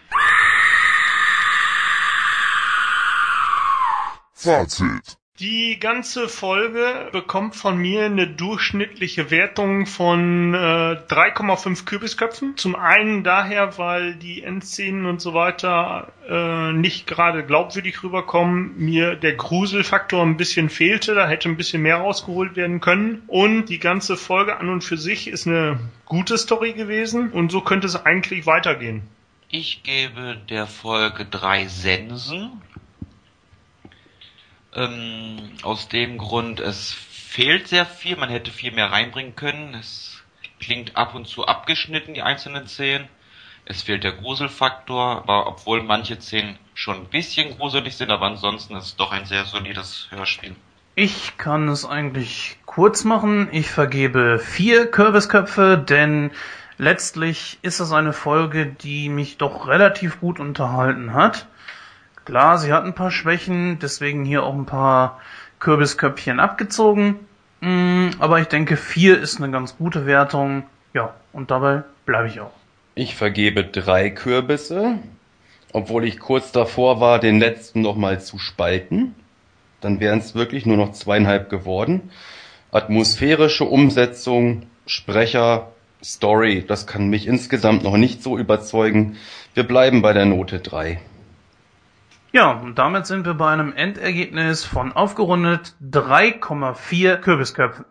Fazit. 4.33 5.18
Die 5.39 5.79
ganze 5.79 6.27
Folge 6.27 7.07
bekommt 7.13 7.55
von 7.55 7.77
mir 7.77 8.03
eine 8.03 8.27
durchschnittliche 8.27 9.31
Wertung 9.31 9.85
von 9.85 10.53
äh, 10.53 10.57
3,5 10.57 11.85
Kürbisköpfen. 11.85 12.57
Zum 12.57 12.75
einen 12.75 13.23
daher, 13.23 13.77
weil 13.77 14.15
die 14.15 14.43
Endszenen 14.43 15.05
und 15.05 15.21
so 15.21 15.33
weiter 15.33 16.11
äh, 16.27 16.73
nicht 16.73 17.07
gerade 17.07 17.45
glaubwürdig 17.45 18.03
rüberkommen, 18.03 18.73
mir 18.77 19.15
der 19.15 19.35
Gruselfaktor 19.35 20.23
ein 20.23 20.35
bisschen 20.35 20.69
fehlte, 20.69 21.15
da 21.15 21.25
hätte 21.25 21.47
ein 21.47 21.55
bisschen 21.55 21.83
mehr 21.83 21.99
rausgeholt 21.99 22.57
werden 22.57 22.81
können. 22.81 23.23
Und 23.27 23.67
die 23.67 23.79
ganze 23.79 24.17
Folge 24.17 24.57
an 24.57 24.67
und 24.67 24.83
für 24.83 24.97
sich 24.97 25.29
ist 25.29 25.47
eine 25.47 25.79
gute 26.03 26.37
Story 26.37 26.73
gewesen 26.73 27.31
und 27.31 27.49
so 27.49 27.61
könnte 27.61 27.87
es 27.87 27.95
eigentlich 27.95 28.45
weitergehen. 28.45 29.03
Ich 29.51 29.83
gebe 29.83 30.37
der 30.49 30.67
Folge 30.67 31.23
drei 31.25 31.65
Sensen 31.67 32.61
ähm, 34.75 35.51
aus 35.63 35.89
dem 35.89 36.17
Grund, 36.17 36.59
es 36.59 36.93
fehlt 36.93 37.67
sehr 37.67 37.85
viel, 37.85 38.15
man 38.15 38.29
hätte 38.29 38.51
viel 38.51 38.71
mehr 38.71 38.91
reinbringen 38.91 39.35
können. 39.35 39.73
Es 39.73 40.23
klingt 40.59 40.97
ab 40.97 41.15
und 41.15 41.27
zu 41.27 41.45
abgeschnitten, 41.45 42.13
die 42.13 42.21
einzelnen 42.21 42.67
Szenen. 42.67 43.07
Es 43.65 43.83
fehlt 43.83 44.03
der 44.03 44.13
Gruselfaktor, 44.13 45.17
aber 45.17 45.47
obwohl 45.47 45.83
manche 45.83 46.19
Szenen 46.19 46.57
schon 46.73 46.97
ein 46.97 47.05
bisschen 47.05 47.57
gruselig 47.57 47.97
sind, 47.97 48.09
aber 48.09 48.25
ansonsten 48.25 48.75
ist 48.75 48.85
es 48.85 48.95
doch 48.95 49.11
ein 49.11 49.25
sehr 49.25 49.45
solides 49.45 50.07
Hörspiel. 50.09 50.55
Ich 50.95 51.37
kann 51.37 51.67
es 51.69 51.85
eigentlich 51.85 52.57
kurz 52.65 53.03
machen. 53.03 53.47
Ich 53.51 53.69
vergebe 53.69 54.39
vier 54.39 54.89
Kürbisköpfe, 54.89 55.77
denn 55.77 56.31
letztlich 56.77 57.59
ist 57.61 57.79
es 57.79 57.91
eine 57.91 58.11
Folge, 58.11 58.65
die 58.65 59.07
mich 59.09 59.37
doch 59.37 59.67
relativ 59.67 60.19
gut 60.19 60.39
unterhalten 60.39 61.13
hat. 61.13 61.45
Klar, 62.29 62.59
sie 62.59 62.71
hat 62.71 62.83
ein 62.83 62.93
paar 62.93 63.09
Schwächen, 63.09 63.79
deswegen 63.81 64.23
hier 64.23 64.43
auch 64.43 64.53
ein 64.53 64.67
paar 64.67 65.19
Kürbisköpfchen 65.57 66.39
abgezogen. 66.39 67.15
Mm, 67.59 68.09
aber 68.19 68.39
ich 68.39 68.45
denke, 68.45 68.77
vier 68.77 69.19
ist 69.19 69.41
eine 69.41 69.51
ganz 69.51 69.77
gute 69.77 70.05
Wertung. 70.05 70.61
Ja, 70.93 71.15
und 71.33 71.49
dabei 71.49 71.81
bleibe 72.05 72.27
ich 72.27 72.39
auch. 72.39 72.51
Ich 72.93 73.15
vergebe 73.15 73.63
drei 73.63 74.11
Kürbisse, 74.11 74.99
obwohl 75.73 76.05
ich 76.05 76.19
kurz 76.19 76.51
davor 76.51 77.01
war, 77.01 77.17
den 77.17 77.39
letzten 77.39 77.81
nochmal 77.81 78.21
zu 78.21 78.37
spalten. 78.37 79.15
Dann 79.81 79.99
wären 79.99 80.19
es 80.19 80.35
wirklich 80.35 80.67
nur 80.67 80.77
noch 80.77 80.91
zweieinhalb 80.91 81.49
geworden. 81.49 82.11
Atmosphärische 82.71 83.65
Umsetzung, 83.65 84.67
Sprecher, 84.85 85.71
Story, 86.03 86.63
das 86.67 86.85
kann 86.85 87.07
mich 87.07 87.25
insgesamt 87.25 87.81
noch 87.81 87.97
nicht 87.97 88.21
so 88.21 88.37
überzeugen. 88.37 89.17
Wir 89.55 89.63
bleiben 89.63 90.03
bei 90.03 90.13
der 90.13 90.25
Note 90.25 90.59
3. 90.59 90.99
Ja, 92.31 92.51
und 92.51 92.77
damit 92.77 93.07
sind 93.07 93.25
wir 93.25 93.33
bei 93.33 93.51
einem 93.51 93.73
Endergebnis 93.73 94.63
von 94.63 94.91
aufgerundet 94.91 95.75
3,4 95.81 97.17
Kürbisköpfen. 97.17 97.85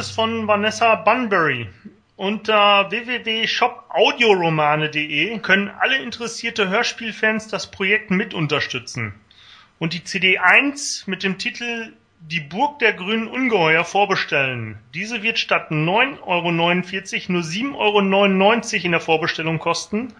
Neues 0.00 0.12
von 0.12 0.48
Vanessa 0.48 0.94
Bunbury. 0.94 1.68
Unter 2.16 2.90
www.shopaudioromane.de 2.90 5.38
können 5.40 5.70
alle 5.78 5.98
interessierte 5.98 6.70
Hörspielfans 6.70 7.48
das 7.48 7.70
Projekt 7.70 8.10
mit 8.10 8.32
unterstützen 8.32 9.12
und 9.78 9.92
die 9.92 10.02
CD 10.02 10.38
1 10.38 11.06
mit 11.06 11.22
dem 11.22 11.36
Titel 11.36 11.92
Die 12.18 12.40
Burg 12.40 12.78
der 12.78 12.94
grünen 12.94 13.28
Ungeheuer 13.28 13.84
vorbestellen. 13.84 14.78
Diese 14.94 15.22
wird 15.22 15.38
statt 15.38 15.70
9,49 15.70 16.22
Euro 16.22 16.50
nur 16.50 16.72
7,99 17.42 17.76
Euro 17.76 17.98
in 18.86 18.92
der 18.92 19.00
Vorbestellung 19.00 19.58
kosten. 19.58 20.14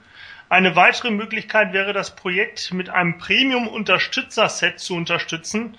Eine 0.51 0.76
weitere 0.76 1.11
Möglichkeit 1.11 1.72
wäre, 1.72 1.95
das 1.95 2.14
Projekt 2.14 2.74
mit 2.74 2.91
einem 2.91 3.16
Premium-Unterstützer-Set 3.16 4.78
zu 4.78 4.95
unterstützen, 4.95 5.78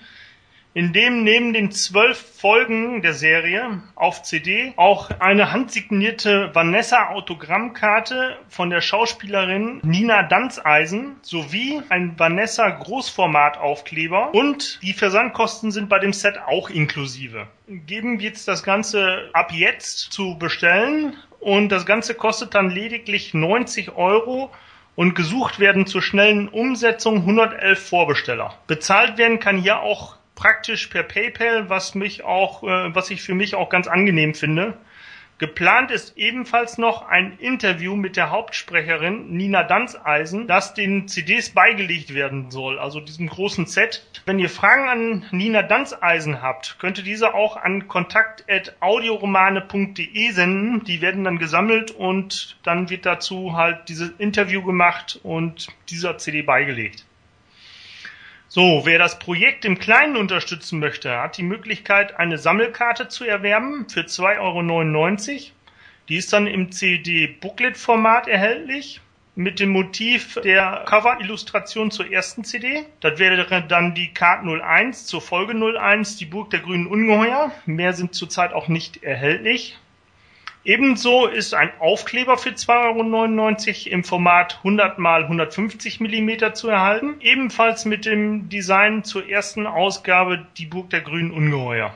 in 0.74 0.92
dem 0.92 1.22
neben 1.22 1.52
den 1.52 1.70
zwölf 1.70 2.18
Folgen 2.18 3.02
der 3.02 3.12
Serie 3.12 3.82
auf 3.94 4.22
CD 4.22 4.72
auch 4.76 5.10
eine 5.20 5.52
handsignierte 5.52 6.50
Vanessa-Autogrammkarte 6.54 8.38
von 8.48 8.70
der 8.70 8.80
Schauspielerin 8.80 9.80
Nina 9.82 10.22
Danzeisen 10.22 11.16
sowie 11.20 11.82
ein 11.90 12.18
Vanessa 12.18 12.68
Großformataufkleber 12.70 14.34
und 14.34 14.80
die 14.82 14.94
Versandkosten 14.94 15.72
sind 15.72 15.88
bei 15.90 15.98
dem 15.98 16.14
Set 16.14 16.38
auch 16.46 16.70
inklusive. 16.70 17.46
Geben 17.68 18.18
wir 18.18 18.28
jetzt 18.28 18.48
das 18.48 18.62
Ganze 18.62 19.28
ab 19.34 19.52
jetzt 19.52 20.12
zu 20.12 20.38
bestellen 20.38 21.16
und 21.40 21.68
das 21.68 21.84
Ganze 21.84 22.14
kostet 22.14 22.54
dann 22.54 22.70
lediglich 22.70 23.34
90 23.34 23.94
Euro 23.96 24.50
und 24.94 25.14
gesucht 25.14 25.58
werden 25.58 25.86
zur 25.86 26.02
schnellen 26.02 26.48
Umsetzung 26.48 27.18
111 27.18 27.88
Vorbesteller. 27.88 28.54
Bezahlt 28.66 29.18
werden 29.18 29.38
kann 29.38 29.58
hier 29.58 29.80
auch 29.80 30.16
praktisch 30.34 30.88
per 30.88 31.02
PayPal, 31.02 31.68
was 31.68 31.94
mich 31.94 32.24
auch, 32.24 32.62
äh, 32.62 32.94
was 32.94 33.10
ich 33.10 33.22
für 33.22 33.34
mich 33.34 33.54
auch 33.54 33.68
ganz 33.68 33.86
angenehm 33.86 34.34
finde. 34.34 34.78
Geplant 35.42 35.90
ist 35.90 36.16
ebenfalls 36.16 36.78
noch 36.78 37.08
ein 37.08 37.36
Interview 37.38 37.96
mit 37.96 38.16
der 38.16 38.30
Hauptsprecherin 38.30 39.32
Nina 39.32 39.64
Danzeisen, 39.64 40.46
das 40.46 40.72
den 40.72 41.08
CDs 41.08 41.50
beigelegt 41.50 42.14
werden 42.14 42.52
soll, 42.52 42.78
also 42.78 43.00
diesem 43.00 43.26
großen 43.26 43.66
Set. 43.66 44.06
Wenn 44.24 44.38
ihr 44.38 44.48
Fragen 44.48 44.88
an 44.88 45.24
Nina 45.32 45.62
Danzeisen 45.62 46.42
habt, 46.42 46.76
könnt 46.78 46.98
ihr 46.98 47.04
diese 47.04 47.34
auch 47.34 47.56
an 47.56 47.88
kontakt.audioromane.de 47.88 50.30
senden. 50.30 50.84
Die 50.84 51.00
werden 51.00 51.24
dann 51.24 51.40
gesammelt 51.40 51.90
und 51.90 52.56
dann 52.62 52.88
wird 52.88 53.04
dazu 53.04 53.56
halt 53.56 53.88
dieses 53.88 54.10
Interview 54.18 54.62
gemacht 54.62 55.18
und 55.24 55.66
dieser 55.88 56.18
CD 56.18 56.42
beigelegt. 56.42 57.04
So, 58.54 58.82
wer 58.84 58.98
das 58.98 59.18
Projekt 59.18 59.64
im 59.64 59.78
Kleinen 59.78 60.14
unterstützen 60.14 60.78
möchte, 60.78 61.16
hat 61.16 61.38
die 61.38 61.42
Möglichkeit, 61.42 62.18
eine 62.18 62.36
Sammelkarte 62.36 63.08
zu 63.08 63.24
erwerben 63.24 63.88
für 63.88 64.02
2,99 64.02 65.30
Euro. 65.30 65.40
Die 66.10 66.16
ist 66.16 66.34
dann 66.34 66.46
im 66.46 66.70
CD-Booklet-Format 66.70 68.28
erhältlich 68.28 69.00
mit 69.34 69.58
dem 69.58 69.70
Motiv 69.70 70.38
der 70.44 70.84
Cover-Illustration 70.84 71.90
zur 71.90 72.12
ersten 72.12 72.44
CD. 72.44 72.84
Das 73.00 73.18
wäre 73.18 73.46
dann 73.66 73.94
die 73.94 74.12
Card 74.12 74.44
01 74.44 75.06
zur 75.06 75.22
Folge 75.22 75.54
01, 75.54 76.18
die 76.18 76.26
Burg 76.26 76.50
der 76.50 76.60
grünen 76.60 76.86
Ungeheuer. 76.86 77.52
Mehr 77.64 77.94
sind 77.94 78.14
zurzeit 78.14 78.52
auch 78.52 78.68
nicht 78.68 79.02
erhältlich. 79.02 79.78
Ebenso 80.64 81.26
ist 81.26 81.54
ein 81.54 81.72
Aufkleber 81.80 82.38
für 82.38 82.50
2,99 82.50 83.86
Euro 83.86 83.94
im 83.94 84.04
Format 84.04 84.58
100 84.58 84.96
x 84.96 85.06
150 85.06 86.00
mm 86.00 86.54
zu 86.54 86.68
erhalten. 86.68 87.16
Ebenfalls 87.20 87.84
mit 87.84 88.04
dem 88.06 88.48
Design 88.48 89.02
zur 89.02 89.28
ersten 89.28 89.66
Ausgabe 89.66 90.46
Die 90.58 90.66
Burg 90.66 90.90
der 90.90 91.00
grünen 91.00 91.32
Ungeheuer. 91.32 91.92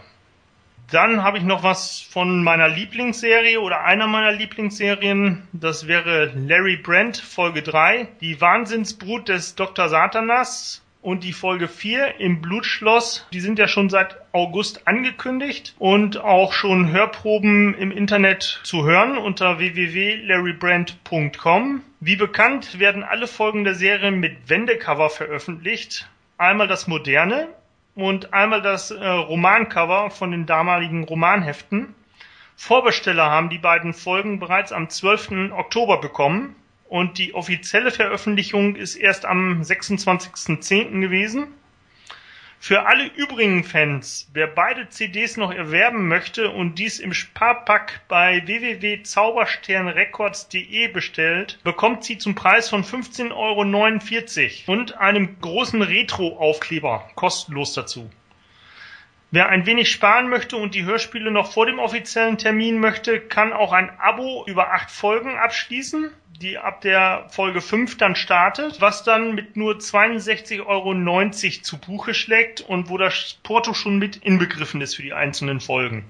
Dann 0.91 1.23
habe 1.23 1.39
ich 1.39 1.45
noch 1.45 1.63
was 1.63 2.01
von 2.01 2.43
meiner 2.43 2.69
Lieblingsserie 2.69 3.61
oder 3.61 3.85
einer 3.85 4.09
meiner 4.09 4.33
Lieblingsserien. 4.33 5.47
Das 5.53 5.87
wäre 5.87 6.33
Larry 6.35 6.77
Brent 6.77 7.19
Folge 7.19 7.63
3, 7.63 8.09
die 8.21 8.41
Wahnsinnsbrut 8.41 9.29
des 9.29 9.55
Dr. 9.55 9.89
Satanas 9.89 10.86
und 11.07 11.23
die 11.23 11.33
Folge 11.33 11.69
4 11.69 12.19
im 12.19 12.43
Blutschloss, 12.43 13.29
die 13.33 13.39
sind 13.39 13.61
ja 13.61 13.69
schon 13.69 13.89
seit 13.89 14.17
August 14.33 14.89
angekündigt 14.89 15.77
und 15.79 16.19
auch 16.19 16.53
schon 16.53 16.91
Hörproben 16.91 17.75
im 17.75 17.93
Internet 17.93 18.59
zu 18.65 18.85
hören 18.85 19.17
unter 19.17 19.61
www.larrybrand.com. 19.61 21.83
Wie 22.01 22.17
bekannt 22.17 22.81
werden 22.81 23.05
alle 23.05 23.29
Folgen 23.29 23.63
der 23.63 23.77
Serie 23.77 24.11
mit 24.11 24.51
Wendecover 24.51 25.09
veröffentlicht. 25.09 26.09
Einmal 26.39 26.67
das 26.67 26.89
moderne 26.89 27.51
und 27.95 28.35
einmal 28.35 28.61
das 28.61 28.91
äh, 28.91 29.07
Romancover 29.07 30.11
von 30.11 30.33
den 30.33 30.45
damaligen 30.45 31.05
Romanheften. 31.05 31.95
Vorbesteller 32.57 33.31
haben 33.31 33.49
die 33.49 33.59
beiden 33.59 33.95
Folgen 33.95 34.41
bereits 34.41 34.73
am 34.73 34.89
12. 34.89 35.53
Oktober 35.53 36.01
bekommen 36.01 36.57
und 36.89 37.19
die 37.19 37.35
offizielle 37.35 37.91
Veröffentlichung 37.91 38.77
ist 38.77 38.97
erst 38.97 39.25
am 39.25 39.63
26.10. 39.63 41.01
gewesen. 41.01 41.49
Für 42.59 42.87
alle 42.87 43.07
übrigen 43.07 43.65
Fans, 43.65 44.31
wer 44.33 44.47
beide 44.47 44.89
CDs 44.89 45.37
noch 45.37 45.53
erwerben 45.53 46.09
möchte 46.09 46.49
und 46.51 46.79
dies 46.79 46.99
im 46.99 47.13
Sparpack 47.13 48.01
bei 48.09 48.43
www.zaubersternrecords.de 48.47 50.89
bestellt, 50.89 51.59
bekommt 51.63 52.05
sie 52.05 52.17
zum 52.19 52.35
Preis 52.35 52.69
von 52.69 52.83
15,49 52.83 54.67
Euro 54.67 54.73
und 54.73 54.99
einem 54.99 55.39
großen 55.41 55.83
Retro-Aufkleber 55.83 57.09
kostenlos 57.15 57.75
dazu. 57.75 58.11
Wer 59.33 59.49
ein 59.49 59.67
wenig 59.67 59.91
sparen 59.91 60.29
möchte 60.29 60.57
und 60.57 60.75
die 60.75 60.85
Hörspiele 60.85 61.33
noch 61.33 61.53
vor 61.53 61.67
dem 61.67 61.81
offiziellen 61.81 62.39
Termin 62.39 62.79
möchte, 62.79 63.21
kann 63.21 63.53
auch 63.53 63.73
ein 63.73 63.91
Abo 63.99 64.45
über 64.47 64.73
acht 64.73 64.91
Folgen 64.91 65.37
abschließen, 65.37 66.11
die 66.41 66.59
ab 66.59 66.81
der 66.81 67.27
Folge 67.31 67.61
5 67.61 67.97
dann 67.97 68.15
startet, 68.15 68.81
was 68.81 69.03
dann 69.03 69.35
mit 69.35 69.57
nur 69.57 69.75
62,90 69.75 70.67
Euro 70.67 71.31
zu 71.63 71.79
Buche 71.79 72.15
schlägt 72.15 72.61
und 72.61 72.89
wo 72.89 72.99
das 72.99 73.39
Porto 73.43 73.75
schon 73.75 73.99
mit 73.99 74.17
inbegriffen 74.17 74.81
ist 74.81 74.95
für 74.95 75.03
die 75.03 75.13
einzelnen 75.13 75.61
Folgen. 75.61 76.05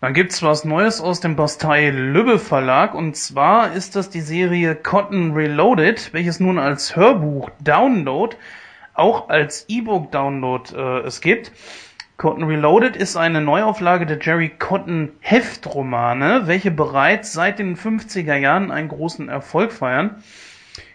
Dann 0.00 0.14
gibt's 0.14 0.42
was 0.42 0.64
Neues 0.64 1.00
aus 1.00 1.20
dem 1.20 1.36
Bastei 1.36 1.90
Lübbe 1.90 2.38
Verlag 2.38 2.94
und 2.94 3.16
zwar 3.16 3.72
ist 3.72 3.94
das 3.94 4.10
die 4.10 4.20
Serie 4.20 4.74
Cotton 4.74 5.32
Reloaded, 5.32 6.12
welches 6.12 6.40
nun 6.40 6.58
als 6.58 6.96
Hörbuch 6.96 7.50
Download 7.60 8.36
auch 8.98 9.28
als 9.28 9.66
E-Book-Download 9.68 10.74
äh, 10.76 11.06
es 11.06 11.20
gibt. 11.20 11.52
Cotton 12.16 12.44
Reloaded 12.44 12.96
ist 12.96 13.16
eine 13.16 13.40
Neuauflage 13.40 14.04
der 14.04 14.18
Jerry 14.20 14.48
Cotton 14.48 15.12
Heftromane, 15.20 16.46
welche 16.46 16.72
bereits 16.72 17.32
seit 17.32 17.60
den 17.60 17.76
50er 17.76 18.34
Jahren 18.34 18.72
einen 18.72 18.88
großen 18.88 19.28
Erfolg 19.28 19.72
feiern. 19.72 20.22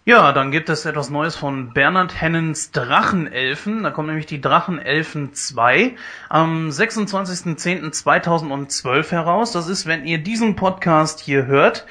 Ja, 0.05 0.33
dann 0.33 0.51
gibt 0.51 0.67
es 0.67 0.83
etwas 0.83 1.09
Neues 1.09 1.37
von 1.37 1.71
Bernhard 1.71 2.19
Hennens 2.19 2.71
Drachenelfen. 2.71 3.83
Da 3.83 3.91
kommt 3.91 4.09
nämlich 4.09 4.25
die 4.25 4.41
Drachenelfen 4.41 5.33
2 5.33 5.95
am 6.27 6.67
26.10.2012 6.67 9.11
heraus. 9.11 9.53
Das 9.53 9.69
ist, 9.69 9.85
wenn 9.85 10.03
ihr 10.03 10.17
diesen 10.17 10.57
Podcast 10.57 11.21
hier 11.21 11.45
hört, 11.45 11.85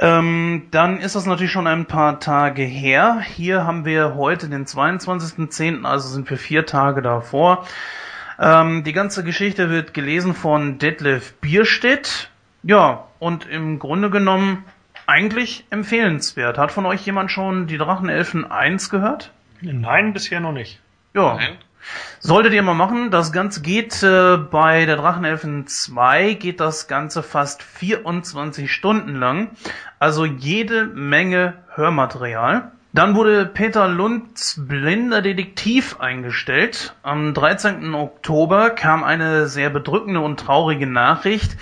ähm, 0.00 0.66
dann 0.72 0.98
ist 0.98 1.14
das 1.14 1.26
natürlich 1.26 1.52
schon 1.52 1.68
ein 1.68 1.86
paar 1.86 2.18
Tage 2.18 2.64
her. 2.64 3.20
Hier 3.20 3.64
haben 3.64 3.84
wir 3.84 4.16
heute 4.16 4.48
den 4.48 4.66
22.10., 4.66 5.84
also 5.84 6.08
sind 6.08 6.28
wir 6.28 6.38
vier 6.38 6.66
Tage 6.66 7.00
davor. 7.00 7.64
Ähm, 8.40 8.82
die 8.82 8.92
ganze 8.92 9.22
Geschichte 9.22 9.70
wird 9.70 9.94
gelesen 9.94 10.34
von 10.34 10.78
Detlef 10.78 11.34
Bierstedt. 11.34 12.28
Ja, 12.64 13.04
und 13.20 13.48
im 13.48 13.78
Grunde 13.78 14.10
genommen 14.10 14.64
eigentlich 15.06 15.64
empfehlenswert. 15.70 16.58
Hat 16.58 16.72
von 16.72 16.86
euch 16.86 17.04
jemand 17.06 17.30
schon 17.30 17.66
die 17.66 17.78
Drachenelfen 17.78 18.50
1 18.50 18.90
gehört? 18.90 19.30
Nein, 19.60 20.12
bisher 20.12 20.40
noch 20.40 20.52
nicht. 20.52 20.80
Ja. 21.14 21.36
Nein? 21.36 21.56
Solltet 22.18 22.52
ihr 22.52 22.62
mal 22.62 22.74
machen. 22.74 23.10
Das 23.10 23.32
Ganze 23.32 23.62
geht 23.62 24.02
äh, 24.02 24.36
bei 24.36 24.86
der 24.86 24.96
Drachenelfen 24.96 25.66
2 25.66 26.34
geht 26.34 26.60
das 26.60 26.88
Ganze 26.88 27.22
fast 27.22 27.62
24 27.62 28.72
Stunden 28.72 29.14
lang. 29.14 29.50
Also 29.98 30.24
jede 30.24 30.86
Menge 30.86 31.54
Hörmaterial. 31.74 32.72
Dann 32.92 33.14
wurde 33.14 33.44
Peter 33.44 33.88
Lunds 33.88 34.58
blinder 34.66 35.20
Detektiv 35.20 36.00
eingestellt. 36.00 36.94
Am 37.02 37.34
13. 37.34 37.94
Oktober 37.94 38.70
kam 38.70 39.04
eine 39.04 39.48
sehr 39.48 39.68
bedrückende 39.68 40.20
und 40.20 40.40
traurige 40.40 40.86
Nachricht 40.86 41.56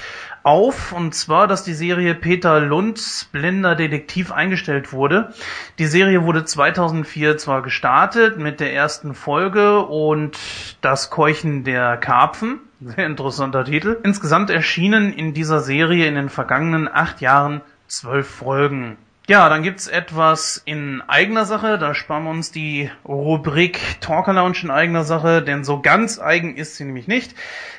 auf, 0.44 0.92
und 0.92 1.14
zwar, 1.14 1.48
dass 1.48 1.64
die 1.64 1.72
Serie 1.72 2.14
Peter 2.14 2.60
Lunds 2.60 3.28
blinder 3.32 3.74
Detektiv 3.74 4.30
eingestellt 4.30 4.92
wurde. 4.92 5.32
Die 5.78 5.86
Serie 5.86 6.22
wurde 6.24 6.44
2004 6.44 7.38
zwar 7.38 7.62
gestartet 7.62 8.38
mit 8.38 8.60
der 8.60 8.74
ersten 8.74 9.14
Folge 9.14 9.80
und 9.80 10.38
das 10.82 11.10
Keuchen 11.10 11.64
der 11.64 11.96
Karpfen. 11.96 12.60
Sehr 12.80 13.06
interessanter 13.06 13.64
Titel. 13.64 13.98
Insgesamt 14.04 14.50
erschienen 14.50 15.12
in 15.14 15.32
dieser 15.32 15.60
Serie 15.60 16.06
in 16.06 16.14
den 16.14 16.28
vergangenen 16.28 16.88
acht 16.92 17.22
Jahren 17.22 17.62
zwölf 17.88 18.28
Folgen. 18.28 18.98
Ja, 19.26 19.48
dann 19.48 19.62
gibt's 19.62 19.86
etwas 19.86 20.60
in 20.66 21.02
eigener 21.06 21.46
Sache. 21.46 21.78
Da 21.78 21.94
sparen 21.94 22.24
wir 22.24 22.30
uns 22.30 22.52
die 22.52 22.90
Rubrik 23.06 23.80
Talker 24.02 24.34
Lounge 24.34 24.58
in 24.64 24.70
eigener 24.70 25.04
Sache, 25.04 25.40
denn 25.40 25.64
so 25.64 25.80
ganz 25.80 26.18
eigen 26.18 26.56
ist 26.56 26.76
sie 26.76 26.84
nämlich 26.84 27.08
nicht. 27.08 27.34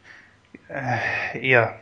ja. 1.40 1.74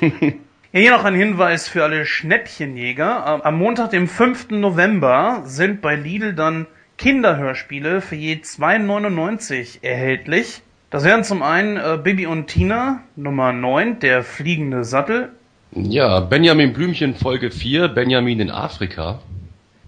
Hier 0.72 0.92
noch 0.92 1.04
ein 1.04 1.14
Hinweis 1.14 1.68
für 1.68 1.84
alle 1.84 2.06
Schnäppchenjäger. 2.06 3.44
Am 3.44 3.58
Montag, 3.58 3.90
dem 3.90 4.08
5. 4.08 4.50
November, 4.50 5.42
sind 5.44 5.82
bei 5.82 5.96
Lidl 5.96 6.32
dann 6.32 6.66
Kinderhörspiele 6.96 8.00
für 8.00 8.14
je 8.16 8.36
2,99 8.36 9.82
erhältlich. 9.82 10.62
Das 10.90 11.04
wären 11.04 11.24
zum 11.24 11.42
einen 11.42 11.76
äh, 11.76 11.98
Bibi 12.02 12.26
und 12.26 12.46
Tina, 12.46 13.02
Nummer 13.16 13.52
9, 13.52 14.00
der 14.00 14.22
fliegende 14.24 14.84
Sattel. 14.84 15.32
Ja, 15.72 16.18
Benjamin 16.18 16.72
Blümchen 16.72 17.14
Folge 17.14 17.52
4, 17.52 17.86
Benjamin 17.88 18.40
in 18.40 18.50
Afrika. 18.50 19.20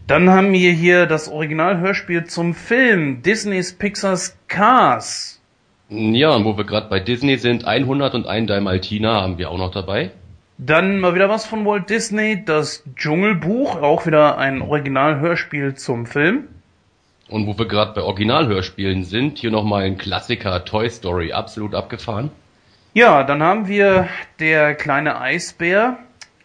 Dann 0.06 0.30
haben 0.30 0.52
wir 0.52 0.70
hier 0.70 1.06
das 1.06 1.28
Originalhörspiel 1.28 2.24
zum 2.26 2.54
Film 2.54 3.22
Disneys 3.22 3.72
Pixars 3.72 4.36
Cars. 4.46 5.40
Ja, 5.88 6.36
und 6.36 6.44
wo 6.44 6.56
wir 6.56 6.64
gerade 6.64 6.88
bei 6.88 7.00
Disney 7.00 7.36
sind, 7.36 7.64
101 7.64 8.46
Dalmatiner 8.46 9.22
haben 9.22 9.38
wir 9.38 9.50
auch 9.50 9.58
noch 9.58 9.72
dabei. 9.72 10.12
Dann 10.56 11.00
mal 11.00 11.16
wieder 11.16 11.28
was 11.28 11.46
von 11.46 11.66
Walt 11.66 11.90
Disney, 11.90 12.44
das 12.44 12.84
Dschungelbuch, 12.94 13.74
auch 13.82 14.06
wieder 14.06 14.38
ein 14.38 14.62
Originalhörspiel 14.62 15.74
zum 15.74 16.06
Film. 16.06 16.44
Und 17.28 17.48
wo 17.48 17.58
wir 17.58 17.66
gerade 17.66 17.92
bei 17.92 18.02
Originalhörspielen 18.02 19.02
sind, 19.02 19.38
hier 19.38 19.50
nochmal 19.50 19.82
ein 19.82 19.98
Klassiker 19.98 20.64
Toy 20.64 20.88
Story, 20.88 21.32
absolut 21.32 21.74
abgefahren. 21.74 22.30
Ja, 22.94 23.24
dann 23.24 23.42
haben 23.42 23.68
wir 23.68 24.08
der 24.38 24.74
kleine 24.74 25.18
Eisbär. 25.18 25.96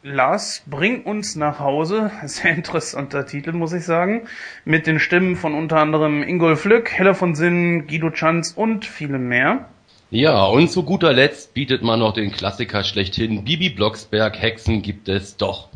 Lars, 0.02 0.64
bring 0.66 1.04
uns 1.04 1.36
nach 1.36 1.60
Hause. 1.60 2.10
Sehr 2.24 2.52
interessanter 2.56 3.26
Titel, 3.26 3.52
muss 3.52 3.74
ich 3.74 3.84
sagen. 3.84 4.28
Mit 4.64 4.88
den 4.88 5.02
Stimmen 5.02 5.36
von 5.36 5.54
unter 5.54 5.76
anderem 5.78 6.24
Ingolf 6.24 6.64
Lück, 6.64 6.90
Hella 6.90 7.14
von 7.14 7.36
Sinnen, 7.36 7.86
Guido 7.88 8.12
Chanz 8.12 8.54
und 8.54 8.86
viele 8.86 9.20
mehr. 9.20 9.66
Ja, 10.10 10.46
und 10.46 10.72
zu 10.72 10.84
guter 10.84 11.12
Letzt 11.12 11.54
bietet 11.54 11.84
man 11.84 12.00
noch 12.00 12.14
den 12.14 12.32
Klassiker 12.32 12.86
schlechthin, 12.86 13.44
Bibi 13.44 13.70
Blocksberg, 13.70 14.42
Hexen 14.42 14.82
gibt 14.82 15.10
es 15.10 15.36
doch. 15.36 15.68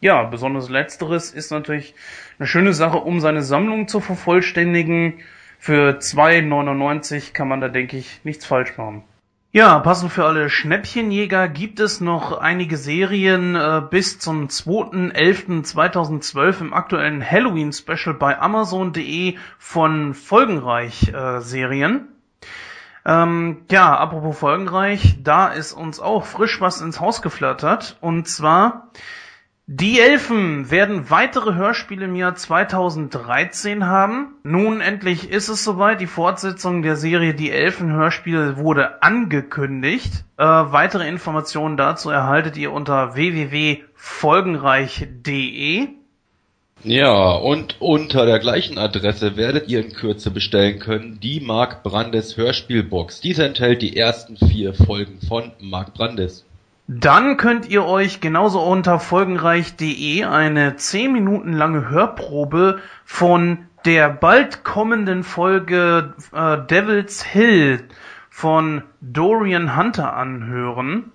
Ja, 0.00 0.22
besonders 0.22 0.70
letzteres 0.70 1.32
ist 1.32 1.50
natürlich 1.50 1.94
eine 2.38 2.48
schöne 2.48 2.72
Sache, 2.72 2.96
um 2.96 3.20
seine 3.20 3.42
Sammlung 3.42 3.88
zu 3.88 4.00
vervollständigen. 4.00 5.20
Für 5.58 5.98
2,99 5.98 7.34
kann 7.34 7.48
man 7.48 7.60
da, 7.60 7.68
denke 7.68 7.98
ich, 7.98 8.20
nichts 8.24 8.46
falsch 8.46 8.78
machen. 8.78 9.04
Ja, 9.56 9.78
passend 9.78 10.10
für 10.10 10.24
alle 10.24 10.50
Schnäppchenjäger 10.50 11.46
gibt 11.46 11.78
es 11.78 12.00
noch 12.00 12.36
einige 12.36 12.76
Serien 12.76 13.54
äh, 13.54 13.82
bis 13.88 14.18
zum 14.18 14.48
2.11.2012 14.48 16.60
im 16.60 16.74
aktuellen 16.74 17.24
Halloween-Special 17.24 18.16
bei 18.16 18.36
Amazon.de 18.36 19.36
von 19.56 20.14
Folgenreich 20.14 21.14
äh, 21.14 21.40
Serien. 21.40 22.08
Ähm, 23.06 23.58
ja, 23.70 23.96
apropos 23.96 24.40
Folgenreich, 24.40 25.22
da 25.22 25.46
ist 25.46 25.72
uns 25.72 26.00
auch 26.00 26.24
frisch 26.24 26.60
was 26.60 26.80
ins 26.80 26.98
Haus 26.98 27.22
geflattert. 27.22 27.96
Und 28.00 28.26
zwar 28.26 28.90
die 29.66 29.98
Elfen 29.98 30.70
werden 30.70 31.08
weitere 31.08 31.54
Hörspiele 31.54 32.04
im 32.04 32.16
Jahr 32.16 32.34
2013 32.34 33.86
haben. 33.86 34.34
Nun 34.42 34.82
endlich 34.82 35.30
ist 35.30 35.48
es 35.48 35.64
soweit. 35.64 36.02
Die 36.02 36.06
Fortsetzung 36.06 36.82
der 36.82 36.96
Serie 36.96 37.32
Die 37.32 37.50
Elfen 37.50 37.90
Hörspiele 37.90 38.58
wurde 38.58 39.02
angekündigt. 39.02 40.26
Äh, 40.36 40.44
weitere 40.44 41.08
Informationen 41.08 41.78
dazu 41.78 42.10
erhaltet 42.10 42.58
ihr 42.58 42.72
unter 42.72 43.14
www.folgenreich.de. 43.14 45.88
Ja, 46.82 47.32
und 47.32 47.80
unter 47.80 48.26
der 48.26 48.40
gleichen 48.40 48.76
Adresse 48.76 49.38
werdet 49.38 49.68
ihr 49.68 49.82
in 49.82 49.94
Kürze 49.94 50.30
bestellen 50.30 50.78
können 50.78 51.20
die 51.22 51.40
Mark 51.40 51.82
Brandes 51.82 52.36
Hörspielbox. 52.36 53.22
Diese 53.22 53.46
enthält 53.46 53.80
die 53.80 53.96
ersten 53.96 54.36
vier 54.36 54.74
Folgen 54.74 55.20
von 55.26 55.52
Mark 55.58 55.94
Brandes. 55.94 56.44
Dann 56.86 57.38
könnt 57.38 57.66
ihr 57.68 57.84
euch 57.86 58.20
genauso 58.20 58.60
unter 58.62 58.98
folgenreich.de 58.98 60.24
eine 60.24 60.76
10 60.76 61.12
Minuten 61.12 61.54
lange 61.54 61.88
Hörprobe 61.88 62.80
von 63.06 63.66
der 63.86 64.10
bald 64.10 64.64
kommenden 64.64 65.22
Folge 65.24 66.12
äh, 66.32 66.58
Devil's 66.58 67.22
Hill 67.22 67.88
von 68.28 68.82
Dorian 69.00 69.76
Hunter 69.76 70.14
anhören. 70.14 71.10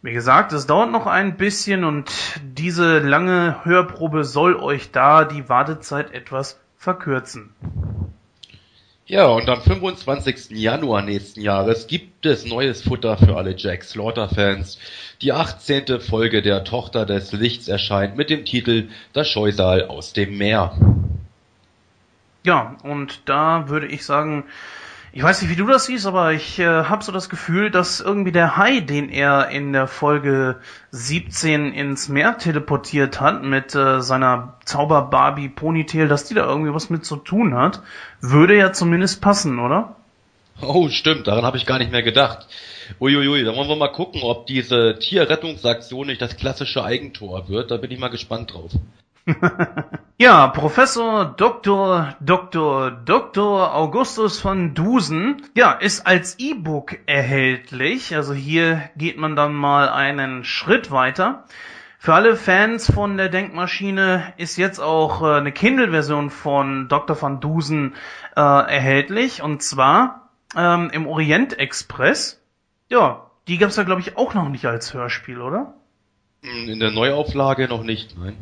Wie 0.00 0.12
gesagt, 0.12 0.52
es 0.52 0.66
dauert 0.66 0.92
noch 0.92 1.06
ein 1.08 1.36
bisschen 1.36 1.82
und 1.82 2.40
diese 2.42 3.00
lange 3.00 3.64
Hörprobe 3.64 4.22
soll 4.22 4.54
euch 4.54 4.92
da 4.92 5.24
die 5.24 5.48
Wartezeit 5.48 6.12
etwas 6.12 6.60
verkürzen. 6.76 7.52
Ja, 9.10 9.26
und 9.26 9.48
am 9.48 9.60
25. 9.60 10.50
Januar 10.50 11.02
nächsten 11.02 11.40
Jahres 11.40 11.88
gibt 11.88 12.24
es 12.26 12.46
neues 12.46 12.84
Futter 12.84 13.16
für 13.16 13.36
alle 13.36 13.56
Jack 13.56 13.82
Slaughter-Fans. 13.82 14.78
Die 15.20 15.32
18. 15.32 15.98
Folge 15.98 16.42
der 16.42 16.62
Tochter 16.62 17.06
des 17.06 17.32
Lichts 17.32 17.66
erscheint 17.66 18.16
mit 18.16 18.30
dem 18.30 18.44
Titel 18.44 18.88
Das 19.12 19.26
Scheusal 19.28 19.88
aus 19.88 20.12
dem 20.12 20.38
Meer. 20.38 20.76
Ja, 22.44 22.76
und 22.84 23.22
da 23.24 23.68
würde 23.68 23.88
ich 23.88 24.04
sagen, 24.04 24.44
ich 25.12 25.22
weiß 25.22 25.42
nicht, 25.42 25.50
wie 25.50 25.56
du 25.56 25.66
das 25.66 25.86
siehst, 25.86 26.06
aber 26.06 26.32
ich 26.32 26.58
äh, 26.60 26.64
habe 26.64 27.02
so 27.02 27.10
das 27.10 27.28
Gefühl, 27.28 27.70
dass 27.70 28.00
irgendwie 28.00 28.30
der 28.30 28.56
Hai, 28.56 28.80
den 28.80 29.08
er 29.08 29.48
in 29.48 29.72
der 29.72 29.88
Folge 29.88 30.60
17 30.92 31.72
ins 31.72 32.08
Meer 32.08 32.38
teleportiert 32.38 33.20
hat 33.20 33.42
mit 33.42 33.74
äh, 33.74 34.00
seiner 34.02 34.58
Zauber-Barbie 34.64 35.48
Ponytail, 35.48 36.06
dass 36.06 36.26
die 36.26 36.34
da 36.34 36.46
irgendwie 36.46 36.72
was 36.72 36.90
mit 36.90 37.04
zu 37.04 37.16
tun 37.16 37.54
hat, 37.54 37.82
würde 38.20 38.56
ja 38.56 38.72
zumindest 38.72 39.20
passen, 39.20 39.58
oder? 39.58 39.96
Oh, 40.62 40.88
stimmt, 40.88 41.26
daran 41.26 41.44
habe 41.44 41.56
ich 41.56 41.66
gar 41.66 41.78
nicht 41.78 41.90
mehr 41.90 42.02
gedacht. 42.02 42.46
Uiuiui, 43.00 43.44
dann 43.44 43.56
wollen 43.56 43.68
wir 43.68 43.76
mal 43.76 43.88
gucken, 43.88 44.22
ob 44.22 44.46
diese 44.46 44.98
Tierrettungsaktion 44.98 46.06
nicht 46.06 46.22
das 46.22 46.36
klassische 46.36 46.84
Eigentor 46.84 47.48
wird. 47.48 47.70
Da 47.70 47.78
bin 47.78 47.90
ich 47.90 47.98
mal 47.98 48.08
gespannt 48.08 48.52
drauf. 48.52 48.70
Ja, 50.20 50.48
Professor 50.48 51.24
Dr. 51.24 52.14
Dr. 52.20 52.90
Dr. 52.90 53.74
Augustus 53.74 54.38
von 54.38 54.74
Dusen, 54.74 55.40
ja, 55.54 55.72
ist 55.72 56.06
als 56.06 56.38
E-Book 56.38 56.98
erhältlich. 57.06 58.14
Also 58.14 58.34
hier 58.34 58.90
geht 58.96 59.16
man 59.16 59.34
dann 59.34 59.54
mal 59.54 59.88
einen 59.88 60.44
Schritt 60.44 60.90
weiter. 60.90 61.44
Für 61.98 62.12
alle 62.12 62.36
Fans 62.36 62.92
von 62.92 63.16
der 63.16 63.30
Denkmaschine 63.30 64.34
ist 64.36 64.58
jetzt 64.58 64.78
auch 64.78 65.22
äh, 65.22 65.38
eine 65.38 65.52
Kindle-Version 65.52 66.28
von 66.28 66.88
Dr. 66.88 67.20
van 67.20 67.40
Dusen 67.40 67.94
äh, 68.36 68.40
erhältlich. 68.40 69.40
Und 69.40 69.62
zwar 69.62 70.28
ähm, 70.54 70.90
im 70.92 71.06
Orient 71.06 71.58
Express. 71.58 72.42
Ja, 72.90 73.30
die 73.48 73.56
gab's 73.56 73.76
ja, 73.76 73.84
glaube 73.84 74.02
ich, 74.02 74.18
auch 74.18 74.34
noch 74.34 74.50
nicht 74.50 74.66
als 74.66 74.92
Hörspiel, 74.92 75.40
oder? 75.40 75.72
In 76.42 76.78
der 76.78 76.90
Neuauflage 76.90 77.68
noch 77.68 77.84
nicht, 77.84 78.18
nein. 78.18 78.36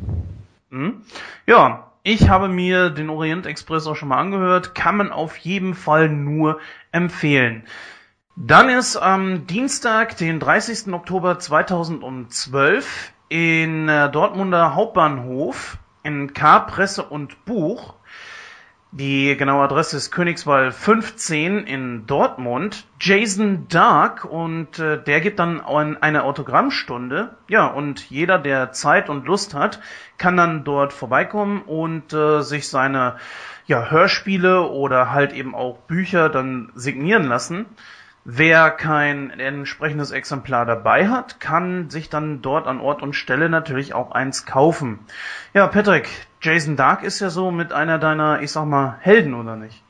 Hm? 0.71 1.01
Ja, 1.45 1.91
ich 2.03 2.29
habe 2.29 2.47
mir 2.47 2.89
den 2.89 3.09
Orient 3.09 3.45
Express 3.45 3.87
auch 3.87 3.95
schon 3.95 4.09
mal 4.09 4.19
angehört, 4.19 4.75
kann 4.75 4.97
man 4.97 5.11
auf 5.11 5.37
jeden 5.37 5.75
Fall 5.75 6.09
nur 6.09 6.59
empfehlen. 6.91 7.63
Dann 8.35 8.69
ist 8.69 8.95
am 8.95 9.47
Dienstag, 9.47 10.15
den 10.17 10.39
30. 10.39 10.93
Oktober 10.93 11.39
2012 11.39 13.11
in 13.27 13.89
äh, 13.89 14.09
Dortmunder 14.09 14.75
Hauptbahnhof 14.75 15.77
in 16.03 16.33
K, 16.33 16.59
Presse 16.59 17.03
und 17.03 17.43
Buch 17.45 17.95
die 18.91 19.37
genaue 19.37 19.65
Adresse 19.65 19.97
ist 19.97 20.09
Königswall 20.09 20.71
15 20.71 21.67
in 21.67 22.07
Dortmund. 22.07 22.87
Jason 22.99 23.67
Dark 23.67 24.25
und 24.25 24.79
äh, 24.79 25.01
der 25.03 25.21
gibt 25.21 25.37
dann 25.37 25.61
ein, 25.61 26.01
eine 26.01 26.23
Autogrammstunde. 26.23 27.35
Ja, 27.47 27.67
und 27.67 28.09
jeder, 28.09 28.39
der 28.39 28.71
Zeit 28.71 29.09
und 29.09 29.27
Lust 29.27 29.53
hat, 29.53 29.79
kann 30.17 30.37
dann 30.37 30.63
dort 30.63 30.91
vorbeikommen 30.91 31.61
und 31.61 32.13
äh, 32.13 32.41
sich 32.41 32.67
seine 32.67 33.17
ja, 33.67 33.91
Hörspiele 33.91 34.63
oder 34.63 35.11
halt 35.11 35.33
eben 35.33 35.53
auch 35.53 35.77
Bücher 35.81 36.29
dann 36.29 36.71
signieren 36.73 37.25
lassen. 37.25 37.67
Wer 38.25 38.71
kein 38.71 39.29
entsprechendes 39.29 40.09
Exemplar 40.11 40.65
dabei 40.65 41.07
hat, 41.07 41.39
kann 41.39 41.91
sich 41.91 42.09
dann 42.09 42.41
dort 42.41 42.65
an 42.65 42.81
Ort 42.81 43.03
und 43.03 43.13
Stelle 43.13 43.49
natürlich 43.49 43.93
auch 43.93 44.11
eins 44.11 44.47
kaufen. 44.47 44.99
Ja, 45.53 45.67
Patrick, 45.67 46.09
Jason 46.41 46.75
Dark 46.75 47.03
ist 47.03 47.19
ja 47.19 47.29
so 47.29 47.51
mit 47.51 47.73
einer 47.73 47.99
deiner, 47.99 48.41
ich 48.41 48.51
sag 48.51 48.65
mal, 48.65 48.97
Helden, 49.01 49.33
oder 49.33 49.55
nicht? 49.55 49.81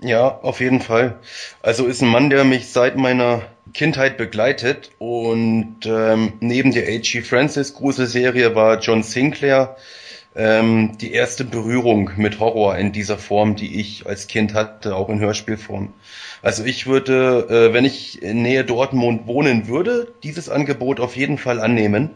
Ja, 0.00 0.28
auf 0.28 0.60
jeden 0.60 0.80
Fall. 0.80 1.18
Also 1.62 1.86
ist 1.86 2.00
ein 2.00 2.08
Mann, 2.08 2.30
der 2.30 2.44
mich 2.44 2.72
seit 2.72 2.96
meiner 2.96 3.42
Kindheit 3.74 4.16
begleitet 4.16 4.92
und 4.98 5.76
ähm, 5.84 6.32
neben 6.40 6.72
der 6.72 6.86
H.G. 6.86 7.22
Francis 7.22 7.74
Gruselserie 7.74 8.54
war 8.54 8.78
John 8.78 9.02
Sinclair 9.02 9.76
ähm, 10.34 10.96
die 10.98 11.12
erste 11.12 11.44
Berührung 11.44 12.12
mit 12.16 12.40
Horror 12.40 12.78
in 12.78 12.92
dieser 12.92 13.18
Form, 13.18 13.56
die 13.56 13.80
ich 13.80 14.06
als 14.06 14.26
Kind 14.26 14.54
hatte, 14.54 14.94
auch 14.94 15.08
in 15.08 15.20
Hörspielform. 15.20 15.92
Also 16.40 16.64
ich 16.64 16.86
würde, 16.86 17.46
äh, 17.50 17.74
wenn 17.74 17.84
ich 17.84 18.22
in 18.22 18.42
Nähe 18.42 18.64
Dortmund 18.64 19.26
wohnen 19.26 19.68
würde, 19.68 20.12
dieses 20.22 20.48
Angebot 20.48 21.00
auf 21.00 21.16
jeden 21.16 21.36
Fall 21.36 21.60
annehmen, 21.60 22.10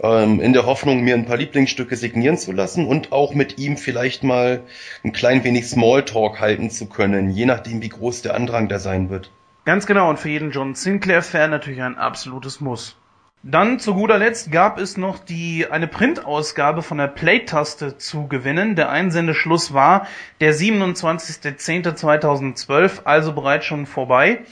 ähm, 0.00 0.40
in 0.40 0.52
der 0.52 0.66
Hoffnung, 0.66 1.02
mir 1.02 1.14
ein 1.14 1.26
paar 1.26 1.36
Lieblingsstücke 1.36 1.96
signieren 1.96 2.36
zu 2.36 2.52
lassen 2.52 2.86
und 2.86 3.12
auch 3.12 3.34
mit 3.34 3.58
ihm 3.58 3.76
vielleicht 3.76 4.24
mal 4.24 4.62
ein 5.04 5.12
klein 5.12 5.44
wenig 5.44 5.68
Smalltalk 5.68 6.40
halten 6.40 6.70
zu 6.70 6.86
können, 6.86 7.30
je 7.30 7.46
nachdem, 7.46 7.82
wie 7.82 7.88
groß 7.88 8.22
der 8.22 8.34
Andrang 8.34 8.68
da 8.68 8.78
sein 8.78 9.10
wird. 9.10 9.30
Ganz 9.64 9.86
genau, 9.86 10.10
und 10.10 10.18
für 10.18 10.28
jeden 10.28 10.50
John 10.50 10.74
Sinclair-Fan 10.74 11.50
natürlich 11.50 11.82
ein 11.82 11.96
absolutes 11.96 12.60
Muss. 12.60 12.96
Dann 13.44 13.80
zu 13.80 13.94
guter 13.94 14.18
Letzt 14.18 14.52
gab 14.52 14.78
es 14.78 14.96
noch 14.96 15.18
die 15.18 15.66
eine 15.68 15.88
Printausgabe 15.88 16.82
von 16.82 16.98
der 16.98 17.08
Play-Taste 17.08 17.98
zu 17.98 18.28
gewinnen. 18.28 18.76
Der 18.76 18.88
Einsendeschluss 18.88 19.74
war 19.74 20.06
der 20.40 20.54
27.10.2012, 20.54 23.02
also 23.02 23.32
bereits 23.32 23.66
schon 23.66 23.86
vorbei. 23.86 24.42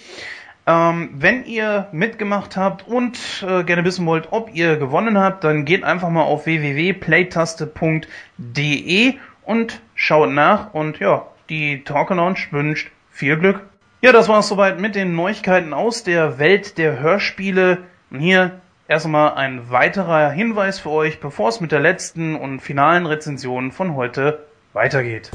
Ähm, 0.71 1.11
wenn 1.15 1.45
ihr 1.47 1.89
mitgemacht 1.91 2.57
habt 2.57 2.87
und 2.87 3.45
äh, 3.45 3.65
gerne 3.65 3.85
wissen 3.85 4.07
wollt, 4.07 4.29
ob 4.31 4.55
ihr 4.55 4.77
gewonnen 4.77 5.19
habt, 5.19 5.43
dann 5.43 5.65
geht 5.65 5.83
einfach 5.83 6.11
mal 6.11 6.23
auf 6.23 6.47
www.playtaste.de 6.47 9.15
und 9.43 9.81
schaut 9.97 10.31
nach. 10.31 10.73
Und 10.73 11.01
ja, 11.01 11.27
die 11.49 11.83
Talker 11.83 12.15
Lounge 12.15 12.39
wünscht 12.53 12.93
viel 13.11 13.37
Glück. 13.37 13.63
Ja, 14.01 14.13
das 14.13 14.29
war's 14.29 14.47
soweit 14.47 14.79
mit 14.79 14.95
den 14.95 15.17
Neuigkeiten 15.17 15.75
aus 15.75 16.05
der 16.05 16.39
Welt 16.39 16.79
der 16.79 17.01
Hörspiele. 17.01 17.79
Und 18.11 18.21
hier 18.21 18.61
Erstmal 18.91 19.35
ein 19.35 19.71
weiterer 19.71 20.33
Hinweis 20.33 20.81
für 20.81 20.91
euch, 20.91 21.21
bevor 21.21 21.49
es 21.49 21.61
mit 21.61 21.71
der 21.71 21.79
letzten 21.79 22.35
und 22.35 22.59
finalen 22.59 23.07
Rezension 23.07 23.71
von 23.71 23.95
heute 23.95 24.45
weitergeht. 24.73 25.31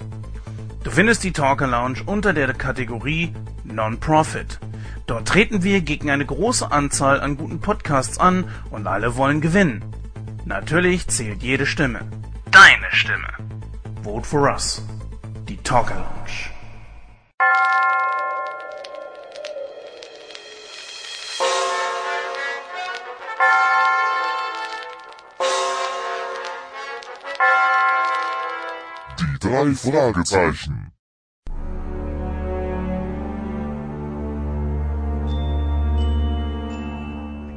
Du 0.82 0.90
findest 0.90 1.24
die 1.24 1.32
Talker 1.32 1.66
Lounge 1.66 1.98
unter 2.06 2.32
der 2.32 2.54
Kategorie 2.54 3.34
Non-Profit. 3.72 4.58
Dort 5.06 5.26
treten 5.28 5.62
wir 5.62 5.80
gegen 5.80 6.10
eine 6.10 6.24
große 6.24 6.70
Anzahl 6.70 7.20
an 7.20 7.36
guten 7.36 7.60
Podcasts 7.60 8.18
an 8.18 8.44
und 8.70 8.86
alle 8.86 9.16
wollen 9.16 9.40
gewinnen. 9.40 9.84
Natürlich 10.44 11.08
zählt 11.08 11.42
jede 11.42 11.66
Stimme. 11.66 12.00
Deine 12.50 12.86
Stimme. 12.90 13.28
Vote 14.02 14.26
for 14.26 14.50
us. 14.50 14.82
Die 15.48 15.56
Talker 15.58 15.94
Lounge. 15.94 16.50
Die 29.18 29.38
drei 29.38 29.74
Fragezeichen. 29.74 30.92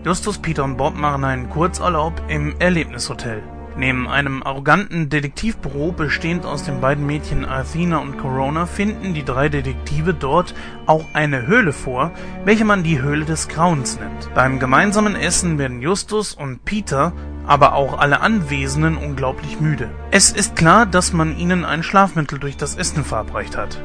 Justus, 0.05 0.37
Peter 0.37 0.65
und 0.65 0.75
Bob 0.75 0.95
machen 0.95 1.23
einen 1.23 1.49
Kurzurlaub 1.49 2.13
im 2.27 2.55
Erlebnishotel. 2.59 3.41
Neben 3.77 4.07
einem 4.09 4.43
arroganten 4.43 5.09
Detektivbüro 5.09 5.93
bestehend 5.93 6.45
aus 6.45 6.63
den 6.63 6.81
beiden 6.81 7.05
Mädchen 7.05 7.45
Athena 7.45 7.99
und 7.99 8.17
Corona 8.17 8.65
finden 8.65 9.13
die 9.13 9.23
drei 9.23 9.47
Detektive 9.47 10.13
dort 10.13 10.53
auch 10.85 11.05
eine 11.13 11.47
Höhle 11.47 11.71
vor, 11.71 12.11
welche 12.43 12.65
man 12.65 12.83
die 12.83 13.01
Höhle 13.01 13.23
des 13.23 13.47
Grauens 13.47 13.97
nennt. 13.97 14.33
Beim 14.35 14.59
gemeinsamen 14.59 15.15
Essen 15.15 15.57
werden 15.57 15.81
Justus 15.81 16.33
und 16.35 16.65
Peter, 16.65 17.13
aber 17.47 17.73
auch 17.73 17.97
alle 17.97 18.19
Anwesenden 18.19 18.97
unglaublich 18.97 19.61
müde. 19.61 19.89
Es 20.11 20.31
ist 20.31 20.57
klar, 20.57 20.85
dass 20.85 21.13
man 21.13 21.37
ihnen 21.37 21.63
ein 21.63 21.81
Schlafmittel 21.81 22.39
durch 22.39 22.57
das 22.57 22.75
Essen 22.75 23.05
verabreicht 23.05 23.57
hat. 23.57 23.81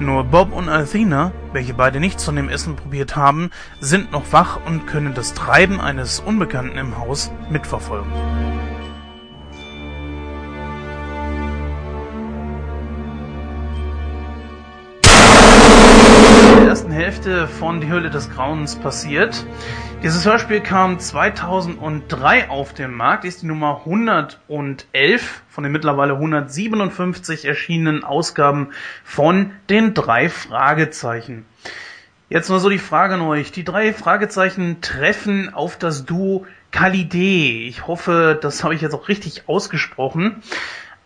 Nur 0.00 0.22
Bob 0.22 0.52
und 0.52 0.68
Athena, 0.68 1.32
welche 1.52 1.74
beide 1.74 1.98
nichts 1.98 2.24
von 2.24 2.36
dem 2.36 2.48
Essen 2.48 2.76
probiert 2.76 3.16
haben, 3.16 3.50
sind 3.80 4.12
noch 4.12 4.32
wach 4.32 4.60
und 4.64 4.86
können 4.86 5.14
das 5.14 5.34
Treiben 5.34 5.80
eines 5.80 6.20
Unbekannten 6.20 6.78
im 6.78 6.98
Haus 6.98 7.32
mitverfolgen. 7.50 8.47
Ersten 16.68 16.92
Hälfte 16.92 17.48
von 17.48 17.80
Die 17.80 17.86
Höhle 17.86 18.10
des 18.10 18.28
Grauens 18.28 18.76
passiert. 18.76 19.46
Dieses 20.02 20.26
Hörspiel 20.26 20.60
kam 20.60 20.98
2003 20.98 22.50
auf 22.50 22.74
den 22.74 22.92
Markt, 22.92 23.24
ist 23.24 23.40
die 23.40 23.46
Nummer 23.46 23.84
111 23.86 25.44
von 25.48 25.64
den 25.64 25.72
mittlerweile 25.72 26.12
157 26.12 27.46
erschienenen 27.46 28.04
Ausgaben 28.04 28.68
von 29.02 29.52
den 29.70 29.94
drei 29.94 30.28
Fragezeichen. 30.28 31.46
Jetzt 32.28 32.50
nur 32.50 32.60
so 32.60 32.68
die 32.68 32.76
Frage 32.76 33.14
an 33.14 33.22
euch. 33.22 33.50
Die 33.50 33.64
drei 33.64 33.94
Fragezeichen 33.94 34.82
treffen 34.82 35.54
auf 35.54 35.78
das 35.78 36.04
Duo 36.04 36.44
Kalidee. 36.70 37.66
Ich 37.66 37.86
hoffe, 37.86 38.38
das 38.38 38.62
habe 38.62 38.74
ich 38.74 38.82
jetzt 38.82 38.94
auch 38.94 39.08
richtig 39.08 39.48
ausgesprochen. 39.48 40.42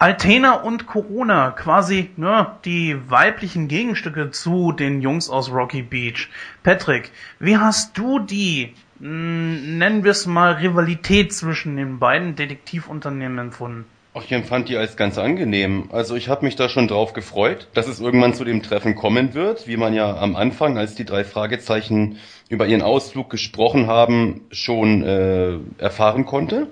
Altena 0.03 0.55
und 0.55 0.89
Corona, 0.89 1.53
quasi 1.53 2.11
ne, 2.17 2.49
die 2.65 2.97
weiblichen 3.09 3.69
Gegenstücke 3.69 4.33
zu 4.33 4.73
den 4.73 5.01
Jungs 5.01 5.31
aus 5.31 5.53
Rocky 5.53 5.83
Beach. 5.83 6.29
Patrick, 6.65 7.13
wie 7.39 7.57
hast 7.57 7.97
du 7.97 8.19
die, 8.19 8.75
mh, 8.99 9.79
nennen 9.79 10.03
wir 10.03 10.11
es 10.11 10.27
mal, 10.27 10.55
Rivalität 10.55 11.33
zwischen 11.33 11.77
den 11.77 12.01
beiden 12.01 12.35
Detektivunternehmen 12.35 13.39
empfunden? 13.39 13.85
Ach, 14.15 14.25
ich 14.25 14.33
empfand 14.33 14.69
die 14.69 14.77
als 14.77 14.97
ganz 14.97 15.19
angenehm. 15.19 15.89
Also 15.93 16.17
ich 16.17 16.29
habe 16.29 16.47
mich 16.47 16.57
da 16.57 16.69
schon 16.69 16.89
drauf 16.89 17.13
gefreut, 17.13 17.69
dass 17.73 17.87
es 17.87 18.01
irgendwann 18.01 18.35
zu 18.35 18.45
dem 18.45 18.61
Treffen 18.61 18.97
kommen 18.97 19.35
wird, 19.35 19.69
wie 19.69 19.77
man 19.77 19.95
ja 19.95 20.17
am 20.17 20.35
Anfang, 20.35 20.79
als 20.79 20.97
die 20.97 21.05
drei 21.05 21.23
Fragezeichen 21.23 22.19
über 22.49 22.67
ihren 22.67 22.83
Ausflug 22.83 23.31
gesprochen 23.31 23.87
haben, 23.87 24.41
schon 24.51 25.05
äh, 25.05 25.59
erfahren 25.79 26.27
konnte. 26.27 26.67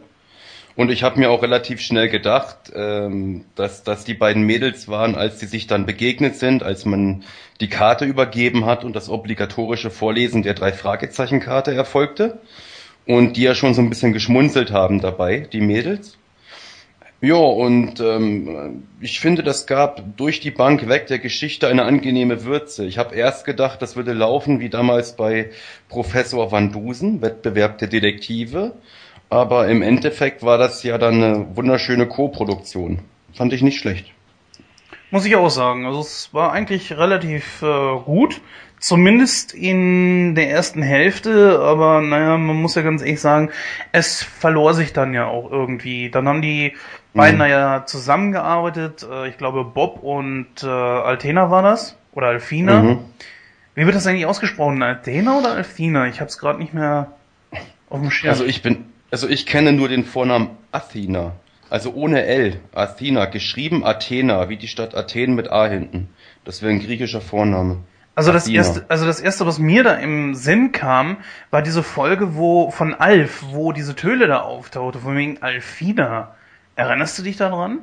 Und 0.80 0.90
ich 0.90 1.02
habe 1.02 1.18
mir 1.18 1.30
auch 1.30 1.42
relativ 1.42 1.82
schnell 1.82 2.08
gedacht, 2.08 2.72
ähm, 2.74 3.44
dass, 3.54 3.82
dass 3.82 4.06
die 4.06 4.14
beiden 4.14 4.44
Mädels 4.44 4.88
waren, 4.88 5.14
als 5.14 5.38
sie 5.38 5.44
sich 5.44 5.66
dann 5.66 5.84
begegnet 5.84 6.36
sind, 6.36 6.62
als 6.62 6.86
man 6.86 7.22
die 7.60 7.68
Karte 7.68 8.06
übergeben 8.06 8.64
hat 8.64 8.82
und 8.82 8.96
das 8.96 9.10
obligatorische 9.10 9.90
Vorlesen 9.90 10.42
der 10.42 10.54
drei 10.54 10.72
Fragezeichen-Karte 10.72 11.74
erfolgte. 11.74 12.38
Und 13.04 13.36
die 13.36 13.42
ja 13.42 13.54
schon 13.54 13.74
so 13.74 13.82
ein 13.82 13.90
bisschen 13.90 14.14
geschmunzelt 14.14 14.72
haben 14.72 15.02
dabei, 15.02 15.46
die 15.52 15.60
Mädels. 15.60 16.16
Ja, 17.20 17.34
und 17.34 18.00
ähm, 18.00 18.84
ich 19.02 19.20
finde, 19.20 19.42
das 19.42 19.66
gab 19.66 20.16
durch 20.16 20.40
die 20.40 20.50
Bank 20.50 20.88
weg 20.88 21.08
der 21.08 21.18
Geschichte 21.18 21.68
eine 21.68 21.82
angenehme 21.82 22.46
Würze. 22.46 22.86
Ich 22.86 22.96
habe 22.96 23.14
erst 23.14 23.44
gedacht, 23.44 23.82
das 23.82 23.96
würde 23.96 24.14
laufen 24.14 24.60
wie 24.60 24.70
damals 24.70 25.14
bei 25.14 25.50
Professor 25.90 26.50
Van 26.50 26.72
Dusen, 26.72 27.20
Wettbewerb 27.20 27.76
der 27.76 27.88
Detektive. 27.88 28.72
Aber 29.30 29.68
im 29.68 29.80
Endeffekt 29.82 30.42
war 30.42 30.58
das 30.58 30.82
ja 30.82 30.98
dann 30.98 31.14
eine 31.14 31.56
wunderschöne 31.56 32.06
Co-Produktion. 32.06 32.98
Fand 33.32 33.52
ich 33.52 33.62
nicht 33.62 33.78
schlecht. 33.78 34.12
Muss 35.12 35.24
ich 35.24 35.36
auch 35.36 35.50
sagen. 35.50 35.86
Also 35.86 36.00
es 36.00 36.34
war 36.34 36.52
eigentlich 36.52 36.92
relativ 36.96 37.62
äh, 37.62 37.96
gut. 38.04 38.40
Zumindest 38.80 39.52
in 39.52 40.34
der 40.34 40.50
ersten 40.50 40.82
Hälfte, 40.82 41.60
aber 41.60 42.00
naja, 42.00 42.38
man 42.38 42.56
muss 42.56 42.76
ja 42.76 42.82
ganz 42.82 43.02
ehrlich 43.02 43.20
sagen, 43.20 43.50
es 43.92 44.22
verlor 44.22 44.72
sich 44.72 44.94
dann 44.94 45.12
ja 45.12 45.26
auch 45.26 45.50
irgendwie. 45.50 46.10
Dann 46.10 46.26
haben 46.26 46.40
die 46.40 46.72
beiden 47.12 47.40
Mhm. 47.40 47.46
ja 47.46 47.84
zusammengearbeitet. 47.86 49.06
Äh, 49.10 49.28
ich 49.28 49.36
glaube, 49.36 49.64
Bob 49.64 50.02
und 50.02 50.62
äh, 50.62 50.66
Altena 50.66 51.50
war 51.50 51.62
das. 51.62 51.96
Oder 52.12 52.28
Alfina. 52.28 52.82
Mhm. 52.82 52.98
Wie 53.74 53.84
wird 53.84 53.94
das 53.94 54.06
eigentlich 54.06 54.26
ausgesprochen? 54.26 54.82
Altena 54.82 55.38
oder 55.38 55.52
Alfina? 55.52 56.06
Ich 56.08 56.20
habe 56.20 56.28
es 56.28 56.38
gerade 56.38 56.58
nicht 56.58 56.72
mehr 56.74 57.12
auf 57.90 58.00
dem 58.00 58.10
Schirm. 58.10 58.30
Also 58.30 58.44
ich 58.44 58.62
bin, 58.62 58.86
also 59.10 59.28
ich 59.28 59.46
kenne 59.46 59.72
nur 59.72 59.88
den 59.88 60.04
Vornamen 60.04 60.50
Athena. 60.72 61.32
Also 61.68 61.92
ohne 61.92 62.24
L. 62.24 62.60
Athena. 62.72 63.26
Geschrieben 63.26 63.84
Athena, 63.84 64.48
wie 64.48 64.56
die 64.56 64.68
Stadt 64.68 64.94
Athen 64.94 65.34
mit 65.34 65.50
A 65.50 65.66
hinten. 65.68 66.08
Das 66.44 66.62
wäre 66.62 66.72
ein 66.72 66.80
griechischer 66.80 67.20
Vorname. 67.20 67.78
Also 68.14 68.32
das 68.32 68.44
Athena. 68.44 68.58
erste, 68.58 68.84
also 68.88 69.06
das 69.06 69.20
erste, 69.20 69.46
was 69.46 69.58
mir 69.58 69.84
da 69.84 69.94
im 69.94 70.34
Sinn 70.34 70.72
kam, 70.72 71.18
war 71.50 71.62
diese 71.62 71.82
Folge, 71.82 72.34
wo 72.36 72.70
von 72.70 72.94
Alf, 72.94 73.44
wo 73.50 73.72
diese 73.72 73.94
Töle 73.94 74.26
da 74.26 74.40
auftauchte, 74.40 74.98
von 74.98 75.16
wegen 75.16 75.42
Alfina. 75.42 76.34
Erinnerst 76.74 77.18
du 77.18 77.22
dich 77.22 77.36
daran? 77.36 77.78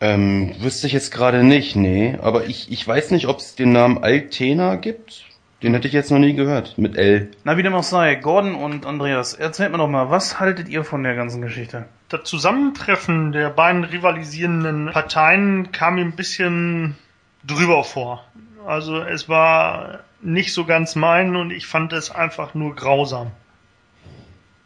Ähm, 0.00 0.54
wüsste 0.58 0.88
ich 0.88 0.92
jetzt 0.92 1.12
gerade 1.12 1.42
nicht, 1.42 1.76
nee. 1.76 2.18
Aber 2.20 2.46
ich, 2.46 2.70
ich 2.70 2.86
weiß 2.86 3.12
nicht, 3.12 3.28
ob 3.28 3.38
es 3.38 3.54
den 3.54 3.72
Namen 3.72 4.02
Altena 4.02 4.74
gibt. 4.76 5.25
Den 5.62 5.72
hätte 5.72 5.88
ich 5.88 5.94
jetzt 5.94 6.10
noch 6.10 6.18
nie 6.18 6.34
gehört. 6.34 6.76
Mit 6.76 6.96
L. 6.96 7.30
Na, 7.44 7.56
wie 7.56 7.62
dem 7.62 7.74
auch 7.74 7.82
sei, 7.82 8.14
Gordon 8.16 8.54
und 8.54 8.84
Andreas, 8.84 9.32
erzählt 9.32 9.72
mir 9.72 9.78
doch 9.78 9.88
mal, 9.88 10.10
was 10.10 10.38
haltet 10.38 10.68
ihr 10.68 10.84
von 10.84 11.02
der 11.02 11.14
ganzen 11.14 11.40
Geschichte? 11.40 11.86
Das 12.08 12.24
Zusammentreffen 12.24 13.32
der 13.32 13.48
beiden 13.48 13.84
rivalisierenden 13.84 14.90
Parteien 14.92 15.72
kam 15.72 15.94
mir 15.94 16.02
ein 16.02 16.14
bisschen 16.14 16.96
drüber 17.44 17.84
vor. 17.84 18.22
Also 18.66 19.00
es 19.00 19.28
war 19.28 20.00
nicht 20.20 20.52
so 20.52 20.64
ganz 20.66 20.94
mein 20.94 21.36
und 21.36 21.50
ich 21.50 21.66
fand 21.66 21.92
es 21.92 22.10
einfach 22.10 22.54
nur 22.54 22.74
grausam. 22.74 23.30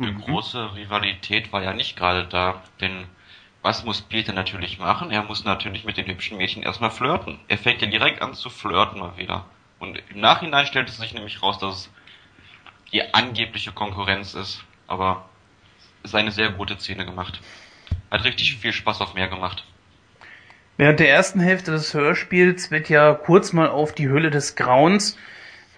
Eine 0.01 0.15
große 0.15 0.75
Rivalität 0.75 1.53
war 1.53 1.63
ja 1.63 1.75
nicht 1.75 1.97
gerade 1.97 2.27
da, 2.27 2.63
denn 2.81 3.05
was 3.63 3.85
muss 3.85 4.01
Peter 4.01 4.33
natürlich 4.33 4.79
machen? 4.79 5.11
Er 5.11 5.23
muss 5.23 5.45
natürlich 5.45 5.85
mit 5.85 5.99
den 5.99 6.07
hübschen 6.07 6.39
Mädchen 6.39 6.63
erstmal 6.63 6.91
flirten. 6.91 7.39
Er 7.49 7.59
fängt 7.59 7.83
ja 7.83 7.89
direkt 7.89 8.23
an 8.23 8.35
zu 8.35 8.49
flirten 8.49 8.99
mal 8.99 9.19
wieder. 9.19 9.45
Und 9.81 10.01
im 10.11 10.21
Nachhinein 10.21 10.67
stellt 10.67 10.89
es 10.89 10.99
sich 10.99 11.15
nämlich 11.15 11.43
raus, 11.43 11.59
dass 11.59 11.75
es 11.75 11.91
die 12.93 13.13
angebliche 13.13 13.73
Konkurrenz 13.73 14.35
ist. 14.35 14.63
Aber 14.87 15.29
es 16.03 16.11
ist 16.11 16.15
eine 16.15 16.31
sehr 16.31 16.51
gute 16.51 16.79
Szene 16.79 17.05
gemacht. 17.05 17.41
Hat 18.11 18.25
richtig 18.25 18.57
viel 18.59 18.73
Spaß 18.73 19.01
auf 19.01 19.15
mehr 19.15 19.29
gemacht. 19.29 19.65
Während 20.77 21.01
der 21.01 21.11
ersten 21.11 21.41
Hälfte 21.41 21.73
des 21.73 21.93
Hörspiels 21.93 22.71
wird 22.71 22.89
ja 22.89 23.15
kurz 23.15 23.53
mal 23.53 23.69
auf 23.69 23.93
die 23.93 24.09
Höhle 24.09 24.31
des 24.31 24.55
Grauens 24.55 25.19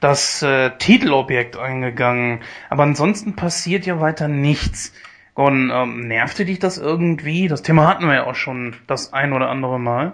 das 0.00 0.42
äh, 0.42 0.70
Titelobjekt 0.78 1.57
eingegangen. 1.57 2.40
Aber 2.70 2.82
ansonsten 2.82 3.36
passiert 3.36 3.86
ja 3.86 4.00
weiter 4.00 4.28
nichts. 4.28 4.92
Gordon, 5.34 5.70
ähm, 5.72 6.09
nervte 6.09 6.44
dich 6.44 6.59
das 6.59 6.76
irgendwie? 6.76 7.48
Das 7.48 7.62
Thema 7.62 7.86
hatten 7.86 8.07
wir 8.07 8.14
ja 8.14 8.26
auch 8.26 8.34
schon 8.34 8.76
das 8.86 9.12
ein 9.12 9.32
oder 9.32 9.48
andere 9.48 9.78
Mal. 9.78 10.12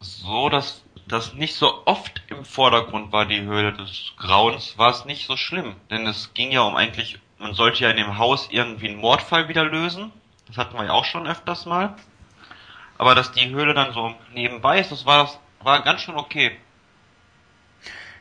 So, 0.00 0.48
dass 0.48 0.84
das 1.10 1.34
nicht 1.34 1.54
so 1.54 1.82
oft 1.86 2.22
im 2.28 2.44
Vordergrund 2.44 3.12
war, 3.12 3.26
die 3.26 3.42
Höhle 3.42 3.72
des 3.72 4.12
Grauens, 4.16 4.78
war 4.78 4.90
es 4.90 5.04
nicht 5.04 5.26
so 5.26 5.36
schlimm. 5.36 5.76
Denn 5.90 6.06
es 6.06 6.32
ging 6.34 6.52
ja 6.52 6.62
um 6.62 6.76
eigentlich, 6.76 7.18
man 7.38 7.54
sollte 7.54 7.82
ja 7.82 7.90
in 7.90 7.96
dem 7.96 8.18
Haus 8.18 8.48
irgendwie 8.50 8.88
einen 8.88 8.98
Mordfall 8.98 9.48
wieder 9.48 9.64
lösen. 9.64 10.12
Das 10.46 10.56
hatten 10.56 10.76
wir 10.76 10.84
ja 10.84 10.92
auch 10.92 11.04
schon 11.04 11.26
öfters 11.26 11.66
mal. 11.66 11.96
Aber 12.98 13.14
dass 13.14 13.32
die 13.32 13.48
Höhle 13.48 13.74
dann 13.74 13.92
so 13.92 14.14
nebenbei 14.32 14.78
ist, 14.78 14.92
das 14.92 15.06
war, 15.06 15.24
das 15.24 15.38
war 15.60 15.82
ganz 15.82 16.02
schön 16.02 16.16
okay. 16.16 16.56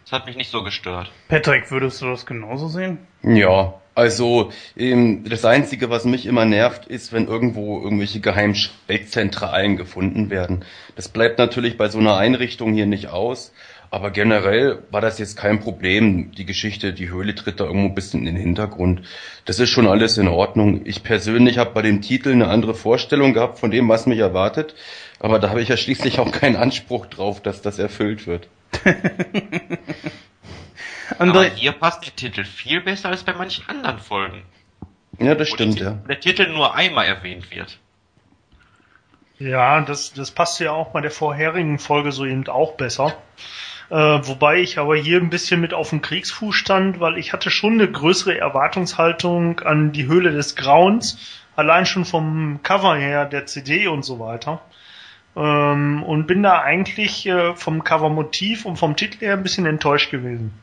Das 0.09 0.21
hat 0.21 0.25
mich 0.25 0.37
nicht 0.37 0.49
so 0.49 0.63
gestört. 0.63 1.11
Patrick, 1.27 1.69
würdest 1.69 2.01
du 2.01 2.07
das 2.07 2.25
genauso 2.25 2.67
sehen? 2.67 2.97
Ja, 3.21 3.75
also 3.93 4.51
ähm, 4.75 5.23
das 5.29 5.45
Einzige, 5.45 5.91
was 5.91 6.03
mich 6.05 6.25
immer 6.25 6.45
nervt, 6.45 6.87
ist, 6.87 7.13
wenn 7.13 7.27
irgendwo 7.27 7.79
irgendwelche 7.83 8.19
Geheimzentralen 8.19 9.77
gefunden 9.77 10.31
werden. 10.31 10.65
Das 10.95 11.09
bleibt 11.09 11.37
natürlich 11.37 11.77
bei 11.77 11.89
so 11.89 11.99
einer 11.99 12.17
Einrichtung 12.17 12.73
hier 12.73 12.87
nicht 12.87 13.09
aus. 13.09 13.53
Aber 13.91 14.09
generell 14.09 14.81
war 14.89 15.01
das 15.01 15.19
jetzt 15.19 15.37
kein 15.37 15.59
Problem. 15.59 16.31
Die 16.31 16.45
Geschichte, 16.45 16.91
die 16.91 17.11
Höhle 17.11 17.35
tritt 17.35 17.59
da 17.59 17.65
irgendwo 17.65 17.89
ein 17.89 17.95
bisschen 17.95 18.21
in 18.21 18.33
den 18.33 18.35
Hintergrund. 18.35 19.03
Das 19.45 19.59
ist 19.59 19.69
schon 19.69 19.85
alles 19.85 20.17
in 20.17 20.27
Ordnung. 20.27 20.81
Ich 20.85 21.03
persönlich 21.03 21.59
habe 21.59 21.69
bei 21.69 21.83
dem 21.83 22.01
Titel 22.01 22.31
eine 22.31 22.47
andere 22.47 22.73
Vorstellung 22.73 23.35
gehabt 23.35 23.59
von 23.59 23.69
dem, 23.69 23.87
was 23.89 24.07
mich 24.07 24.17
erwartet. 24.17 24.73
Aber 25.19 25.37
da 25.37 25.49
habe 25.49 25.61
ich 25.61 25.69
ja 25.69 25.77
schließlich 25.77 26.17
auch 26.17 26.31
keinen 26.31 26.55
Anspruch 26.55 27.05
drauf, 27.05 27.43
dass 27.43 27.61
das 27.61 27.77
erfüllt 27.77 28.25
wird. 28.25 28.47
Aber 31.17 31.43
hier 31.45 31.71
passt 31.73 32.05
der 32.05 32.15
Titel 32.15 32.43
viel 32.45 32.81
besser 32.81 33.09
als 33.09 33.23
bei 33.23 33.33
manchen 33.33 33.67
anderen 33.67 33.99
Folgen. 33.99 34.43
Ja, 35.19 35.35
das 35.35 35.49
stimmt, 35.49 35.79
der, 35.79 35.87
ja. 35.87 35.93
Der 36.07 36.19
Titel 36.19 36.47
nur 36.47 36.75
einmal 36.75 37.05
erwähnt 37.05 37.51
wird. 37.51 37.79
Ja, 39.37 39.81
das, 39.81 40.13
das 40.13 40.31
passt 40.31 40.59
ja 40.59 40.71
auch 40.71 40.91
bei 40.91 41.01
der 41.01 41.11
vorherigen 41.11 41.79
Folge 41.79 42.11
so 42.11 42.25
eben 42.25 42.47
auch 42.47 42.73
besser. 42.73 43.15
Äh, 43.89 43.95
wobei 43.95 44.59
ich 44.59 44.77
aber 44.77 44.95
hier 44.95 45.19
ein 45.19 45.29
bisschen 45.29 45.61
mit 45.61 45.73
auf 45.73 45.89
dem 45.89 46.01
Kriegsfuß 46.01 46.55
stand, 46.55 46.99
weil 46.99 47.17
ich 47.17 47.33
hatte 47.33 47.49
schon 47.49 47.73
eine 47.73 47.89
größere 47.89 48.37
Erwartungshaltung 48.37 49.61
an 49.61 49.91
die 49.91 50.05
Höhle 50.05 50.31
des 50.31 50.55
Grauens, 50.55 51.17
allein 51.55 51.85
schon 51.85 52.05
vom 52.05 52.59
Cover 52.63 52.95
her, 52.95 53.25
der 53.25 53.45
CD 53.45 53.87
und 53.87 54.03
so 54.03 54.19
weiter. 54.19 54.61
Ähm, 55.35 56.03
und 56.03 56.27
bin 56.27 56.43
da 56.43 56.61
eigentlich 56.61 57.25
äh, 57.27 57.55
vom 57.55 57.83
Covermotiv 57.83 58.65
und 58.65 58.77
vom 58.77 58.95
Titel 58.95 59.19
her 59.19 59.33
ein 59.33 59.43
bisschen 59.43 59.65
enttäuscht 59.65 60.11
gewesen. 60.11 60.53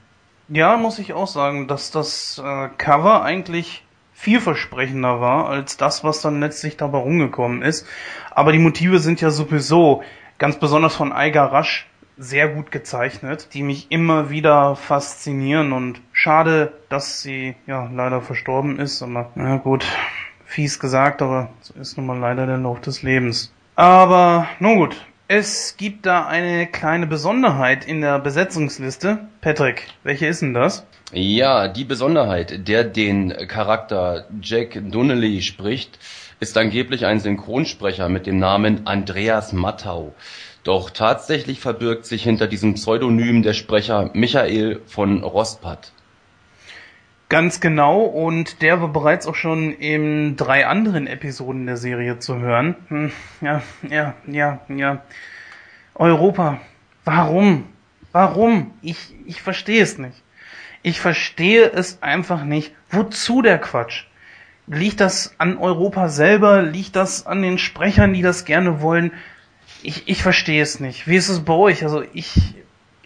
Ja, 0.49 0.77
muss 0.77 0.99
ich 0.99 1.13
auch 1.13 1.27
sagen, 1.27 1.67
dass 1.67 1.91
das 1.91 2.41
äh, 2.45 2.69
Cover 2.79 3.23
eigentlich 3.23 3.83
vielversprechender 4.13 5.21
war 5.21 5.49
als 5.49 5.77
das, 5.77 6.03
was 6.03 6.23
dann 6.23 6.41
letztlich 6.41 6.77
dabei 6.77 6.99
rumgekommen 6.99 7.63
ist. 7.63 7.87
Aber 8.31 8.53
die 8.53 8.59
Motive 8.59 8.99
sind 8.99 9.21
ja 9.21 9.31
sowieso 9.31 10.03
ganz 10.39 10.59
besonders 10.59 10.95
von 10.95 11.13
Eiger 11.13 11.45
Rasch 11.45 11.87
sehr 12.19 12.49
gut 12.49 12.71
gezeichnet, 12.71 13.49
die 13.53 13.63
mich 13.63 13.91
immer 13.91 14.31
wieder 14.31 14.75
faszinieren 14.75 15.73
und 15.73 16.01
schade, 16.13 16.73
dass 16.89 17.21
sie 17.21 17.57
ja 17.67 17.91
leider 17.93 18.23
verstorben 18.23 18.79
ist, 18.79 19.03
aber 19.03 19.31
na 19.35 19.57
gut, 19.57 19.85
fies 20.47 20.81
gesagt, 20.81 21.21
aber 21.21 21.51
so 21.61 21.75
ist 21.75 21.99
nun 21.99 22.07
mal 22.07 22.19
leider 22.19 22.47
der 22.47 22.57
Lauf 22.57 22.81
des 22.81 23.03
Lebens. 23.03 23.53
Aber 23.79 24.49
nun 24.59 24.77
gut, 24.77 24.97
es 25.29 25.77
gibt 25.77 26.07
da 26.07 26.27
eine 26.27 26.67
kleine 26.67 27.07
Besonderheit 27.07 27.85
in 27.85 28.01
der 28.01 28.19
Besetzungsliste. 28.19 29.29
Patrick, 29.43 29.89
welche 30.03 30.27
ist 30.29 30.41
denn 30.41 30.55
das? 30.55 30.87
Ja, 31.13 31.69
die 31.69 31.85
Besonderheit, 31.85 32.67
der 32.69 32.85
den 32.85 33.35
Charakter 33.49 34.29
Jack 34.41 34.81
Donnelly 34.91 35.43
spricht, 35.43 35.99
ist 36.41 36.57
angeblich 36.57 37.05
ein 37.05 37.21
Synchronsprecher 37.21 38.09
mit 38.09 38.27
dem 38.27 38.39
Namen 38.39 38.87
Andreas 38.87 39.53
Mattau. 39.53 40.15
Doch 40.65 40.89
tatsächlich 40.89 41.61
verbirgt 41.61 42.07
sich 42.07 42.23
hinter 42.23 42.47
diesem 42.47 42.75
Pseudonym 42.75 43.43
der 43.43 43.53
Sprecher 43.53 44.09
Michael 44.15 44.81
von 44.87 45.23
Rospat. 45.23 45.93
Ganz 47.29 47.61
genau, 47.61 48.03
und 48.03 48.63
der 48.63 48.81
war 48.81 48.89
bereits 48.89 49.27
auch 49.27 49.35
schon 49.35 49.73
in 49.73 50.37
drei 50.37 50.67
anderen 50.67 51.09
Episoden 51.09 51.67
der 51.67 51.77
Serie 51.77 52.21
zu 52.21 52.39
hören. 52.39 52.77
Hm, 52.89 53.11
ja, 53.41 53.63
ja, 53.89 54.15
ja, 54.29 54.61
ja. 54.69 55.03
Europa. 55.97 56.61
Warum? 57.05 57.65
Warum? 58.13 58.73
Ich, 58.81 59.15
ich 59.27 59.43
verstehe 59.43 59.83
es 59.83 59.99
nicht. 59.99 60.23
Ich 60.83 61.01
verstehe 61.01 61.73
es 61.73 62.01
einfach 62.01 62.45
nicht. 62.45 62.73
Wozu 62.91 63.43
der 63.43 63.59
Quatsch? 63.59 64.05
Liegt 64.69 65.01
das 65.01 65.35
an 65.39 65.59
Europa 65.59 66.09
selber? 66.09 66.63
Liegt 66.63 66.95
das 66.95 67.27
an 67.27 67.43
den 67.43 67.59
Sprechern, 67.59 68.13
die 68.13 68.23
das 68.23 68.45
gerne 68.45 68.81
wollen? 68.81 69.11
Ich, 69.83 70.09
ich 70.09 70.23
verstehe 70.23 70.63
es 70.63 70.79
nicht. 70.79 71.09
Wie 71.09 71.17
ist 71.17 71.29
es 71.29 71.45
bei 71.45 71.55
euch? 71.55 71.83
Also 71.83 72.05
ich, 72.13 72.55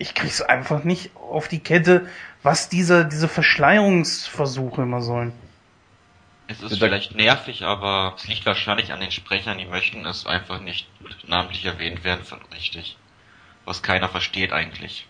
ich 0.01 0.15
krieg's 0.15 0.41
einfach 0.41 0.83
nicht 0.83 1.15
auf 1.15 1.47
die 1.47 1.61
Kette, 1.61 2.09
was 2.43 2.71
diese, 2.71 3.07
diese 3.07 3.29
Verschleierungsversuche 3.29 4.83
immer 4.83 5.03
sollen. 5.03 5.33
Es 6.49 6.63
ist 6.63 6.79
vielleicht 6.79 7.15
nervig, 7.15 7.63
aber 7.65 8.15
es 8.17 8.27
liegt 8.27 8.47
wahrscheinlich 8.47 8.93
an 8.93 9.01
den 9.01 9.13
Sprechern, 9.13 9.59
die 9.59 9.67
möchten 9.67 10.05
es 10.07 10.27
einfach 10.27 10.61
nicht 10.61 10.89
namentlich 11.29 11.67
erwähnt 11.67 12.03
werden, 12.03 12.25
von 12.25 12.41
richtig. 12.53 12.97
Was 13.67 13.83
keiner 13.83 14.09
versteht 14.09 14.53
eigentlich. 14.53 15.07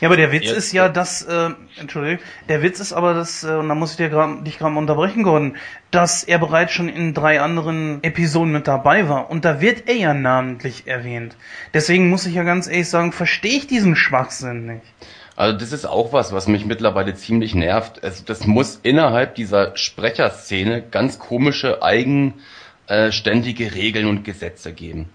Ja, 0.00 0.08
aber 0.08 0.16
der 0.16 0.32
Witz 0.32 0.44
Jetzt- 0.44 0.56
ist 0.56 0.72
ja, 0.72 0.88
dass, 0.88 1.22
äh, 1.22 1.50
Entschuldigung, 1.78 2.18
der 2.48 2.62
Witz 2.62 2.80
ist 2.80 2.92
aber, 2.92 3.14
dass, 3.14 3.44
äh, 3.44 3.48
und 3.52 3.68
da 3.68 3.74
muss 3.74 3.92
ich 3.92 3.96
dir 3.98 4.08
grad, 4.08 4.46
dich 4.46 4.58
gerade 4.58 4.72
mal 4.72 4.80
unterbrechen, 4.80 5.22
Gordon, 5.22 5.56
dass 5.90 6.24
er 6.24 6.38
bereits 6.38 6.72
schon 6.72 6.88
in 6.88 7.14
drei 7.14 7.40
anderen 7.40 8.02
Episoden 8.02 8.52
mit 8.52 8.66
dabei 8.68 9.08
war. 9.08 9.30
Und 9.30 9.44
da 9.44 9.60
wird 9.60 9.88
er 9.88 9.96
ja 9.96 10.14
namentlich 10.14 10.86
erwähnt. 10.86 11.36
Deswegen 11.74 12.08
muss 12.08 12.26
ich 12.26 12.34
ja 12.34 12.42
ganz 12.44 12.66
ehrlich 12.66 12.88
sagen, 12.88 13.12
verstehe 13.12 13.58
ich 13.58 13.66
diesen 13.66 13.96
Schwachsinn 13.96 14.66
nicht. 14.66 14.82
Also 15.36 15.56
das 15.58 15.72
ist 15.72 15.86
auch 15.86 16.12
was, 16.12 16.32
was 16.32 16.48
mich 16.48 16.66
mittlerweile 16.66 17.14
ziemlich 17.14 17.54
nervt. 17.54 18.04
Also 18.04 18.24
das 18.26 18.46
muss 18.46 18.78
innerhalb 18.82 19.34
dieser 19.36 19.74
Sprecherszene 19.76 20.82
ganz 20.82 21.18
komische, 21.18 21.82
eigenständige 21.82 23.74
Regeln 23.74 24.06
und 24.06 24.24
Gesetze 24.24 24.72
geben. 24.74 25.08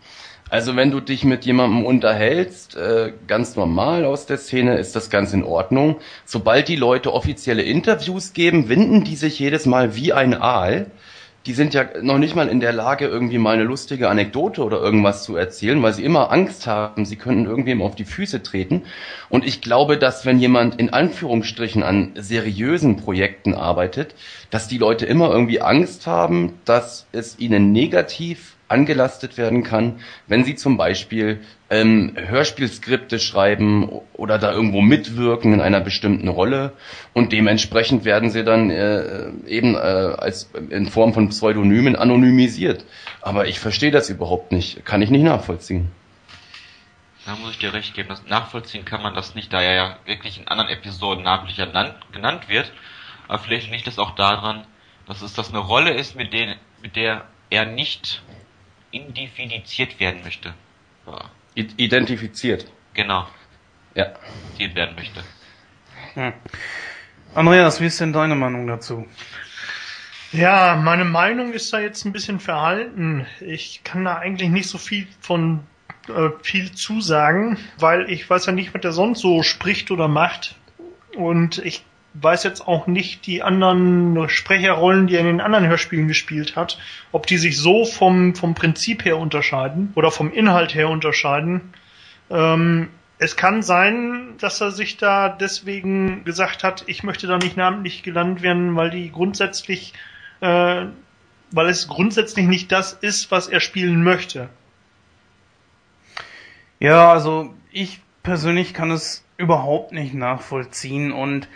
Also 0.50 0.76
wenn 0.76 0.92
du 0.92 1.00
dich 1.00 1.24
mit 1.24 1.44
jemandem 1.46 1.84
unterhältst, 1.86 2.76
äh, 2.76 3.14
ganz 3.28 3.56
normal 3.56 4.06
aus 4.06 4.28
der 4.28 4.38
Szene, 4.38 4.78
ist 4.78 4.96
das 4.96 5.10
ganz 5.10 5.34
in 5.34 5.44
Ordnung. 5.44 5.98
Sobald 6.24 6.68
die 6.68 6.76
Leute 6.76 7.14
offizielle 7.14 7.64
Interviews 7.64 8.34
geben, 8.34 8.70
winden 8.70 9.04
die 9.04 9.16
sich 9.16 9.40
jedes 9.40 9.66
Mal 9.66 9.96
wie 9.96 10.14
ein 10.14 10.36
Aal. 10.36 10.92
Die 11.48 11.54
sind 11.54 11.74
ja 11.74 11.86
noch 12.02 12.20
nicht 12.20 12.36
mal 12.36 12.48
in 12.48 12.60
der 12.60 12.74
Lage, 12.74 13.08
irgendwie 13.08 13.38
mal 13.40 13.56
eine 13.56 13.64
lustige 13.64 14.10
Anekdote 14.10 14.64
oder 14.64 14.80
irgendwas 14.80 15.24
zu 15.24 15.36
erzählen, 15.36 15.82
weil 15.82 15.94
sie 15.94 16.04
immer 16.04 16.32
Angst 16.32 16.66
haben, 16.68 17.06
sie 17.06 17.18
könnten 17.18 17.46
irgendwem 17.46 17.82
auf 17.82 17.96
die 17.96 18.06
Füße 18.06 18.42
treten. 18.42 18.84
Und 19.30 19.46
ich 19.46 19.62
glaube, 19.62 19.98
dass 19.98 20.26
wenn 20.26 20.40
jemand 20.40 20.80
in 20.80 20.92
Anführungsstrichen 20.92 21.84
an 21.84 22.12
seriösen 22.16 22.98
Projekten 22.98 23.54
arbeitet, 23.54 24.16
dass 24.52 24.68
die 24.68 24.80
Leute 24.80 25.06
immer 25.06 25.30
irgendwie 25.32 25.62
Angst 25.62 26.08
haben, 26.08 26.54
dass 26.66 27.08
es 27.12 27.38
ihnen 27.40 27.72
negativ 27.72 28.55
angelastet 28.68 29.38
werden 29.38 29.64
kann, 29.64 30.00
wenn 30.28 30.44
sie 30.44 30.56
zum 30.56 30.78
Beispiel 30.78 31.42
ähm, 31.70 32.16
Hörspielskripte 32.16 33.20
schreiben 33.20 33.90
oder 34.14 34.40
da 34.40 34.52
irgendwo 34.52 34.82
mitwirken 34.82 35.54
in 35.54 35.62
einer 35.62 35.82
bestimmten 35.82 36.28
Rolle 36.28 36.74
und 37.14 37.32
dementsprechend 37.32 38.06
werden 38.06 38.30
sie 38.30 38.44
dann 38.44 38.72
äh, 38.72 39.30
eben 39.48 39.76
äh, 39.76 39.78
als 39.78 40.50
in 40.70 40.88
Form 40.88 41.14
von 41.14 41.30
Pseudonymen 41.30 41.96
anonymisiert. 41.96 42.86
Aber 43.22 43.48
ich 43.48 43.60
verstehe 43.60 43.92
das 43.92 44.10
überhaupt 44.10 44.52
nicht, 44.52 44.84
kann 44.86 45.02
ich 45.02 45.12
nicht 45.12 45.24
nachvollziehen. 45.24 45.92
Da 47.26 47.36
muss 47.36 47.52
ich 47.52 47.58
dir 47.58 47.74
recht 47.74 47.96
geben. 47.96 48.10
Das 48.10 48.24
nachvollziehen 48.28 48.86
kann 48.86 49.02
man 49.02 49.16
das 49.16 49.34
nicht, 49.34 49.52
da 49.52 49.60
er 49.60 49.74
ja 49.74 49.98
wirklich 50.06 50.40
in 50.40 50.48
anderen 50.48 50.70
Episoden 50.70 51.24
namentlich 51.24 51.58
genannt, 51.58 52.50
wird. 52.50 52.72
Aber 53.28 53.40
vielleicht 53.40 53.72
liegt 53.72 53.88
es 53.88 53.98
auch 53.98 54.12
daran, 54.12 54.66
dass 55.08 55.24
es 55.24 55.34
das 55.34 55.50
eine 55.50 55.60
Rolle 55.60 55.92
ist, 55.92 56.16
mit, 56.16 56.34
den, 56.34 56.56
mit 56.84 56.96
der 56.96 57.26
er 57.50 57.66
nicht 57.66 58.22
identifiziert 58.96 60.00
werden 60.00 60.22
möchte. 60.24 60.54
Ja, 61.06 61.30
identifiziert. 61.56 62.66
genau, 62.94 63.28
Ja. 63.94 64.06
identifiziert 64.06 64.76
werden 64.76 64.96
möchte. 64.96 65.24
Hm. 66.14 66.34
Andreas, 67.34 67.82
wie 67.82 67.86
ist 67.88 68.00
denn 68.00 68.14
deine 68.14 68.36
Meinung 68.36 68.68
dazu? 68.68 69.06
Ja, 70.32 70.76
meine 70.82 71.06
Meinung 71.06 71.54
ist 71.54 71.72
da 71.74 71.80
jetzt 71.80 72.06
ein 72.06 72.12
bisschen 72.14 72.40
verhalten. 72.40 73.26
Ich 73.42 73.82
kann 73.84 74.06
da 74.06 74.16
eigentlich 74.18 74.50
nicht 74.50 74.68
so 74.68 74.78
viel 74.78 75.08
von 75.22 75.62
äh, 76.08 76.30
viel 76.42 76.72
zusagen, 76.72 77.58
weil 77.78 78.10
ich 78.10 78.30
weiß 78.30 78.46
ja 78.48 78.52
nicht, 78.52 78.74
was 78.74 78.82
der 78.82 78.92
sonst 78.92 79.20
so 79.22 79.44
spricht 79.44 79.92
oder 79.92 80.08
macht. 80.08 80.56
Und 81.16 81.60
ich 81.60 81.84
weiß 82.22 82.44
jetzt 82.44 82.68
auch 82.68 82.88
nicht 82.88 83.26
die 83.28 83.44
anderen 83.44 84.30
Sprecherrollen, 84.30 85.08
die 85.08 85.16
er 85.16 85.22
in 85.22 85.28
den 85.28 85.42
anderen 85.42 85.68
Hörspielen 85.68 86.08
gespielt 86.08 86.56
hat, 86.56 86.78
ob 87.12 87.28
die 87.28 87.38
sich 87.38 87.58
so 87.58 87.86
vom, 87.86 88.36
vom 88.36 88.56
Prinzip 88.56 89.06
her 89.06 89.18
unterscheiden 89.18 89.92
oder 89.96 90.12
vom 90.12 90.32
Inhalt 90.32 90.74
her 90.74 90.90
unterscheiden. 90.90 91.74
Ähm, 92.30 92.90
es 93.18 93.36
kann 93.36 93.62
sein, 93.62 94.36
dass 94.40 94.62
er 94.62 94.72
sich 94.72 94.98
da 94.98 95.30
deswegen 95.30 96.24
gesagt 96.26 96.64
hat, 96.64 96.84
ich 96.88 97.04
möchte 97.04 97.28
da 97.28 97.38
nicht 97.38 97.58
namentlich 97.58 98.04
gelandet 98.04 98.44
werden, 98.44 98.76
weil 98.76 98.90
die 98.90 99.12
grundsätzlich, 99.12 99.94
äh, 100.42 100.86
weil 101.52 101.70
es 101.70 101.88
grundsätzlich 101.88 102.46
nicht 102.46 102.72
das 102.72 102.94
ist, 102.94 103.32
was 103.32 103.48
er 103.48 103.60
spielen 103.60 104.04
möchte. 104.04 104.50
Ja, 106.80 107.12
also 107.12 107.54
ich 107.72 108.02
persönlich 108.24 108.74
kann 108.74 108.92
es 108.92 109.24
überhaupt 109.38 109.92
nicht 109.92 110.14
nachvollziehen 110.14 111.12
und 111.12 111.48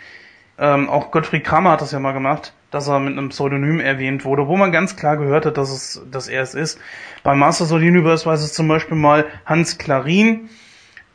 ähm, 0.60 0.90
auch 0.90 1.10
Gottfried 1.10 1.42
Kramer 1.42 1.70
hat 1.70 1.80
das 1.80 1.90
ja 1.90 1.98
mal 2.00 2.12
gemacht, 2.12 2.52
dass 2.70 2.86
er 2.86 3.00
mit 3.00 3.16
einem 3.16 3.30
Pseudonym 3.30 3.80
erwähnt 3.80 4.26
wurde, 4.26 4.46
wo 4.46 4.58
man 4.58 4.72
ganz 4.72 4.94
klar 4.94 5.16
gehört 5.16 5.46
hat, 5.46 5.56
dass 5.56 5.70
es, 5.70 6.02
dass 6.10 6.28
er 6.28 6.42
es 6.42 6.54
ist. 6.54 6.78
Bei 7.22 7.34
Masters 7.34 7.72
of 7.72 7.80
the 7.80 7.88
Universe 7.88 8.26
weiß 8.26 8.42
es 8.42 8.52
zum 8.52 8.68
Beispiel 8.68 8.98
mal 8.98 9.24
Hans 9.46 9.78
Klarin, 9.78 10.50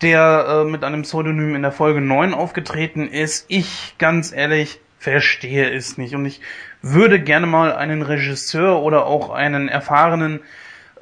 der 0.02 0.48
äh, 0.48 0.64
mit 0.70 0.84
einem 0.84 1.04
Pseudonym 1.04 1.54
in 1.54 1.62
der 1.62 1.72
Folge 1.72 2.02
9 2.02 2.34
aufgetreten 2.34 3.08
ist. 3.08 3.46
Ich, 3.48 3.96
ganz 4.00 4.34
ehrlich, 4.34 4.82
verstehe 4.98 5.70
es 5.70 6.00
nicht. 6.00 6.16
Und 6.16 6.26
ich 6.26 6.42
würde 6.82 7.22
gerne 7.22 7.46
mal 7.46 7.72
einen 7.72 8.02
Regisseur 8.02 8.82
oder 8.82 9.06
auch 9.06 9.30
einen 9.30 9.70
erfahrenen 9.70 10.40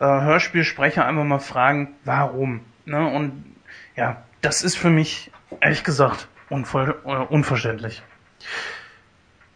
äh, 0.02 0.06
Hörspielsprecher 0.06 1.06
einfach 1.06 1.24
mal 1.24 1.39
fragen, 1.39 1.96
warum. 2.04 2.60
Ne? 2.84 3.08
Und 3.08 3.56
ja, 3.96 4.24
das 4.41 4.64
ist 4.64 4.76
für 4.76 4.89
mich, 4.89 5.32
ehrlich 5.62 5.86
gesagt, 5.86 6.28
unver 6.50 6.96
äh, 7.06 7.34
unverständlich. 7.34 8.04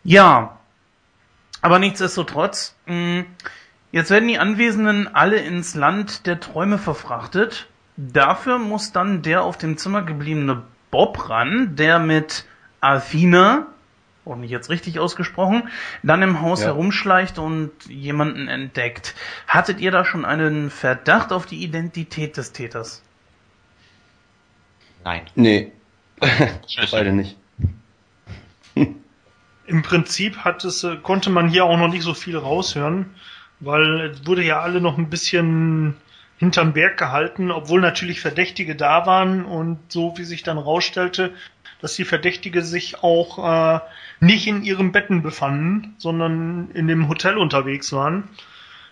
Ja, 0.03 0.57
aber 1.61 1.79
nichtsdestotrotz, 1.79 2.75
mh, 2.85 3.25
jetzt 3.91 4.09
werden 4.09 4.27
die 4.27 4.39
Anwesenden 4.39 5.13
alle 5.13 5.37
ins 5.37 5.75
Land 5.75 6.25
der 6.27 6.39
Träume 6.39 6.77
verfrachtet. 6.77 7.67
Dafür 7.97 8.59
muss 8.59 8.91
dann 8.91 9.21
der 9.21 9.43
auf 9.43 9.57
dem 9.57 9.77
Zimmer 9.77 10.03
gebliebene 10.03 10.63
Bob 10.91 11.29
ran, 11.29 11.75
der 11.75 11.99
mit 11.99 12.45
Athena, 12.79 13.65
hoffentlich 14.25 14.51
jetzt 14.51 14.69
richtig 14.69 14.99
ausgesprochen, 14.99 15.69
dann 16.03 16.21
im 16.21 16.41
Haus 16.41 16.61
Ja. 16.61 16.67
herumschleicht 16.67 17.39
und 17.39 17.71
jemanden 17.87 18.47
entdeckt. 18.47 19.15
Hattet 19.47 19.79
ihr 19.79 19.91
da 19.91 20.05
schon 20.05 20.25
einen 20.25 20.69
Verdacht 20.69 21.31
auf 21.33 21.45
die 21.45 21.63
Identität 21.63 22.37
des 22.37 22.51
Täters? 22.51 23.01
Nein. 25.03 25.21
Nee, 25.35 25.71
beide 26.91 27.13
nicht. 27.13 27.37
Im 29.67 29.81
Prinzip 29.81 30.37
hat 30.37 30.63
es, 30.63 30.83
äh, 30.83 30.95
konnte 30.97 31.29
man 31.29 31.49
hier 31.49 31.65
auch 31.65 31.77
noch 31.77 31.89
nicht 31.89 32.03
so 32.03 32.13
viel 32.13 32.37
raushören, 32.37 33.07
weil 33.59 34.11
es 34.11 34.25
wurde 34.25 34.43
ja 34.43 34.61
alle 34.61 34.81
noch 34.81 34.97
ein 34.97 35.09
bisschen 35.09 35.95
hinterm 36.37 36.73
Berg 36.73 36.97
gehalten, 36.97 37.51
obwohl 37.51 37.81
natürlich 37.81 38.21
Verdächtige 38.21 38.75
da 38.75 39.05
waren 39.05 39.43
und 39.43 39.79
so 39.91 40.13
wie 40.17 40.23
sich 40.23 40.43
dann 40.43 40.57
rausstellte, 40.57 41.33
dass 41.81 41.95
die 41.95 42.05
Verdächtige 42.05 42.61
sich 42.61 43.03
auch 43.03 43.75
äh, 43.75 43.79
nicht 44.19 44.47
in 44.47 44.63
ihren 44.63 44.91
Betten 44.91 45.21
befanden, 45.21 45.95
sondern 45.97 46.71
in 46.71 46.87
dem 46.87 47.09
Hotel 47.09 47.37
unterwegs 47.37 47.91
waren. 47.91 48.29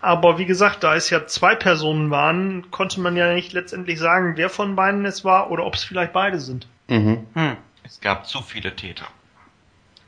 Aber 0.00 0.38
wie 0.38 0.46
gesagt, 0.46 0.84
da 0.84 0.94
es 0.94 1.10
ja 1.10 1.26
zwei 1.26 1.54
Personen 1.54 2.10
waren, 2.10 2.70
konnte 2.70 3.00
man 3.00 3.16
ja 3.16 3.32
nicht 3.32 3.52
letztendlich 3.52 3.98
sagen, 3.98 4.36
wer 4.36 4.50
von 4.50 4.76
beiden 4.76 5.04
es 5.04 5.24
war 5.24 5.50
oder 5.50 5.64
ob 5.64 5.74
es 5.74 5.84
vielleicht 5.84 6.12
beide 6.12 6.38
sind. 6.38 6.68
Mhm. 6.88 7.26
Hm. 7.34 7.56
Es 7.82 8.00
gab 8.00 8.26
zu 8.26 8.42
viele 8.42 8.76
Täter. 8.76 9.06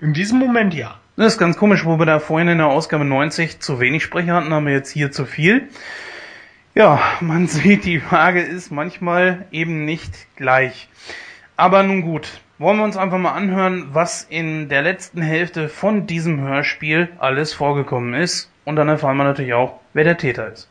In 0.00 0.12
diesem 0.12 0.38
Moment 0.38 0.74
ja. 0.74 1.00
Das 1.16 1.32
ist 1.32 1.38
ganz 1.38 1.56
komisch, 1.56 1.84
wo 1.84 1.98
wir 1.98 2.06
da 2.06 2.20
vorhin 2.20 2.46
in 2.46 2.58
der 2.58 2.68
Ausgabe 2.68 3.04
90 3.04 3.58
zu 3.58 3.80
wenig 3.80 4.04
Sprecher 4.04 4.34
hatten, 4.34 4.54
haben 4.54 4.66
wir 4.66 4.72
jetzt 4.72 4.92
hier 4.92 5.10
zu 5.10 5.26
viel. 5.26 5.68
Ja, 6.76 7.00
man 7.20 7.46
sieht, 7.48 7.84
die 7.84 7.98
Frage 7.98 8.40
ist 8.40 8.70
manchmal 8.70 9.46
eben 9.50 9.84
nicht 9.84 10.28
gleich. 10.36 10.88
Aber 11.56 11.82
nun 11.82 12.02
gut, 12.02 12.40
wollen 12.58 12.78
wir 12.78 12.84
uns 12.84 12.96
einfach 12.96 13.18
mal 13.18 13.32
anhören, 13.32 13.88
was 13.90 14.22
in 14.22 14.68
der 14.68 14.82
letzten 14.82 15.20
Hälfte 15.20 15.68
von 15.68 16.06
diesem 16.06 16.40
Hörspiel 16.42 17.08
alles 17.18 17.52
vorgekommen 17.52 18.14
ist. 18.14 18.52
Und 18.64 18.76
dann 18.76 18.88
erfahren 18.88 19.16
wir 19.16 19.24
natürlich 19.24 19.54
auch, 19.54 19.80
wer 19.94 20.04
der 20.04 20.16
Täter 20.16 20.52
ist. 20.52 20.68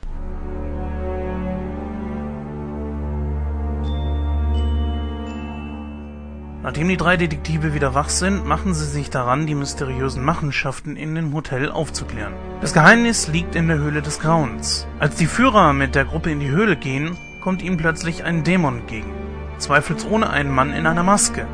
Nachdem 6.63 6.87
die 6.87 6.97
drei 6.97 7.17
Detektive 7.17 7.73
wieder 7.73 7.93
wach 7.93 8.09
sind, 8.09 8.45
machen 8.45 8.73
sie 8.73 8.85
sich 8.85 9.09
daran, 9.09 9.45
die 9.45 9.53
mysteriösen 9.53 10.25
Machenschaften 10.25 10.95
in 10.97 11.13
dem 11.13 11.33
Hotel 11.33 11.71
aufzuklären. 11.71 12.33
Das 12.61 12.73
Geheimnis 12.73 13.27
liegt 13.27 13.55
in 13.55 13.67
der 13.67 13.77
Höhle 13.77 14.01
des 14.01 14.19
Grauens. 14.19 14.87
Als 14.99 15.15
die 15.15 15.27
Führer 15.27 15.73
mit 15.73 15.93
der 15.93 16.05
Gruppe 16.05 16.31
in 16.31 16.39
die 16.39 16.49
Höhle 16.49 16.75
gehen, 16.75 17.15
kommt 17.41 17.61
ihnen 17.61 17.77
plötzlich 17.77 18.23
ein 18.23 18.43
Dämon 18.43 18.79
entgegen. 18.79 19.13
Zweifelsohne 19.59 20.29
ein 20.29 20.49
Mann 20.49 20.73
in 20.73 20.87
einer 20.87 21.03
Maske. 21.03 21.47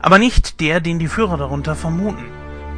Aber 0.00 0.18
nicht 0.18 0.60
der, 0.60 0.80
den 0.80 0.98
die 0.98 1.08
Führer 1.08 1.36
darunter 1.36 1.74
vermuten. 1.74 2.24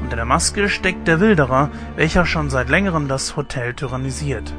Unter 0.03 0.17
der 0.17 0.25
Maske 0.25 0.69
steckt 0.69 1.09
der 1.09 1.21
Wilderer, 1.21 1.71
welcher 1.97 2.27
schon 2.27 2.51
seit 2.51 2.69
längerem 2.69 3.09
das 3.09 3.37
Hotel 3.37 3.75
tyrannisiert. 3.75 4.55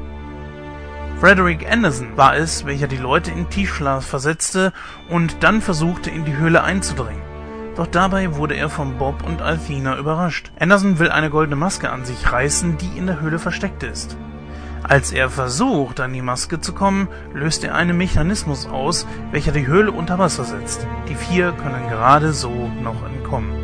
Frederick 1.22 1.70
Anderson 1.70 2.16
war 2.16 2.34
es, 2.34 2.66
welcher 2.66 2.88
die 2.88 2.96
Leute 2.96 3.30
in 3.30 3.48
Tiefschlaf 3.48 4.04
versetzte 4.04 4.72
und 5.08 5.44
dann 5.44 5.60
versuchte, 5.60 6.10
in 6.10 6.24
die 6.24 6.36
Höhle 6.36 6.64
einzudringen. 6.64 7.22
Doch 7.76 7.86
dabei 7.86 8.34
wurde 8.34 8.56
er 8.56 8.68
von 8.68 8.98
Bob 8.98 9.24
und 9.24 9.40
Althena 9.40 9.96
überrascht. 9.98 10.50
Anderson 10.58 10.98
will 10.98 11.10
eine 11.10 11.30
goldene 11.30 11.54
Maske 11.54 11.90
an 11.90 12.04
sich 12.04 12.32
reißen, 12.32 12.76
die 12.76 12.98
in 12.98 13.06
der 13.06 13.20
Höhle 13.20 13.38
versteckt 13.38 13.84
ist. 13.84 14.16
Als 14.82 15.12
er 15.12 15.30
versucht, 15.30 16.00
an 16.00 16.12
die 16.12 16.22
Maske 16.22 16.60
zu 16.60 16.72
kommen, 16.72 17.06
löst 17.32 17.62
er 17.62 17.76
einen 17.76 17.96
Mechanismus 17.96 18.66
aus, 18.66 19.06
welcher 19.30 19.52
die 19.52 19.68
Höhle 19.68 19.92
unter 19.92 20.18
Wasser 20.18 20.42
setzt. 20.42 20.88
Die 21.08 21.14
vier 21.14 21.52
können 21.52 21.88
gerade 21.88 22.32
so 22.32 22.68
noch 22.82 23.06
entkommen. 23.06 23.61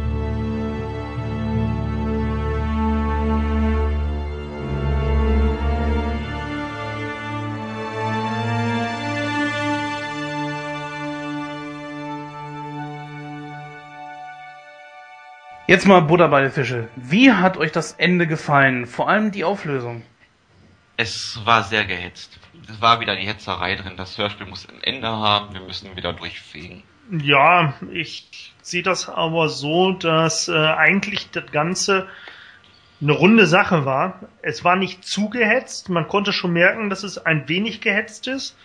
Jetzt 15.69 15.87
mal 15.87 16.01
Butter 16.01 16.29
bei 16.29 16.41
den 16.41 16.51
Fische. 16.51 16.89
Wie 16.97 17.31
hat 17.31 17.59
euch 17.59 17.73
das 17.73 17.93
Ende 17.93 18.27
gefallen? 18.27 18.87
Vor 18.87 19.07
allem 19.11 19.33
die 19.33 19.45
Auflösung. 19.45 20.03
Es 20.97 21.43
war 21.45 21.62
sehr 21.62 21.85
gehetzt. 21.85 22.41
Es 22.71 22.81
war 22.81 23.01
wieder 23.01 23.14
die 23.14 23.27
Hetzerei 23.27 23.75
drin. 23.75 23.93
Das 23.99 24.16
Hörspiel 24.16 24.47
muss 24.47 24.66
ein 24.66 24.83
Ende 24.83 25.09
haben. 25.09 25.53
Wir 25.53 25.61
müssen 25.61 25.95
wieder 25.95 26.14
durchfegen. 26.14 26.85
Ja, 27.11 27.75
ich 27.93 28.55
sehe 28.62 28.83
das 28.83 29.11
aber 29.11 29.51
so, 29.51 29.93
dass 29.93 30.49
äh, 30.49 30.55
eigentlich 30.55 31.31
das 31.33 31.53
Ganze 31.53 32.09
eine 33.03 33.12
runde 33.12 33.47
Sache 33.47 33.85
war. 33.85 34.21
Es 34.41 34.64
war 34.64 34.75
nicht 34.75 35.05
zu 35.05 35.29
gehetzt. 35.29 35.91
Man 35.91 36.09
konnte 36.09 36.33
schon 36.33 36.55
merken, 36.55 36.89
dass 36.89 37.03
es 37.03 37.19
ein 37.19 37.47
wenig 37.47 37.83
gehetzt 37.83 38.27
ist. 38.27 38.57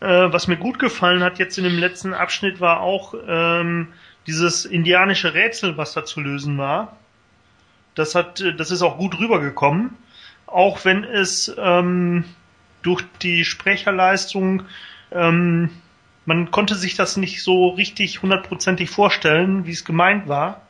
Äh, 0.00 0.30
was 0.30 0.46
mir 0.46 0.58
gut 0.58 0.78
gefallen 0.78 1.22
hat 1.22 1.38
jetzt 1.38 1.56
in 1.56 1.64
dem 1.64 1.78
letzten 1.78 2.12
Abschnitt 2.12 2.60
war 2.60 2.80
auch 2.80 3.14
ähm, 3.26 3.94
dieses 4.26 4.64
indianische 4.64 5.34
Rätsel, 5.34 5.76
was 5.76 5.92
da 5.92 6.04
zu 6.04 6.20
lösen 6.20 6.58
war. 6.58 6.96
Das 7.94 8.14
hat, 8.14 8.40
äh, 8.40 8.54
das 8.54 8.70
ist 8.70 8.82
auch 8.82 8.98
gut 8.98 9.18
rübergekommen. 9.18 9.96
Auch 10.46 10.84
wenn 10.84 11.04
es 11.04 11.54
ähm, 11.58 12.24
durch 12.82 13.04
die 13.22 13.44
Sprecherleistung 13.44 14.64
ähm, 15.12 15.70
man 16.30 16.50
konnte 16.50 16.74
sich 16.74 16.94
das 16.94 17.16
nicht 17.16 17.42
so 17.42 17.70
richtig 17.70 18.22
hundertprozentig 18.22 18.90
vorstellen, 18.90 19.66
wie 19.66 19.72
es 19.72 19.84
gemeint 19.84 20.28
war. 20.28 20.62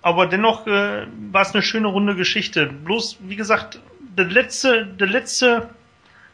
Aber 0.00 0.26
dennoch 0.26 0.66
äh, 0.66 1.06
war 1.32 1.42
es 1.42 1.52
eine 1.52 1.62
schöne 1.62 1.88
runde 1.88 2.14
Geschichte. 2.14 2.66
Bloß, 2.66 3.18
wie 3.22 3.36
gesagt, 3.36 3.80
der 4.16 4.26
letzte, 4.26 4.86
der 4.86 5.06
letzte 5.06 5.70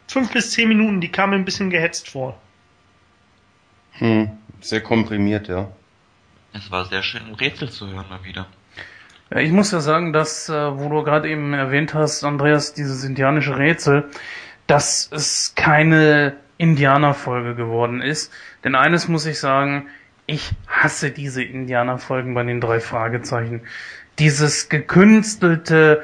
fünf 0.07 0.33
bis 0.33 0.51
zehn 0.51 0.69
Minuten, 0.69 1.01
die 1.01 1.11
kamen 1.11 1.35
ein 1.35 1.45
bisschen 1.45 1.71
gehetzt 1.71 2.11
vor. 2.11 2.39
Hm. 3.93 4.31
Sehr 4.61 4.81
komprimiert, 4.81 5.49
ja. 5.49 5.69
Es 6.53 6.71
war 6.71 6.85
sehr 6.87 7.03
schön, 7.03 7.23
ein 7.27 7.35
Rätsel 7.35 7.71
zu 7.71 7.89
hören 7.89 8.09
mal 8.09 8.25
wieder. 8.25 8.47
Ja, 9.31 9.39
ich 9.39 9.53
muss 9.53 9.73
ja 9.73 9.81
sagen, 9.81 10.13
dass, 10.13 10.49
äh, 10.49 10.79
wo 10.79 10.89
du 10.89 11.03
gerade 11.03 11.29
eben 11.29 11.53
erwähnt 11.53 11.95
hast, 11.95 12.25
Andreas, 12.25 12.73
dieses 12.73 13.05
indianische 13.05 13.59
Rätsel, 13.59 14.09
dass 14.67 15.11
es 15.13 15.53
keine 15.55 16.37
Indianerfolge 16.57 17.55
geworden 17.55 18.01
ist. 18.01 18.33
Denn 18.65 18.75
eines 18.75 19.09
muss 19.09 19.27
ich 19.27 19.39
sagen, 19.39 19.89
ich 20.27 20.51
hasse 20.67 21.11
diese 21.11 21.43
Indianerfolgen 21.43 22.35
bei 22.35 22.43
den 22.43 22.61
drei 22.61 22.81
Fragezeichen. 22.81 23.63
Dieses 24.19 24.69
gekünstelte, 24.69 26.03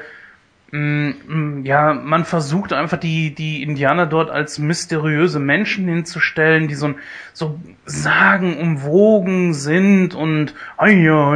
ja, 1.63 1.93
man 1.93 2.25
versucht 2.25 2.73
einfach 2.73 2.97
die, 2.97 3.33
die 3.33 3.63
Indianer 3.63 4.05
dort 4.05 4.29
als 4.29 4.59
mysteriöse 4.59 5.39
Menschen 5.39 5.87
hinzustellen, 5.87 6.67
die 6.67 6.75
so, 6.75 6.87
ein- 6.87 6.95
so 7.33 7.59
sagenumwogen 7.85 9.53
sind 9.53 10.15
und, 10.15 10.53
ja, 10.79 10.87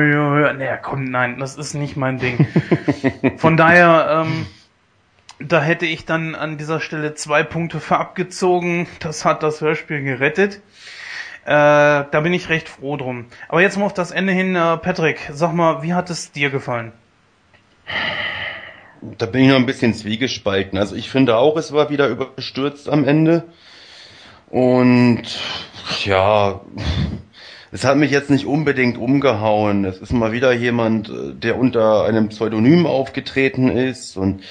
ja, 0.01 0.39
ja, 0.39 0.53
naja, 0.53 0.77
komm, 0.77 1.05
nein, 1.05 1.39
das 1.39 1.55
ist 1.57 1.73
nicht 1.73 1.95
mein 1.97 2.17
Ding. 2.19 2.47
Von 3.37 3.57
daher, 3.57 4.25
ähm, 4.25 4.45
da 5.39 5.61
hätte 5.61 5.85
ich 5.85 6.05
dann 6.05 6.35
an 6.35 6.57
dieser 6.57 6.79
Stelle 6.81 7.13
zwei 7.15 7.43
Punkte 7.43 7.79
für 7.79 7.97
abgezogen. 7.97 8.87
Das 8.99 9.23
hat 9.25 9.41
das 9.43 9.61
Hörspiel 9.61 10.03
gerettet. 10.03 10.61
Äh, 11.45 11.49
da 12.11 12.19
bin 12.21 12.33
ich 12.33 12.49
recht 12.49 12.67
froh 12.67 12.97
drum. 12.97 13.25
Aber 13.47 13.61
jetzt 13.61 13.77
mal 13.77 13.85
auf 13.85 13.93
das 13.93 14.11
Ende 14.11 14.33
hin, 14.33 14.55
äh, 14.55 14.77
Patrick, 14.77 15.29
sag 15.31 15.53
mal, 15.53 15.81
wie 15.81 15.93
hat 15.93 16.09
es 16.09 16.31
dir 16.31 16.49
gefallen? 16.49 16.91
Da 19.20 19.26
bin 19.26 19.43
ich 19.43 19.49
noch 19.49 19.57
ein 19.57 19.65
bisschen 19.65 19.93
zwiegespalten. 19.93 20.80
Also 20.80 20.95
ich 20.95 21.09
finde 21.09 21.36
auch, 21.36 21.57
es 21.57 21.74
war 21.74 21.89
wieder 21.89 22.07
überstürzt 22.07 22.88
am 22.88 23.05
Ende. 23.05 23.43
Und 24.49 25.24
ja, 26.05 26.61
es 27.74 27.84
hat 27.84 27.97
mich 27.97 28.11
jetzt 28.11 28.30
nicht 28.30 28.45
unbedingt 28.45 28.97
umgehauen. 28.97 29.84
Es 29.84 29.97
ist 29.97 30.13
mal 30.13 30.32
wieder 30.32 30.53
jemand, 30.53 31.09
äh, 31.09 31.34
der 31.34 31.59
unter 31.59 32.05
einem 32.05 32.30
Pseudonym 32.30 32.86
aufgetreten 32.86 33.70
ist. 33.70 34.15
Und 34.15 34.41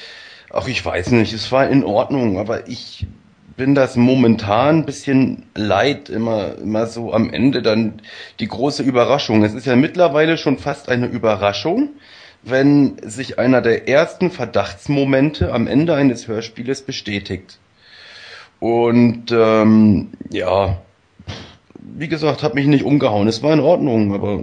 ach, 0.50 0.68
ich 0.68 0.84
weiß 0.84 1.12
nicht, 1.12 1.32
es 1.32 1.50
war 1.50 1.66
in 1.66 1.82
Ordnung, 1.82 2.38
aber 2.38 2.68
ich 2.68 3.06
bin 3.56 3.74
das 3.74 3.96
momentan 3.96 4.80
ein 4.80 4.84
bisschen 4.84 5.46
leid, 5.56 6.10
immer, 6.10 6.58
immer 6.58 6.86
so 6.86 7.14
am 7.14 7.30
Ende 7.30 7.62
dann 7.62 8.02
die 8.38 8.48
große 8.48 8.82
Überraschung. 8.82 9.42
Es 9.44 9.54
ist 9.54 9.66
ja 9.66 9.76
mittlerweile 9.76 10.36
schon 10.36 10.58
fast 10.58 10.90
eine 10.90 11.06
Überraschung, 11.06 11.94
wenn 12.50 12.96
sich 13.02 13.38
einer 13.38 13.60
der 13.60 13.88
ersten 13.88 14.30
Verdachtsmomente 14.30 15.52
am 15.52 15.66
Ende 15.66 15.94
eines 15.94 16.28
Hörspieles 16.28 16.82
bestätigt. 16.82 17.58
Und 18.60 19.30
ähm, 19.30 20.10
ja, 20.30 20.78
wie 21.78 22.08
gesagt, 22.08 22.42
hat 22.42 22.54
mich 22.54 22.66
nicht 22.66 22.84
umgehauen. 22.84 23.28
Es 23.28 23.42
war 23.42 23.52
in 23.52 23.60
Ordnung, 23.60 24.14
aber 24.14 24.42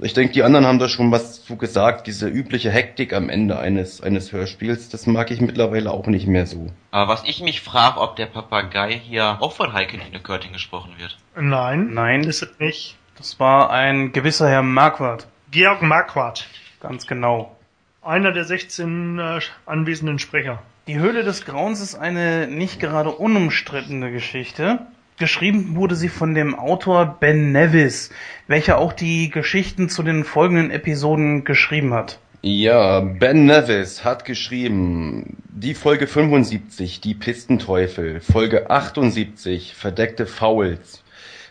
ich 0.00 0.14
denke, 0.14 0.32
die 0.32 0.42
anderen 0.42 0.66
haben 0.66 0.78
da 0.78 0.88
schon 0.88 1.10
was 1.10 1.44
zu 1.44 1.56
gesagt. 1.56 2.06
Diese 2.06 2.28
übliche 2.28 2.70
Hektik 2.70 3.12
am 3.12 3.28
Ende 3.28 3.58
eines, 3.58 4.00
eines 4.00 4.32
Hörspiels, 4.32 4.88
das 4.88 5.06
mag 5.06 5.30
ich 5.30 5.40
mittlerweile 5.40 5.90
auch 5.90 6.06
nicht 6.06 6.26
mehr 6.26 6.46
so. 6.46 6.68
Aber 6.90 7.12
was 7.12 7.24
ich 7.24 7.42
mich 7.42 7.60
frage, 7.60 8.00
ob 8.00 8.16
der 8.16 8.26
Papagei 8.26 8.92
hier 8.92 9.38
auch 9.40 9.52
von 9.52 9.72
Heike 9.72 9.98
Körting 10.22 10.52
gesprochen 10.52 10.92
wird. 10.98 11.18
Nein. 11.36 11.90
Nein. 11.92 12.22
Ist 12.24 12.42
es 12.42 12.58
nicht. 12.58 12.96
Das 13.16 13.40
war 13.40 13.70
ein 13.70 14.12
gewisser 14.12 14.48
Herr 14.48 14.62
Marquardt. 14.62 15.26
Georg 15.50 15.82
Marquardt. 15.82 16.46
Ganz 16.80 17.06
genau. 17.06 17.56
Einer 18.02 18.32
der 18.32 18.44
16 18.44 19.18
äh, 19.18 19.40
anwesenden 19.66 20.18
Sprecher. 20.18 20.62
Die 20.86 20.98
Höhle 20.98 21.24
des 21.24 21.44
Grauens 21.44 21.80
ist 21.80 21.94
eine 21.94 22.46
nicht 22.46 22.80
gerade 22.80 23.10
unumstrittene 23.10 24.10
Geschichte. 24.10 24.86
Geschrieben 25.18 25.74
wurde 25.74 25.96
sie 25.96 26.08
von 26.08 26.34
dem 26.34 26.54
Autor 26.54 27.16
Ben 27.18 27.50
Nevis, 27.52 28.10
welcher 28.46 28.78
auch 28.78 28.92
die 28.92 29.30
Geschichten 29.30 29.88
zu 29.88 30.02
den 30.02 30.24
folgenden 30.24 30.70
Episoden 30.70 31.44
geschrieben 31.44 31.92
hat. 31.92 32.20
Ja, 32.40 33.00
Ben 33.00 33.46
Nevis 33.46 34.04
hat 34.04 34.24
geschrieben, 34.24 35.36
die 35.48 35.74
Folge 35.74 36.06
75, 36.06 37.00
die 37.00 37.14
Pistenteufel, 37.14 38.20
Folge 38.20 38.70
78, 38.70 39.74
verdeckte 39.74 40.24
Fouls, 40.24 41.02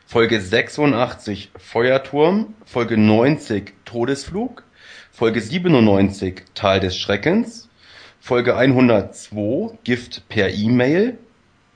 Folge 0.06 0.40
86, 0.40 1.52
Feuerturm, 1.58 2.54
Folge 2.66 2.98
90, 2.98 3.74
Todesflug, 3.84 4.64
Folge 5.18 5.42
97, 5.42 6.44
Tal 6.54 6.80
des 6.80 6.96
Schreckens, 6.96 7.70
Folge 8.20 8.56
102, 8.56 9.76
Gift 9.84 10.30
per 10.30 10.54
E-Mail, 10.54 11.18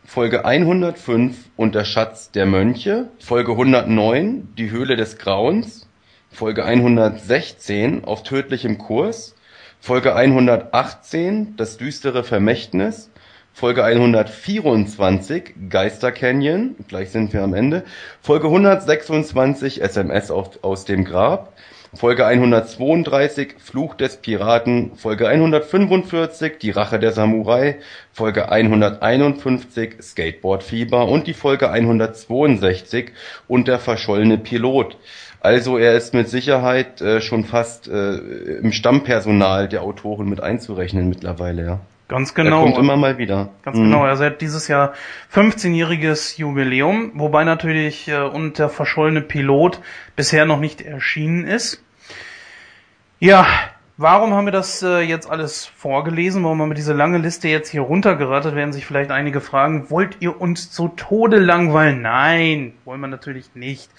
Folge 0.06 0.46
105 0.46 1.50
und 1.58 1.74
der 1.74 1.84
Schatz 1.84 2.30
der 2.30 2.46
Mönche, 2.46 3.10
Folge 3.18 3.54
109 3.54 4.50
Die 4.60 4.70
Höhle 4.70 4.96
des 4.96 5.18
Grauens, 5.18 5.90
Folge 6.30 6.66
116 6.66 8.04
Auf 8.04 8.22
tödlichem 8.22 8.78
Kurs, 8.78 9.36
Folge 9.80 10.14
118 10.14 11.56
Das 11.58 11.78
düstere 11.78 12.24
Vermächtnis, 12.24 13.10
Folge 13.54 13.84
124 13.84 15.56
Geister 15.68 16.12
Canyon, 16.12 16.76
gleich 16.88 17.10
sind 17.10 17.34
wir 17.34 17.42
am 17.42 17.56
Ende, 17.56 17.86
Folge 18.22 18.46
126 18.46 19.82
SMS 19.82 20.30
auf, 20.30 20.64
aus 20.64 20.86
dem 20.86 21.06
Grab, 21.06 21.54
Folge 21.94 22.26
132 22.26 23.56
Fluch 23.58 23.96
des 23.96 24.16
Piraten, 24.16 24.96
Folge 24.96 25.28
145 25.28 26.58
Die 26.58 26.72
Rache 26.72 27.00
der 27.00 27.12
Samurai, 27.12 27.80
Folge 28.14 28.50
151 28.50 30.02
Skateboardfieber 30.02 31.10
und 31.10 31.28
die 31.28 31.34
Folge 31.34 31.70
162 31.70 33.12
Und 33.50 33.68
der 33.68 33.78
verschollene 33.78 34.38
Pilot. 34.38 34.96
Also 35.42 35.78
er 35.78 35.98
ist 35.98 36.14
mit 36.14 36.30
Sicherheit 36.30 37.02
äh, 37.02 37.20
schon 37.20 37.44
fast 37.44 37.90
äh, 37.90 38.14
im 38.14 38.72
Stammpersonal 38.72 39.68
der 39.68 39.84
Autoren 39.84 40.30
mit 40.30 40.40
einzurechnen 40.40 41.10
mittlerweile, 41.10 41.66
ja. 41.66 41.80
Ganz 42.12 42.32
Er 42.32 42.44
genau. 42.44 42.64
kommt 42.64 42.78
immer 42.78 42.98
mal 42.98 43.18
wieder. 43.18 43.50
Ganz 43.64 43.78
Mhm. 43.78 43.84
genau, 43.86 44.06
er 44.06 44.18
hat 44.18 44.42
dieses 44.42 44.68
Jahr 44.68 44.92
15-jähriges 45.34 46.38
Jubiläum, 46.38 47.12
wobei 47.16 47.46
natürlich 47.46 48.10
äh, 48.10 48.20
und 48.20 48.60
der 48.60 48.68
verschollene 48.68 49.22
Pilot 49.22 49.80
bisher 50.18 50.44
noch 50.46 50.60
nicht 50.60 50.82
erschienen 50.82 51.46
ist. 51.48 51.82
Ja, 53.20 53.48
warum 54.02 54.34
haben 54.34 54.46
wir 54.46 54.52
das 54.52 54.82
äh, 54.82 55.00
jetzt 55.02 55.30
alles 55.30 55.66
vorgelesen? 55.66 56.44
Warum 56.44 56.62
haben 56.62 56.70
wir 56.70 56.76
diese 56.76 56.94
lange 56.94 57.20
Liste 57.20 57.48
jetzt 57.48 57.70
hier 57.70 57.82
runtergerattert? 57.82 58.56
Werden 58.56 58.74
sich 58.74 58.86
vielleicht 58.86 59.12
einige 59.12 59.42
fragen, 59.42 59.90
wollt 59.90 60.18
ihr 60.20 60.42
uns 60.42 60.72
zu 60.72 60.90
Tode 60.90 61.38
langweilen? 61.38 62.02
Nein, 62.02 62.74
wollen 62.84 63.00
wir 63.02 63.08
natürlich 63.08 63.56
nicht. 63.56 63.92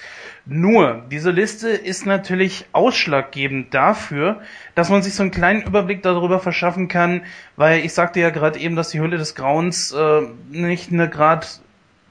Nur, 0.44 1.04
diese 1.10 1.30
Liste 1.30 1.70
ist 1.70 2.04
natürlich 2.04 2.66
ausschlaggebend 2.72 3.72
dafür, 3.72 4.40
dass 4.74 4.90
man 4.90 5.02
sich 5.02 5.14
so 5.14 5.22
einen 5.22 5.30
kleinen 5.30 5.62
Überblick 5.62 6.02
darüber 6.02 6.40
verschaffen 6.40 6.88
kann, 6.88 7.22
weil 7.56 7.84
ich 7.84 7.94
sagte 7.94 8.20
ja 8.20 8.30
gerade 8.30 8.58
eben, 8.58 8.76
dass 8.76 8.90
die 8.90 9.00
Hülle 9.00 9.18
des 9.18 9.34
Grauens 9.34 9.92
äh, 9.92 10.22
nicht 10.50 10.92
eine 10.92 11.08
gerade 11.08 11.46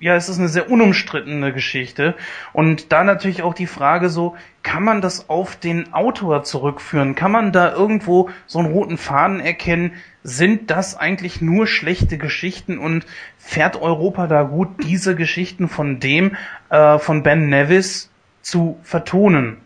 ja, 0.01 0.15
es 0.15 0.29
ist 0.29 0.39
eine 0.39 0.49
sehr 0.49 0.69
unumstrittene 0.69 1.53
Geschichte. 1.53 2.15
Und 2.53 2.91
da 2.91 3.03
natürlich 3.03 3.43
auch 3.43 3.53
die 3.53 3.67
Frage 3.67 4.09
so, 4.09 4.35
kann 4.63 4.83
man 4.83 4.99
das 4.99 5.29
auf 5.29 5.55
den 5.55 5.93
Autor 5.93 6.43
zurückführen? 6.43 7.13
Kann 7.13 7.31
man 7.31 7.51
da 7.51 7.71
irgendwo 7.71 8.31
so 8.47 8.57
einen 8.57 8.71
roten 8.71 8.97
Faden 8.97 9.39
erkennen? 9.39 9.93
Sind 10.23 10.71
das 10.71 10.97
eigentlich 10.97 11.39
nur 11.39 11.67
schlechte 11.67 12.17
Geschichten 12.17 12.79
und 12.79 13.05
fährt 13.37 13.79
Europa 13.79 14.25
da 14.25 14.41
gut, 14.41 14.69
diese 14.83 15.15
Geschichten 15.15 15.69
von 15.69 15.99
dem, 15.99 16.35
äh, 16.69 16.97
von 16.97 17.21
Ben 17.21 17.47
Nevis 17.49 18.09
zu 18.41 18.79
vertonen? 18.81 19.57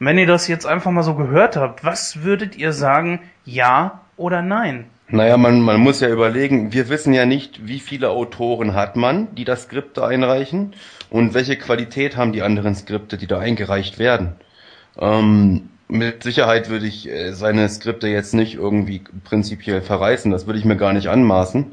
Wenn 0.00 0.18
ihr 0.18 0.26
das 0.26 0.48
jetzt 0.48 0.66
einfach 0.66 0.90
mal 0.90 1.04
so 1.04 1.14
gehört 1.14 1.56
habt, 1.56 1.84
was 1.84 2.24
würdet 2.24 2.56
ihr 2.56 2.72
sagen, 2.72 3.20
ja 3.44 4.00
oder 4.16 4.42
nein? 4.42 4.86
Naja, 5.08 5.36
man, 5.36 5.60
man 5.60 5.80
muss 5.80 6.00
ja 6.00 6.08
überlegen, 6.08 6.72
wir 6.72 6.88
wissen 6.88 7.12
ja 7.12 7.26
nicht, 7.26 7.66
wie 7.66 7.78
viele 7.78 8.10
Autoren 8.10 8.74
hat 8.74 8.96
man, 8.96 9.34
die 9.34 9.44
das 9.44 9.64
Skript 9.64 9.98
da 9.98 10.06
einreichen 10.06 10.74
und 11.10 11.34
welche 11.34 11.56
Qualität 11.56 12.16
haben 12.16 12.32
die 12.32 12.42
anderen 12.42 12.74
Skripte, 12.74 13.18
die 13.18 13.26
da 13.26 13.38
eingereicht 13.38 13.98
werden. 13.98 14.36
Ähm, 14.98 15.68
mit 15.88 16.22
Sicherheit 16.22 16.70
würde 16.70 16.86
ich 16.86 17.08
äh, 17.08 17.32
seine 17.32 17.68
Skripte 17.68 18.08
jetzt 18.08 18.32
nicht 18.32 18.54
irgendwie 18.54 19.02
prinzipiell 19.24 19.82
verreißen, 19.82 20.30
das 20.30 20.46
würde 20.46 20.58
ich 20.58 20.64
mir 20.64 20.76
gar 20.76 20.94
nicht 20.94 21.08
anmaßen. 21.08 21.72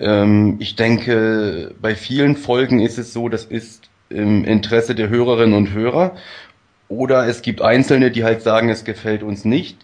Ähm, 0.00 0.56
ich 0.58 0.74
denke, 0.74 1.74
bei 1.80 1.94
vielen 1.94 2.36
Folgen 2.36 2.80
ist 2.80 2.98
es 2.98 3.12
so, 3.12 3.28
das 3.28 3.44
ist 3.44 3.90
im 4.08 4.44
Interesse 4.44 4.94
der 4.94 5.10
Hörerinnen 5.10 5.54
und 5.54 5.72
Hörer. 5.72 6.16
Oder 6.88 7.26
es 7.26 7.42
gibt 7.42 7.62
Einzelne, 7.62 8.10
die 8.10 8.24
halt 8.24 8.42
sagen, 8.42 8.68
es 8.68 8.84
gefällt 8.84 9.22
uns 9.22 9.44
nicht. 9.44 9.78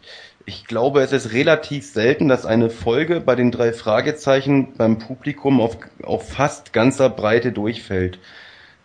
Ich 0.51 0.67
glaube, 0.67 1.01
es 1.01 1.13
ist 1.13 1.33
relativ 1.33 1.87
selten, 1.87 2.27
dass 2.27 2.45
eine 2.45 2.71
Folge 2.71 3.21
bei 3.21 3.37
den 3.37 3.53
drei 3.53 3.73
Fragezeichen 3.73 4.75
beim 4.77 4.99
Publikum 4.99 5.61
auf, 5.61 5.77
auf 6.03 6.29
fast 6.29 6.73
ganzer 6.73 7.09
Breite 7.09 7.53
durchfällt. 7.53 8.19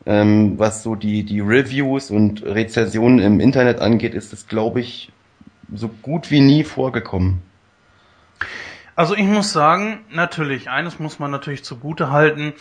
Ähm, 0.05 0.59
was 0.59 0.84
so 0.84 0.93
die, 0.93 1.24
die 1.24 1.39
Reviews 1.39 2.11
und 2.11 2.43
Rezensionen 2.43 3.18
im 3.18 3.39
Internet 3.39 3.80
angeht, 3.80 4.13
ist 4.13 4.32
es, 4.32 4.47
glaube 4.47 4.80
ich, 4.80 5.11
so 5.74 5.88
gut 5.88 6.30
wie 6.30 6.39
nie 6.39 6.63
vorgekommen. 6.63 7.41
Also 8.95 9.16
ich 9.16 9.26
muss 9.26 9.51
sagen, 9.51 10.01
natürlich, 10.11 10.70
eines 10.70 10.99
muss 10.99 11.18
man 11.18 11.32
natürlich 11.32 11.63
zugute 11.63 12.11
halten. 12.11 12.53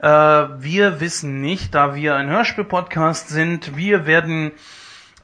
Äh, 0.00 0.08
wir 0.08 1.02
wissen 1.02 1.42
nicht, 1.42 1.74
da 1.74 1.94
wir 1.94 2.16
ein 2.16 2.30
Hörspiel-Podcast 2.30 3.28
sind, 3.28 3.76
wir 3.76 4.06
werden 4.06 4.52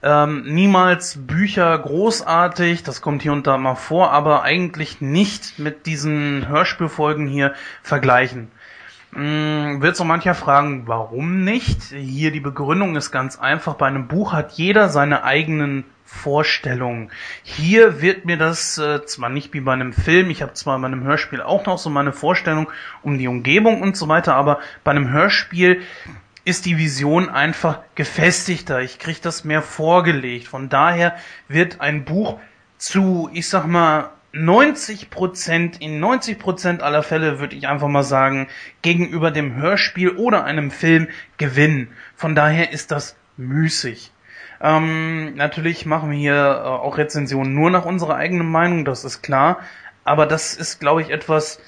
ähm, 0.05 0.43
niemals 0.45 1.17
Bücher 1.27 1.79
großartig, 1.79 2.83
das 2.83 3.01
kommt 3.01 3.23
hier 3.23 3.33
und 3.33 3.47
da 3.47 3.57
mal 3.57 3.75
vor, 3.75 4.13
aber 4.13 4.43
eigentlich 4.43 5.01
nicht 5.01 5.59
mit 5.59 5.87
diesen 5.87 6.47
Hörspielfolgen 6.47 7.27
hier 7.27 7.55
vergleichen. 7.83 8.51
Mm, 9.13 9.81
Wird 9.81 9.97
so 9.97 10.05
mancher 10.05 10.35
fragen, 10.35 10.83
warum 10.87 11.43
nicht? 11.43 11.85
Hier 11.85 12.33
die 12.33 12.41
Begründung 12.41 12.97
ist 12.97 13.13
ganz 13.13 13.39
einfach. 13.39 13.75
Bei 13.75 13.87
einem 13.87 14.07
Buch 14.07 14.35
hat 14.35 14.53
jeder 14.53 14.91
seine 14.91 15.25
eigenen 15.25 15.85
Vorstellungen. 16.05 17.11
Hier 17.43 18.03
wird 18.03 18.27
mir 18.27 18.37
das 18.37 18.77
äh, 18.77 19.07
zwar 19.07 19.31
nicht 19.31 19.55
wie 19.55 19.61
bei 19.61 19.73
einem 19.73 19.95
Film, 19.95 20.29
ich 20.29 20.43
habe 20.43 20.53
zwar 20.53 20.79
bei 20.79 20.87
einem 20.87 21.05
Hörspiel 21.05 21.41
auch 21.41 21.65
noch 21.65 21.79
so 21.79 21.89
meine 21.89 22.13
Vorstellung 22.13 22.71
um 23.03 23.17
die 23.17 23.27
Umgebung 23.27 23.81
und 23.81 23.97
so 23.97 24.07
weiter, 24.07 24.35
aber 24.35 24.61
bei 24.85 24.91
einem 24.91 25.11
Hörspiel 25.11 25.81
ist 26.45 26.67
die 26.67 26.79
Vision 26.79 27.29
einfach 27.29 27.81
gefestigter. 27.95 28.81
Ich 28.81 28.99
krieg 28.99 29.23
das 29.23 29.45
mehr 29.45 29.63
vorgelegt. 29.63 30.47
Von 30.49 30.69
daher 30.69 31.17
wird 31.49 31.81
ein 31.81 32.05
Buch 32.05 32.39
zu, 32.77 33.31
ich 33.33 33.49
sag 33.49 33.67
mal, 33.67 34.11
90 34.33 35.11
Prozent, 35.11 35.81
in 35.81 36.01
90 36.01 36.39
Prozent 36.39 36.83
aller 36.83 37.03
Fälle 37.03 37.39
würde 37.39 37.55
ich 37.55 37.69
einfach 37.69 37.89
mal 37.89 38.03
sagen, 38.03 38.49
gegenüber 38.83 39.31
dem 39.31 39.55
Hörspiel 39.55 40.11
oder 40.11 40.45
einem 40.45 40.71
Film 40.71 41.09
gewinnen. 41.39 41.89
Von 42.17 42.35
daher 42.35 42.73
ist 42.73 42.91
das 42.91 43.17
müßig. 43.37 44.13
Ähm, 44.61 45.35
natürlich 45.37 45.87
machen 45.87 46.11
wir 46.11 46.19
hier 46.19 46.35
äh, 46.35 46.69
auch 46.69 46.99
Rezensionen 46.99 47.55
nur 47.55 47.71
nach 47.71 47.85
unserer 47.85 48.17
eigenen 48.17 48.51
Meinung, 48.51 48.85
das 48.85 49.05
ist 49.05 49.23
klar. 49.23 49.61
Aber 50.05 50.27
das 50.27 50.55
ist, 50.55 50.81
glaube 50.81 51.03
ich, 51.03 51.11
etwas, 51.11 51.61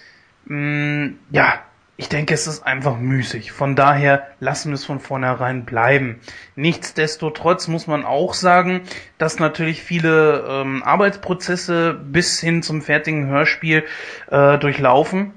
mh, 0.47 1.11
ja, 1.31 1.61
ich 1.99 2.09
denke, 2.11 2.35
es 2.35 2.47
ist 2.47 2.63
einfach 2.63 2.99
müßig. 2.99 3.53
Von 3.53 3.75
daher 3.75 4.27
lassen 4.39 4.71
wir 4.71 4.75
es 4.75 4.85
von 4.85 5.01
vornherein 5.01 5.65
bleiben. 5.65 6.21
Nichtsdestotrotz 6.55 7.69
muss 7.69 7.87
man 7.87 8.05
auch 8.05 8.35
sagen, 8.35 8.83
dass 9.17 9.39
natürlich 9.39 9.83
viele 9.83 10.45
ähm, 10.47 10.83
Arbeitsprozesse 10.83 11.95
bis 11.95 12.39
hin 12.39 12.63
zum 12.63 12.83
fertigen 12.83 13.29
Hörspiel 13.29 13.85
äh, 14.31 14.59
durchlaufen. 14.59 15.33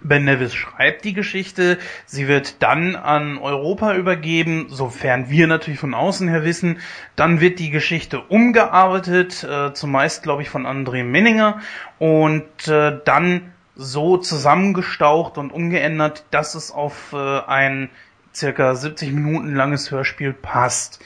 Ben 0.00 0.24
Nevis 0.24 0.54
schreibt 0.54 1.04
die 1.04 1.14
Geschichte, 1.14 1.78
sie 2.04 2.28
wird 2.28 2.62
dann 2.62 2.94
an 2.94 3.38
Europa 3.38 3.94
übergeben, 3.94 4.66
sofern 4.68 5.30
wir 5.30 5.46
natürlich 5.46 5.80
von 5.80 5.94
außen 5.94 6.28
her 6.28 6.44
wissen. 6.44 6.78
Dann 7.16 7.40
wird 7.40 7.58
die 7.58 7.70
Geschichte 7.70 8.20
umgearbeitet, 8.20 9.44
äh, 9.44 9.72
zumeist 9.72 10.22
glaube 10.22 10.42
ich 10.42 10.50
von 10.50 10.66
André 10.66 11.04
Menninger 11.04 11.60
und 11.98 12.68
äh, 12.68 12.98
dann 13.04 13.53
so 13.76 14.16
zusammengestaucht 14.16 15.38
und 15.38 15.52
umgeändert, 15.52 16.24
dass 16.30 16.54
es 16.54 16.70
auf 16.70 17.12
äh, 17.12 17.40
ein 17.40 17.90
circa 18.34 18.74
70 18.74 19.12
Minuten 19.12 19.54
langes 19.54 19.90
Hörspiel 19.90 20.32
passt. 20.32 21.00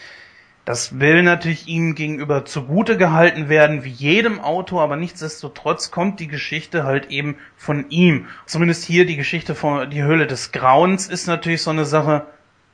Das 0.65 1.01
will 1.01 1.23
natürlich 1.23 1.67
ihm 1.67 1.95
gegenüber 1.95 2.45
zugute 2.45 2.99
gehalten 2.99 3.49
werden, 3.49 3.85
wie 3.85 3.91
jedem 3.91 4.39
Autor, 4.39 4.83
aber 4.83 4.97
nichtsdestotrotz 4.97 5.91
kommt 5.91 6.21
die 6.21 6.29
Geschichte 6.29 6.85
halt 6.85 7.07
eben 7.07 7.37
von 7.57 7.89
ihm. 7.89 8.27
Zumindest 8.45 8.85
hier 8.85 9.07
die 9.07 9.17
Geschichte 9.17 9.55
von 9.55 9.89
Die 9.89 10.03
Höhle 10.03 10.27
des 10.27 10.53
Grauens 10.53 11.09
ist 11.09 11.27
natürlich 11.27 11.63
so 11.63 11.71
eine 11.71 11.87
Sache, 11.87 12.27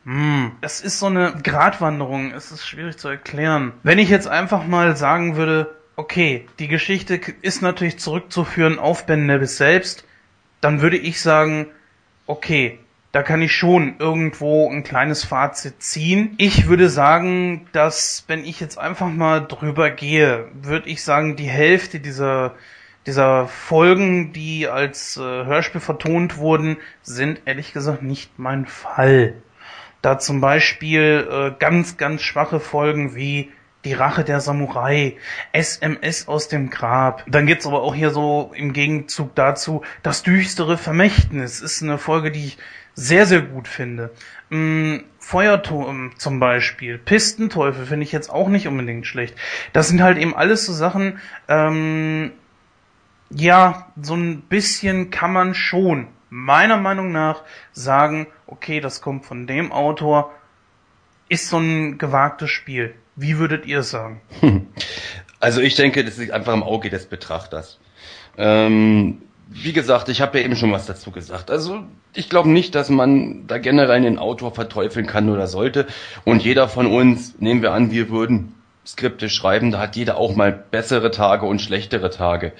hm, 0.04 0.52
das 0.60 0.80
ist 0.80 0.98
so 0.98 1.06
eine 1.06 1.34
Gratwanderung, 1.40 2.32
es 2.32 2.50
ist 2.50 2.66
schwierig 2.66 2.98
zu 2.98 3.08
erklären. 3.08 3.74
Wenn 3.84 4.00
ich 4.00 4.08
jetzt 4.08 4.26
einfach 4.26 4.66
mal 4.66 4.96
sagen 4.96 5.36
würde, 5.36 5.76
okay, 5.96 6.46
die 6.58 6.68
Geschichte 6.68 7.20
ist 7.42 7.62
natürlich 7.62 7.98
zurückzuführen 7.98 8.78
auf 8.78 9.06
Ben 9.06 9.26
Nevis 9.26 9.56
selbst, 9.56 10.04
dann 10.60 10.80
würde 10.80 10.96
ich 10.96 11.20
sagen, 11.20 11.66
okay, 12.26 12.78
da 13.12 13.22
kann 13.22 13.42
ich 13.42 13.54
schon 13.54 13.94
irgendwo 13.98 14.68
ein 14.68 14.82
kleines 14.82 15.24
Fazit 15.24 15.80
ziehen. 15.82 16.34
Ich 16.36 16.66
würde 16.66 16.88
sagen, 16.88 17.68
dass 17.72 18.24
wenn 18.26 18.44
ich 18.44 18.58
jetzt 18.58 18.76
einfach 18.76 19.08
mal 19.08 19.40
drüber 19.46 19.90
gehe, 19.90 20.48
würde 20.54 20.88
ich 20.88 21.04
sagen, 21.04 21.36
die 21.36 21.48
Hälfte 21.48 22.00
dieser 22.00 22.54
dieser 23.06 23.48
Folgen, 23.48 24.32
die 24.32 24.66
als 24.66 25.16
äh, 25.16 25.20
Hörspiel 25.20 25.80
vertont 25.80 26.38
wurden, 26.38 26.78
sind 27.02 27.42
ehrlich 27.44 27.72
gesagt 27.72 28.02
nicht 28.02 28.38
mein 28.38 28.66
Fall. 28.66 29.34
Da 30.02 30.18
zum 30.18 30.40
Beispiel 30.40 31.28
äh, 31.30 31.52
ganz, 31.58 31.96
ganz 31.96 32.22
schwache 32.22 32.60
Folgen 32.60 33.14
wie 33.14 33.52
die 33.84 33.92
Rache 33.92 34.24
der 34.24 34.40
Samurai, 34.40 35.16
SMS 35.52 36.28
aus 36.28 36.48
dem 36.48 36.70
Grab. 36.70 37.24
Dann 37.26 37.46
gibt's 37.46 37.66
aber 37.66 37.82
auch 37.82 37.94
hier 37.94 38.10
so 38.10 38.52
im 38.54 38.72
Gegenzug 38.72 39.34
dazu 39.34 39.82
das 40.02 40.22
düstere 40.22 40.78
Vermächtnis. 40.78 41.60
Ist 41.60 41.82
eine 41.82 41.98
Folge, 41.98 42.30
die 42.30 42.46
ich 42.46 42.58
sehr, 42.94 43.26
sehr 43.26 43.42
gut 43.42 43.68
finde. 43.68 44.10
Mm, 44.50 44.98
Feuerturm 45.18 46.12
zum 46.16 46.38
Beispiel, 46.38 46.98
Pistenteufel 46.98 47.86
finde 47.86 48.04
ich 48.04 48.12
jetzt 48.12 48.30
auch 48.30 48.48
nicht 48.48 48.68
unbedingt 48.68 49.06
schlecht. 49.06 49.34
Das 49.72 49.88
sind 49.88 50.02
halt 50.02 50.18
eben 50.18 50.34
alles 50.34 50.66
so 50.66 50.72
Sachen, 50.72 51.18
ähm, 51.48 52.32
ja, 53.30 53.88
so 54.00 54.14
ein 54.14 54.42
bisschen 54.42 55.10
kann 55.10 55.32
man 55.32 55.54
schon 55.54 56.08
meiner 56.30 56.76
Meinung 56.76 57.10
nach 57.10 57.42
sagen, 57.72 58.26
okay, 58.46 58.80
das 58.80 59.00
kommt 59.00 59.24
von 59.24 59.46
dem 59.46 59.72
Autor, 59.72 60.32
ist 61.28 61.48
so 61.48 61.58
ein 61.58 61.98
gewagtes 61.98 62.50
Spiel. 62.50 62.94
Wie 63.16 63.38
würdet 63.38 63.66
ihr 63.66 63.80
es 63.80 63.90
sagen? 63.90 64.20
Also 65.40 65.60
ich 65.60 65.74
denke, 65.74 66.02
das 66.02 66.16
liegt 66.16 66.32
einfach 66.32 66.54
im 66.54 66.62
Auge 66.62 66.88
des 66.88 67.04
Betrachters. 67.04 67.78
Ähm, 68.38 69.20
wie 69.48 69.74
gesagt, 69.74 70.08
ich 70.08 70.22
habe 70.22 70.38
ja 70.38 70.44
eben 70.46 70.56
schon 70.56 70.72
was 70.72 70.86
dazu 70.86 71.10
gesagt. 71.10 71.50
Also 71.50 71.82
ich 72.14 72.30
glaube 72.30 72.48
nicht, 72.48 72.74
dass 72.74 72.88
man 72.88 73.46
da 73.46 73.58
generell 73.58 74.00
den 74.00 74.18
Autor 74.18 74.54
verteufeln 74.54 75.06
kann 75.06 75.28
oder 75.28 75.46
sollte. 75.46 75.86
Und 76.24 76.42
jeder 76.42 76.66
von 76.66 76.86
uns, 76.86 77.34
nehmen 77.40 77.60
wir 77.60 77.72
an, 77.72 77.90
wir 77.90 78.08
würden 78.08 78.54
Skripte 78.86 79.28
schreiben, 79.28 79.70
da 79.70 79.80
hat 79.80 79.96
jeder 79.96 80.16
auch 80.16 80.34
mal 80.34 80.52
bessere 80.52 81.10
Tage 81.10 81.44
und 81.44 81.60
schlechtere 81.60 82.08
Tage. 82.08 82.52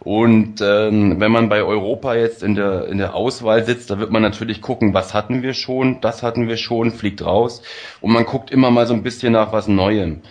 Und 0.00 0.60
ähm, 0.60 1.20
wenn 1.20 1.32
man 1.32 1.48
bei 1.48 1.62
Europa 1.62 2.14
jetzt 2.14 2.42
in 2.42 2.54
der, 2.54 2.86
in 2.88 2.98
der 2.98 3.14
Auswahl 3.14 3.64
sitzt, 3.64 3.90
da 3.90 3.98
wird 3.98 4.10
man 4.10 4.22
natürlich 4.22 4.60
gucken, 4.60 4.94
was 4.94 5.14
hatten 5.14 5.42
wir 5.42 5.54
schon, 5.54 6.00
das 6.00 6.22
hatten 6.22 6.48
wir 6.48 6.56
schon, 6.56 6.90
fliegt 6.90 7.24
raus. 7.24 7.62
Und 8.00 8.12
man 8.12 8.24
guckt 8.24 8.50
immer 8.50 8.70
mal 8.70 8.86
so 8.86 8.94
ein 8.94 9.02
bisschen 9.02 9.32
nach 9.32 9.52
was 9.52 9.68
Neuem 9.68 10.22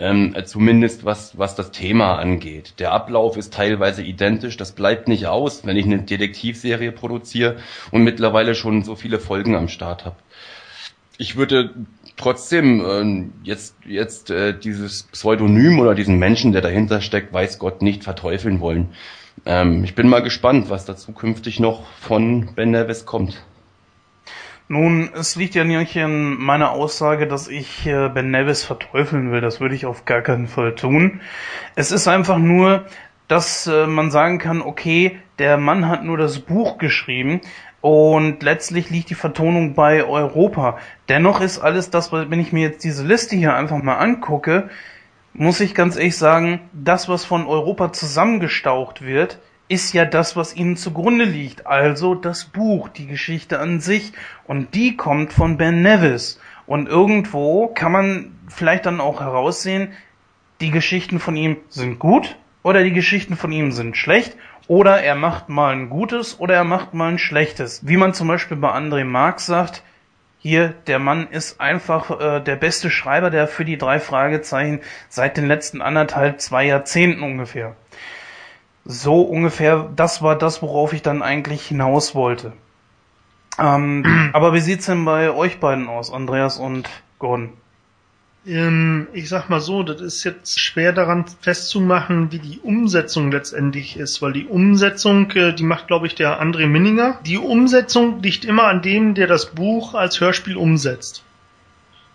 ähm, 0.00 0.34
zumindest 0.46 1.04
was, 1.04 1.38
was 1.38 1.54
das 1.54 1.70
Thema 1.70 2.16
angeht. 2.16 2.74
Der 2.78 2.92
Ablauf 2.92 3.36
ist 3.36 3.52
teilweise 3.52 4.02
identisch, 4.02 4.56
das 4.56 4.72
bleibt 4.72 5.08
nicht 5.08 5.26
aus, 5.26 5.66
wenn 5.66 5.76
ich 5.76 5.84
eine 5.84 6.02
Detektivserie 6.02 6.90
produziere 6.90 7.56
und 7.90 8.02
mittlerweile 8.02 8.54
schon 8.54 8.82
so 8.82 8.96
viele 8.96 9.18
Folgen 9.18 9.54
am 9.54 9.68
Start 9.68 10.06
habe. 10.06 10.16
Ich 11.18 11.36
würde 11.36 11.74
trotzdem 12.16 12.80
äh, 12.80 13.46
jetzt, 13.46 13.76
jetzt 13.84 14.30
äh, 14.30 14.58
dieses 14.58 15.04
Pseudonym 15.04 15.78
oder 15.78 15.94
diesen 15.94 16.18
Menschen, 16.18 16.52
der 16.52 16.62
dahinter 16.62 17.00
steckt, 17.00 17.32
weiß 17.32 17.58
Gott 17.58 17.82
nicht 17.82 18.04
verteufeln 18.04 18.60
wollen. 18.60 18.90
Ähm, 19.46 19.84
ich 19.84 19.94
bin 19.94 20.08
mal 20.08 20.22
gespannt, 20.22 20.70
was 20.70 20.84
da 20.84 20.96
zukünftig 20.96 21.60
noch 21.60 21.86
von 22.00 22.54
Ben 22.54 22.70
Nevis 22.70 23.06
kommt. 23.06 23.42
Nun, 24.68 25.10
es 25.14 25.34
liegt 25.34 25.56
ja 25.56 25.64
nicht 25.64 25.96
in 25.96 26.38
meiner 26.38 26.70
Aussage, 26.70 27.26
dass 27.26 27.48
ich 27.48 27.86
äh, 27.86 28.08
Ben 28.08 28.30
Nevis 28.30 28.62
verteufeln 28.62 29.32
will. 29.32 29.40
Das 29.40 29.60
würde 29.60 29.74
ich 29.74 29.84
auf 29.84 30.04
gar 30.04 30.22
keinen 30.22 30.46
Fall 30.46 30.76
tun. 30.76 31.20
Es 31.74 31.90
ist 31.90 32.06
einfach 32.06 32.38
nur, 32.38 32.84
dass 33.26 33.66
äh, 33.66 33.86
man 33.86 34.10
sagen 34.10 34.38
kann, 34.38 34.62
okay, 34.62 35.18
der 35.40 35.56
Mann 35.56 35.88
hat 35.88 36.04
nur 36.04 36.18
das 36.18 36.38
Buch 36.38 36.78
geschrieben 36.78 37.40
und 37.80 38.42
letztlich 38.42 38.90
liegt 38.90 39.10
die 39.10 39.14
Vertonung 39.14 39.74
bei 39.74 40.04
Europa. 40.04 40.78
Dennoch 41.08 41.40
ist 41.40 41.58
alles 41.58 41.90
das, 41.90 42.12
wenn 42.12 42.40
ich 42.40 42.52
mir 42.52 42.68
jetzt 42.68 42.84
diese 42.84 43.06
Liste 43.06 43.36
hier 43.36 43.54
einfach 43.54 43.82
mal 43.82 43.96
angucke, 43.96 44.68
muss 45.32 45.60
ich 45.60 45.74
ganz 45.74 45.96
ehrlich 45.96 46.16
sagen, 46.16 46.60
das, 46.72 47.08
was 47.08 47.24
von 47.24 47.46
Europa 47.46 47.92
zusammengestaucht 47.92 49.02
wird, 49.02 49.38
ist 49.68 49.94
ja 49.94 50.04
das, 50.04 50.36
was 50.36 50.56
ihnen 50.56 50.76
zugrunde 50.76 51.24
liegt, 51.24 51.66
also 51.66 52.16
das 52.16 52.44
Buch, 52.44 52.88
die 52.88 53.06
Geschichte 53.06 53.60
an 53.60 53.80
sich. 53.80 54.12
Und 54.46 54.74
die 54.74 54.96
kommt 54.96 55.32
von 55.32 55.56
Ben 55.56 55.82
Nevis. 55.82 56.40
Und 56.66 56.88
irgendwo 56.88 57.68
kann 57.68 57.92
man 57.92 58.32
vielleicht 58.48 58.86
dann 58.86 59.00
auch 59.00 59.20
heraussehen, 59.20 59.92
die 60.60 60.72
Geschichten 60.72 61.20
von 61.20 61.36
ihm 61.36 61.56
sind 61.68 61.98
gut 61.98 62.36
oder 62.62 62.82
die 62.82 62.92
Geschichten 62.92 63.36
von 63.36 63.52
ihm 63.52 63.72
sind 63.72 63.96
schlecht 63.96 64.36
oder 64.70 65.02
er 65.02 65.16
macht 65.16 65.48
mal 65.48 65.72
ein 65.72 65.90
gutes 65.90 66.38
oder 66.38 66.54
er 66.54 66.64
macht 66.64 66.94
mal 66.94 67.12
ein 67.12 67.18
schlechtes. 67.18 67.86
Wie 67.86 67.96
man 67.96 68.14
zum 68.14 68.28
Beispiel 68.28 68.56
bei 68.56 68.70
André 68.70 69.04
Marx 69.04 69.46
sagt, 69.46 69.82
hier, 70.38 70.68
der 70.86 70.98
Mann 70.98 71.26
ist 71.28 71.60
einfach 71.60 72.20
äh, 72.20 72.40
der 72.40 72.56
beste 72.56 72.90
Schreiber, 72.90 73.30
der 73.30 73.48
für 73.48 73.64
die 73.64 73.76
drei 73.76 73.98
Fragezeichen 74.00 74.80
seit 75.08 75.36
den 75.36 75.46
letzten 75.46 75.82
anderthalb, 75.82 76.40
zwei 76.40 76.64
Jahrzehnten 76.64 77.22
ungefähr 77.22 77.74
so 78.84 79.22
ungefähr, 79.22 79.90
das 79.94 80.22
war 80.22 80.36
das, 80.36 80.62
worauf 80.62 80.92
ich 80.92 81.02
dann 81.02 81.22
eigentlich 81.22 81.66
hinaus 81.66 82.14
wollte. 82.14 82.52
Ähm, 83.58 84.30
aber 84.32 84.54
wie 84.54 84.60
sieht's 84.60 84.86
denn 84.86 85.04
bei 85.04 85.30
euch 85.30 85.60
beiden 85.60 85.88
aus, 85.88 86.12
Andreas 86.12 86.58
und 86.58 86.88
Gordon? 87.18 87.52
Ähm, 88.46 89.08
ich 89.12 89.28
sag 89.28 89.50
mal 89.50 89.60
so, 89.60 89.82
das 89.82 90.00
ist 90.00 90.24
jetzt 90.24 90.58
schwer 90.58 90.92
daran 90.92 91.26
festzumachen, 91.40 92.32
wie 92.32 92.38
die 92.38 92.58
Umsetzung 92.60 93.30
letztendlich 93.30 93.98
ist, 93.98 94.22
weil 94.22 94.32
die 94.32 94.46
Umsetzung, 94.46 95.30
äh, 95.32 95.52
die 95.52 95.62
macht, 95.62 95.88
glaube 95.88 96.06
ich, 96.06 96.14
der 96.14 96.40
André 96.40 96.66
Minninger. 96.66 97.20
Die 97.26 97.38
Umsetzung 97.38 98.22
liegt 98.22 98.44
immer 98.44 98.64
an 98.64 98.80
dem, 98.82 99.14
der 99.14 99.26
das 99.26 99.52
Buch 99.52 99.94
als 99.94 100.20
Hörspiel 100.20 100.56
umsetzt. 100.56 101.22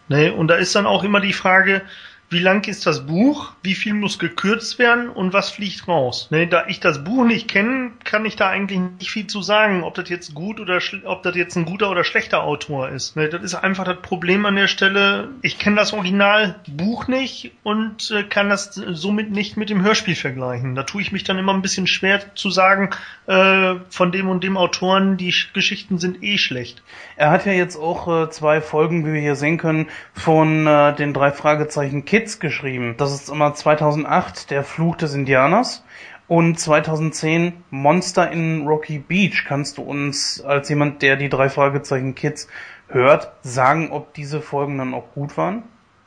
Ne? 0.07 0.34
Und 0.34 0.47
da 0.47 0.56
ist 0.56 0.76
dann 0.76 0.88
auch 0.88 1.03
immer 1.03 1.19
die 1.19 1.34
Frage, 1.34 1.84
wie 2.30 2.39
lang 2.39 2.68
ist 2.68 2.85
das 2.85 3.06
Buch, 3.06 3.53
wie 3.61 3.76
viel 3.76 3.93
muss 3.93 4.18
gekürzt 4.18 4.80
werden 4.80 5.10
und 5.10 5.34
was 5.34 5.52
fliegt 5.52 5.88
raus. 5.88 6.27
Ne, 6.31 6.47
da 6.47 6.65
ich 6.68 6.80
das 6.80 7.03
Buch 7.03 7.23
nicht 7.23 7.47
kenne, 7.47 7.91
kann 8.03 8.26
ich 8.26 8.35
da 8.35 8.49
eigentlich 8.49 8.80
nicht 8.99 9.11
viel 9.11 9.27
zu 9.27 9.41
sagen, 9.41 9.84
ob 9.84 9.93
das 9.93 10.10
jetzt 10.10 10.34
gut 10.34 10.60
oder 10.60 10.80
ob 11.06 11.23
das 11.23 11.35
jetzt 11.35 11.56
ein 11.56 11.65
guter 11.65 11.89
oder 11.89 12.03
schlechter 12.03 12.43
Autor 12.43 12.89
ist. 12.89 13.15
Ne, 13.15 13.30
das 13.30 13.43
ist 13.43 13.56
einfach 13.56 13.84
das 13.84 14.02
Problem 14.02 14.45
an 14.45 14.56
der 14.56 14.68
Stelle. 14.68 15.30
Ich 15.41 15.60
kenne 15.60 15.76
das 15.76 15.93
Originalbuch 15.93 17.07
nicht 17.07 17.52
und 17.64 18.11
äh, 18.11 18.23
kann 18.23 18.49
das 18.49 18.73
somit 18.73 19.31
nicht 19.31 19.56
mit 19.56 19.69
dem 19.69 19.84
Hörspiel 19.84 20.15
vergleichen. 20.15 20.76
Da 20.76 20.84
tue 20.84 21.02
ich 21.02 21.11
mich 21.11 21.23
dann 21.23 21.38
immer 21.38 21.53
ein 21.53 21.61
bisschen 21.61 21.88
schwer 21.88 22.35
zu 22.35 22.49
sagen, 22.49 22.89
äh, 23.27 23.76
von 23.89 24.11
dem 24.11 24.30
und 24.30 24.43
dem 24.43 24.57
Autoren, 24.57 25.18
die 25.18 25.34
Geschichten 25.53 25.99
sind 25.99 26.23
eh 26.23 26.38
schlecht. 26.38 26.81
Er 27.18 27.30
hat 27.30 27.45
ja 27.45 27.52
jetzt 27.52 27.77
auch 27.77 28.07
äh, 28.07 28.30
zwei 28.30 28.61
Folgen, 28.61 29.06
wie 29.06 29.14
wir 29.14 29.22
hier 29.22 29.35
sehen 29.35 29.57
können, 29.57 29.88
von 30.14 30.65
äh, 30.65 30.95
den 30.95 31.14
drei 31.14 31.31
Fragezeichen 31.31 32.06
Kids 32.16 32.40
geschrieben. 32.40 32.96
Das 32.96 33.14
ist 33.14 33.28
immer 33.28 33.54
2008 33.54 34.50
Der 34.50 34.64
Fluch 34.64 34.96
des 34.96 35.14
Indianers 35.14 35.84
und 36.30 36.58
2010 36.58 37.52
Monster 37.72 38.32
in 38.32 38.66
Rocky 38.66 39.00
Beach. 39.00 39.44
Kannst 39.46 39.78
du 39.78 39.82
uns 39.82 40.40
als 40.40 40.70
jemand, 40.70 41.02
der 41.02 41.18
die 41.18 41.28
drei 41.28 41.50
Fragezeichen 41.50 42.16
Kids 42.16 42.48
hört, 42.88 43.34
sagen, 43.42 43.92
ob 43.92 44.14
diese 44.14 44.42
Folgen 44.42 44.78
dann 44.78 44.94
auch 44.94 45.12
gut 45.14 45.36
waren? 45.36 45.64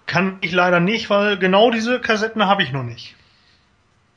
Kann 0.07 0.39
ich 0.41 0.53
leider 0.53 0.81
nicht, 0.81 1.11
weil 1.11 1.37
genau 1.37 1.71
diese 1.71 2.01
Kassetten 2.01 2.47
habe 2.47 2.63
ich 2.63 2.73
noch 2.73 2.85
nicht. 2.85 3.15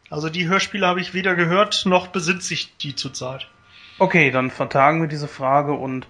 Also 0.10 0.30
die 0.30 0.48
Hörspiele 0.48 0.88
habe 0.88 1.02
ich 1.02 1.14
weder 1.14 1.36
gehört, 1.36 1.86
noch 1.86 2.08
besitze 2.08 2.54
ich 2.54 2.78
die 2.78 2.96
zurzeit. 2.96 3.50
Okay, 4.00 4.32
dann 4.32 4.50
vertagen 4.50 5.02
wir 5.02 5.10
diese 5.10 5.28
Frage 5.28 5.74
und 5.74 6.08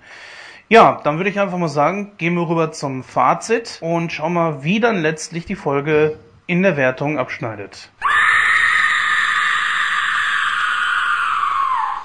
ja, 0.71 1.01
dann 1.03 1.17
würde 1.17 1.29
ich 1.29 1.37
einfach 1.37 1.57
mal 1.57 1.67
sagen, 1.67 2.13
gehen 2.17 2.33
wir 2.35 2.47
rüber 2.47 2.71
zum 2.71 3.03
Fazit 3.03 3.79
und 3.81 4.13
schauen 4.13 4.31
mal, 4.31 4.63
wie 4.63 4.79
dann 4.79 5.01
letztlich 5.01 5.45
die 5.45 5.57
Folge 5.57 6.17
in 6.47 6.63
der 6.63 6.77
Wertung 6.77 7.19
abschneidet. 7.19 7.91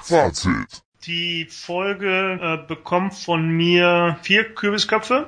Fazit. 0.01 0.83
Die 1.05 1.47
Folge 1.49 2.39
äh, 2.41 2.67
bekommt 2.67 3.13
von 3.13 3.47
mir 3.47 4.17
vier 4.21 4.53
Kürbisköpfe. 4.53 5.27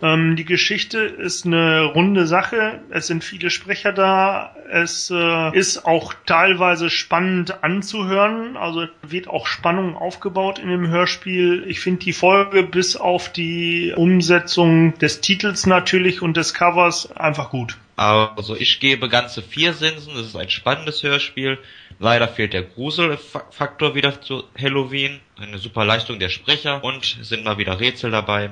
Ähm, 0.00 0.36
die 0.36 0.44
Geschichte 0.44 0.98
ist 0.98 1.44
eine 1.44 1.84
runde 1.84 2.26
Sache. 2.26 2.80
Es 2.90 3.08
sind 3.08 3.24
viele 3.24 3.50
Sprecher 3.50 3.92
da. 3.92 4.54
Es 4.70 5.10
äh, 5.10 5.56
ist 5.56 5.84
auch 5.84 6.14
teilweise 6.26 6.88
spannend 6.88 7.64
anzuhören. 7.64 8.56
Also 8.56 8.86
wird 9.02 9.28
auch 9.28 9.46
Spannung 9.46 9.96
aufgebaut 9.96 10.58
in 10.58 10.68
dem 10.68 10.88
Hörspiel. 10.88 11.64
Ich 11.66 11.80
finde 11.80 12.04
die 12.04 12.12
Folge 12.12 12.62
bis 12.62 12.96
auf 12.96 13.32
die 13.32 13.92
Umsetzung 13.96 14.96
des 14.98 15.20
Titels 15.20 15.66
natürlich 15.66 16.22
und 16.22 16.36
des 16.36 16.54
Covers 16.54 17.10
einfach 17.12 17.50
gut. 17.50 17.76
Also 17.96 18.54
ich 18.54 18.78
gebe 18.78 19.08
ganze 19.08 19.42
vier 19.42 19.72
Sensen. 19.72 20.16
Es 20.16 20.28
ist 20.28 20.36
ein 20.36 20.50
spannendes 20.50 21.02
Hörspiel. 21.02 21.58
Leider 21.98 22.28
fehlt 22.28 22.52
der 22.52 22.62
Gruselfaktor 22.62 23.96
wieder 23.96 24.20
zu 24.20 24.44
Halloween. 24.56 25.18
Eine 25.36 25.58
super 25.58 25.84
Leistung 25.84 26.20
der 26.20 26.28
Sprecher 26.28 26.84
und 26.84 27.18
sind 27.22 27.44
mal 27.44 27.58
wieder 27.58 27.80
Rätsel 27.80 28.12
dabei, 28.12 28.50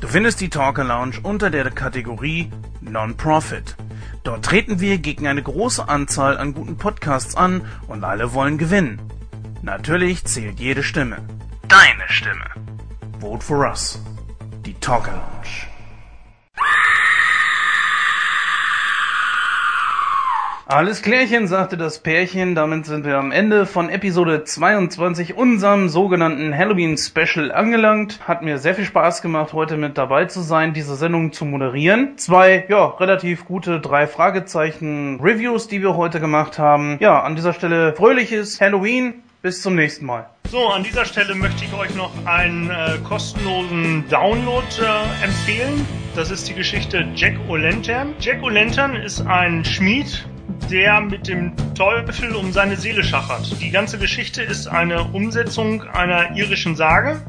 Du 0.00 0.08
findest 0.08 0.40
die 0.40 0.48
Talker 0.48 0.82
Lounge 0.82 1.20
unter 1.22 1.50
der 1.50 1.70
Kategorie 1.70 2.50
Non-Profit. 2.80 3.76
Dort 4.24 4.44
treten 4.44 4.80
wir 4.80 4.98
gegen 4.98 5.28
eine 5.28 5.44
große 5.44 5.88
Anzahl 5.88 6.36
an 6.36 6.52
guten 6.52 6.78
Podcasts 6.78 7.36
an 7.36 7.62
und 7.86 8.02
alle 8.02 8.34
wollen 8.34 8.58
gewinnen. 8.58 9.00
Natürlich 9.62 10.24
zählt 10.24 10.58
jede 10.58 10.82
Stimme. 10.82 11.18
Deine 11.68 12.08
Stimme. 12.08 12.46
Vote 13.20 13.44
for 13.44 13.68
us. 13.68 14.02
Die 14.64 14.74
Talker 14.74 15.12
Lounge. 15.12 15.68
Alles 20.68 21.00
klärchen, 21.00 21.46
sagte 21.46 21.76
das 21.76 22.00
Pärchen. 22.00 22.56
Damit 22.56 22.86
sind 22.86 23.04
wir 23.04 23.18
am 23.18 23.30
Ende 23.30 23.66
von 23.66 23.88
Episode 23.88 24.42
22, 24.42 25.36
unserem 25.36 25.88
sogenannten 25.88 26.58
Halloween-Special 26.58 27.52
angelangt. 27.52 28.18
Hat 28.26 28.42
mir 28.42 28.58
sehr 28.58 28.74
viel 28.74 28.84
Spaß 28.84 29.22
gemacht, 29.22 29.52
heute 29.52 29.76
mit 29.76 29.96
dabei 29.96 30.24
zu 30.24 30.40
sein, 30.40 30.72
diese 30.72 30.96
Sendung 30.96 31.32
zu 31.32 31.44
moderieren. 31.44 32.18
Zwei, 32.18 32.66
ja, 32.68 32.84
relativ 32.84 33.44
gute 33.44 33.78
drei 33.78 34.08
Fragezeichen 34.08 35.20
Reviews, 35.22 35.68
die 35.68 35.82
wir 35.82 35.94
heute 35.94 36.18
gemacht 36.18 36.58
haben. 36.58 36.96
Ja, 36.98 37.22
an 37.22 37.36
dieser 37.36 37.52
Stelle 37.52 37.94
fröhliches 37.94 38.60
Halloween. 38.60 39.22
Bis 39.42 39.62
zum 39.62 39.76
nächsten 39.76 40.04
Mal. 40.04 40.28
So, 40.50 40.66
an 40.66 40.82
dieser 40.82 41.04
Stelle 41.04 41.36
möchte 41.36 41.64
ich 41.64 41.72
euch 41.74 41.94
noch 41.94 42.10
einen 42.24 42.70
äh, 42.70 42.98
kostenlosen 43.04 44.02
Download 44.08 44.66
äh, 44.80 45.24
empfehlen. 45.24 45.86
Das 46.16 46.32
ist 46.32 46.48
die 46.48 46.54
Geschichte 46.54 47.06
Jack 47.14 47.36
O'Lantern. 47.48 48.14
Jack 48.18 48.42
O'Lantern 48.42 49.00
ist 49.00 49.20
ein 49.20 49.64
Schmied, 49.64 50.26
der 50.70 51.00
mit 51.00 51.28
dem 51.28 51.52
Teufel 51.74 52.34
um 52.34 52.52
seine 52.52 52.76
Seele 52.76 53.04
schachert. 53.04 53.60
Die 53.60 53.70
ganze 53.70 53.98
Geschichte 53.98 54.42
ist 54.42 54.66
eine 54.66 55.04
Umsetzung 55.04 55.82
einer 55.82 56.36
irischen 56.36 56.76
Sage 56.76 57.20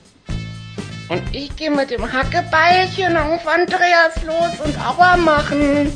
Und 1.08 1.22
ich 1.32 1.54
gehe 1.54 1.70
mit 1.70 1.90
dem 1.90 2.12
Hackebeilchen 2.12 3.16
auf 3.16 3.46
Andreas 3.46 4.24
los 4.24 4.60
und 4.64 4.76
Aua 4.84 5.16
machen. 5.16 5.92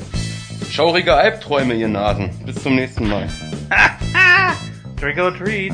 Schaurige 0.71 1.15
Albträume, 1.15 1.75
ihr 1.75 1.89
Nasen. 1.89 2.31
Bis 2.47 2.63
zum 2.63 2.77
nächsten 2.77 3.09
Mal. 3.09 3.29
Trick 5.01 5.19
or 5.19 5.37
treat. 5.37 5.73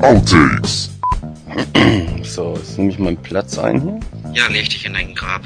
Outtakes. 0.00 0.90
So, 2.22 2.54
jetzt 2.54 2.78
nehme 2.78 2.90
ich 2.90 2.98
meinen 2.98 3.16
Platz 3.18 3.58
ein 3.58 3.82
hier. 3.82 4.00
Ja, 4.32 4.48
leg 4.48 4.70
dich 4.70 4.86
in 4.86 4.94
dein 4.94 5.14
Grab. 5.14 5.42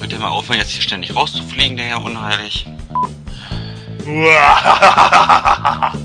Wird 0.00 0.12
der 0.12 0.18
mal 0.20 0.28
aufhören, 0.28 0.58
jetzt 0.58 0.70
hier 0.70 0.82
ständig 0.82 1.14
rauszufliegen, 1.14 1.76
der 1.76 1.86
Herr 1.86 2.02
Unheilig? 2.02 2.66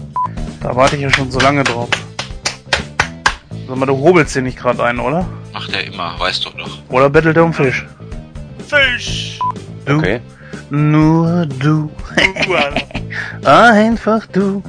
Da 0.63 0.73
warte 0.77 0.95
ich 0.95 1.01
ja 1.01 1.11
schon 1.11 1.29
so 1.29 1.39
lange 1.41 1.61
drauf. 1.63 1.89
Sag 3.67 3.75
mal, 3.75 3.85
du 3.85 3.97
hobelst 3.97 4.33
den 4.35 4.45
nicht 4.45 4.57
gerade 4.57 4.81
ein, 4.83 4.97
oder? 4.99 5.25
Macht 5.51 5.73
er 5.73 5.83
immer, 5.83 6.17
weißt 6.17 6.45
du 6.45 6.49
doch. 6.51 6.77
Oder 6.89 7.09
bettelt 7.09 7.35
er 7.35 7.43
um 7.43 7.53
Fisch? 7.53 7.85
Fisch! 8.69 9.39
Du, 9.85 9.97
Okay. 9.97 10.21
nur 10.69 11.45
du, 11.45 11.91
einfach 13.43 14.25
du. 14.27 14.63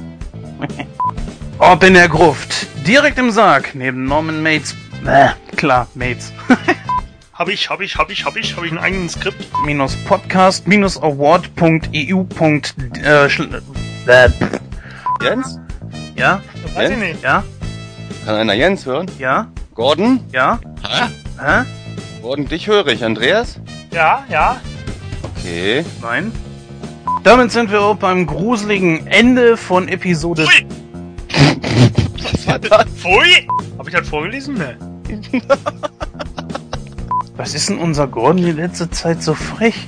Ob 1.59 1.81
in 1.83 1.93
der 1.93 2.09
Gruft, 2.09 2.67
direkt 2.85 3.17
im 3.17 3.31
Sarg, 3.31 3.73
neben 3.73 4.03
Norman 4.05 4.43
Mates. 4.43 4.75
Äh, 5.05 5.29
klar, 5.55 5.87
Mates. 5.93 6.33
Hab 7.37 7.49
ich, 7.49 7.69
hab 7.69 7.81
ich, 7.81 7.97
hab 7.97 8.09
ich, 8.09 8.23
hab 8.23 8.37
ich, 8.37 8.55
hab 8.55 8.63
ich 8.63 8.71
einen 8.71 8.79
eigenen 8.79 9.09
Skript? 9.09 9.45
minus 9.65 9.97
podcast 10.05 10.65
minus 10.69 10.97
award.eu. 10.97 12.23
Äh, 13.01 13.25
äh. 14.07 14.29
Jens? 15.21 15.59
ja, 16.15 16.41
Weiß 16.73 16.89
ich 16.91 16.97
Jens? 16.97 16.97
nicht. 16.97 17.23
ja, 17.23 17.43
Kann 18.23 18.35
einer 18.35 18.53
Jens 18.53 18.85
hören? 18.85 19.11
ja, 19.19 19.51
Gordon? 19.73 20.21
ja, 20.31 20.59
Hä? 20.81 21.09
hä? 21.37 21.65
Gordon, 22.21 22.47
dich 22.47 22.67
höre 22.67 22.87
ich. 22.87 23.03
Andreas? 23.03 23.59
Ja, 23.91 24.23
ja. 24.29 24.61
Okay. 25.37 25.83
Nein. 26.01 26.31
Damit 27.23 27.51
sind 27.51 27.69
wir 27.69 27.81
auch 27.81 27.97
beim 27.97 28.27
gruseligen 28.27 29.07
Ende 29.07 29.57
von 29.57 29.89
Episode. 29.89 30.45
Ui. 30.45 30.65
Was 32.23 32.47
war 32.47 32.59
das? 32.59 32.85
Pfui! 32.95 33.45
Hab 33.77 33.87
ich 33.89 33.93
das 33.93 34.07
vorgelesen? 34.07 34.53
Ne. 34.53 34.77
Was 37.37 37.53
ist 37.53 37.69
denn 37.69 37.77
unser 37.79 38.07
Gordon 38.07 38.37
die 38.37 38.51
letzte 38.51 38.89
Zeit 38.89 39.21
so 39.21 39.33
frech? 39.33 39.85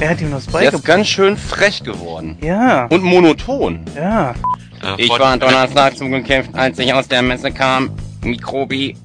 Er 0.00 0.10
hat 0.10 0.20
ihm 0.20 0.30
das 0.30 0.46
Der 0.46 0.48
ist 0.48 0.52
beigebracht. 0.52 0.84
ganz 0.84 1.08
schön 1.08 1.36
frech 1.36 1.82
geworden. 1.82 2.36
Ja, 2.40 2.86
Und 2.86 3.02
monoton. 3.02 3.80
ja. 3.96 4.30
Äh, 4.82 5.02
Ich 5.02 5.10
war 5.10 5.36
Donnerstag 5.36 5.96
zum 5.96 6.10
Gekämpft, 6.12 6.54
als 6.54 6.78
ich 6.78 6.92
aus 6.94 7.08
der 7.08 7.22
Messe 7.22 7.50
kam. 7.50 7.90
Mikrobi. 8.22 8.96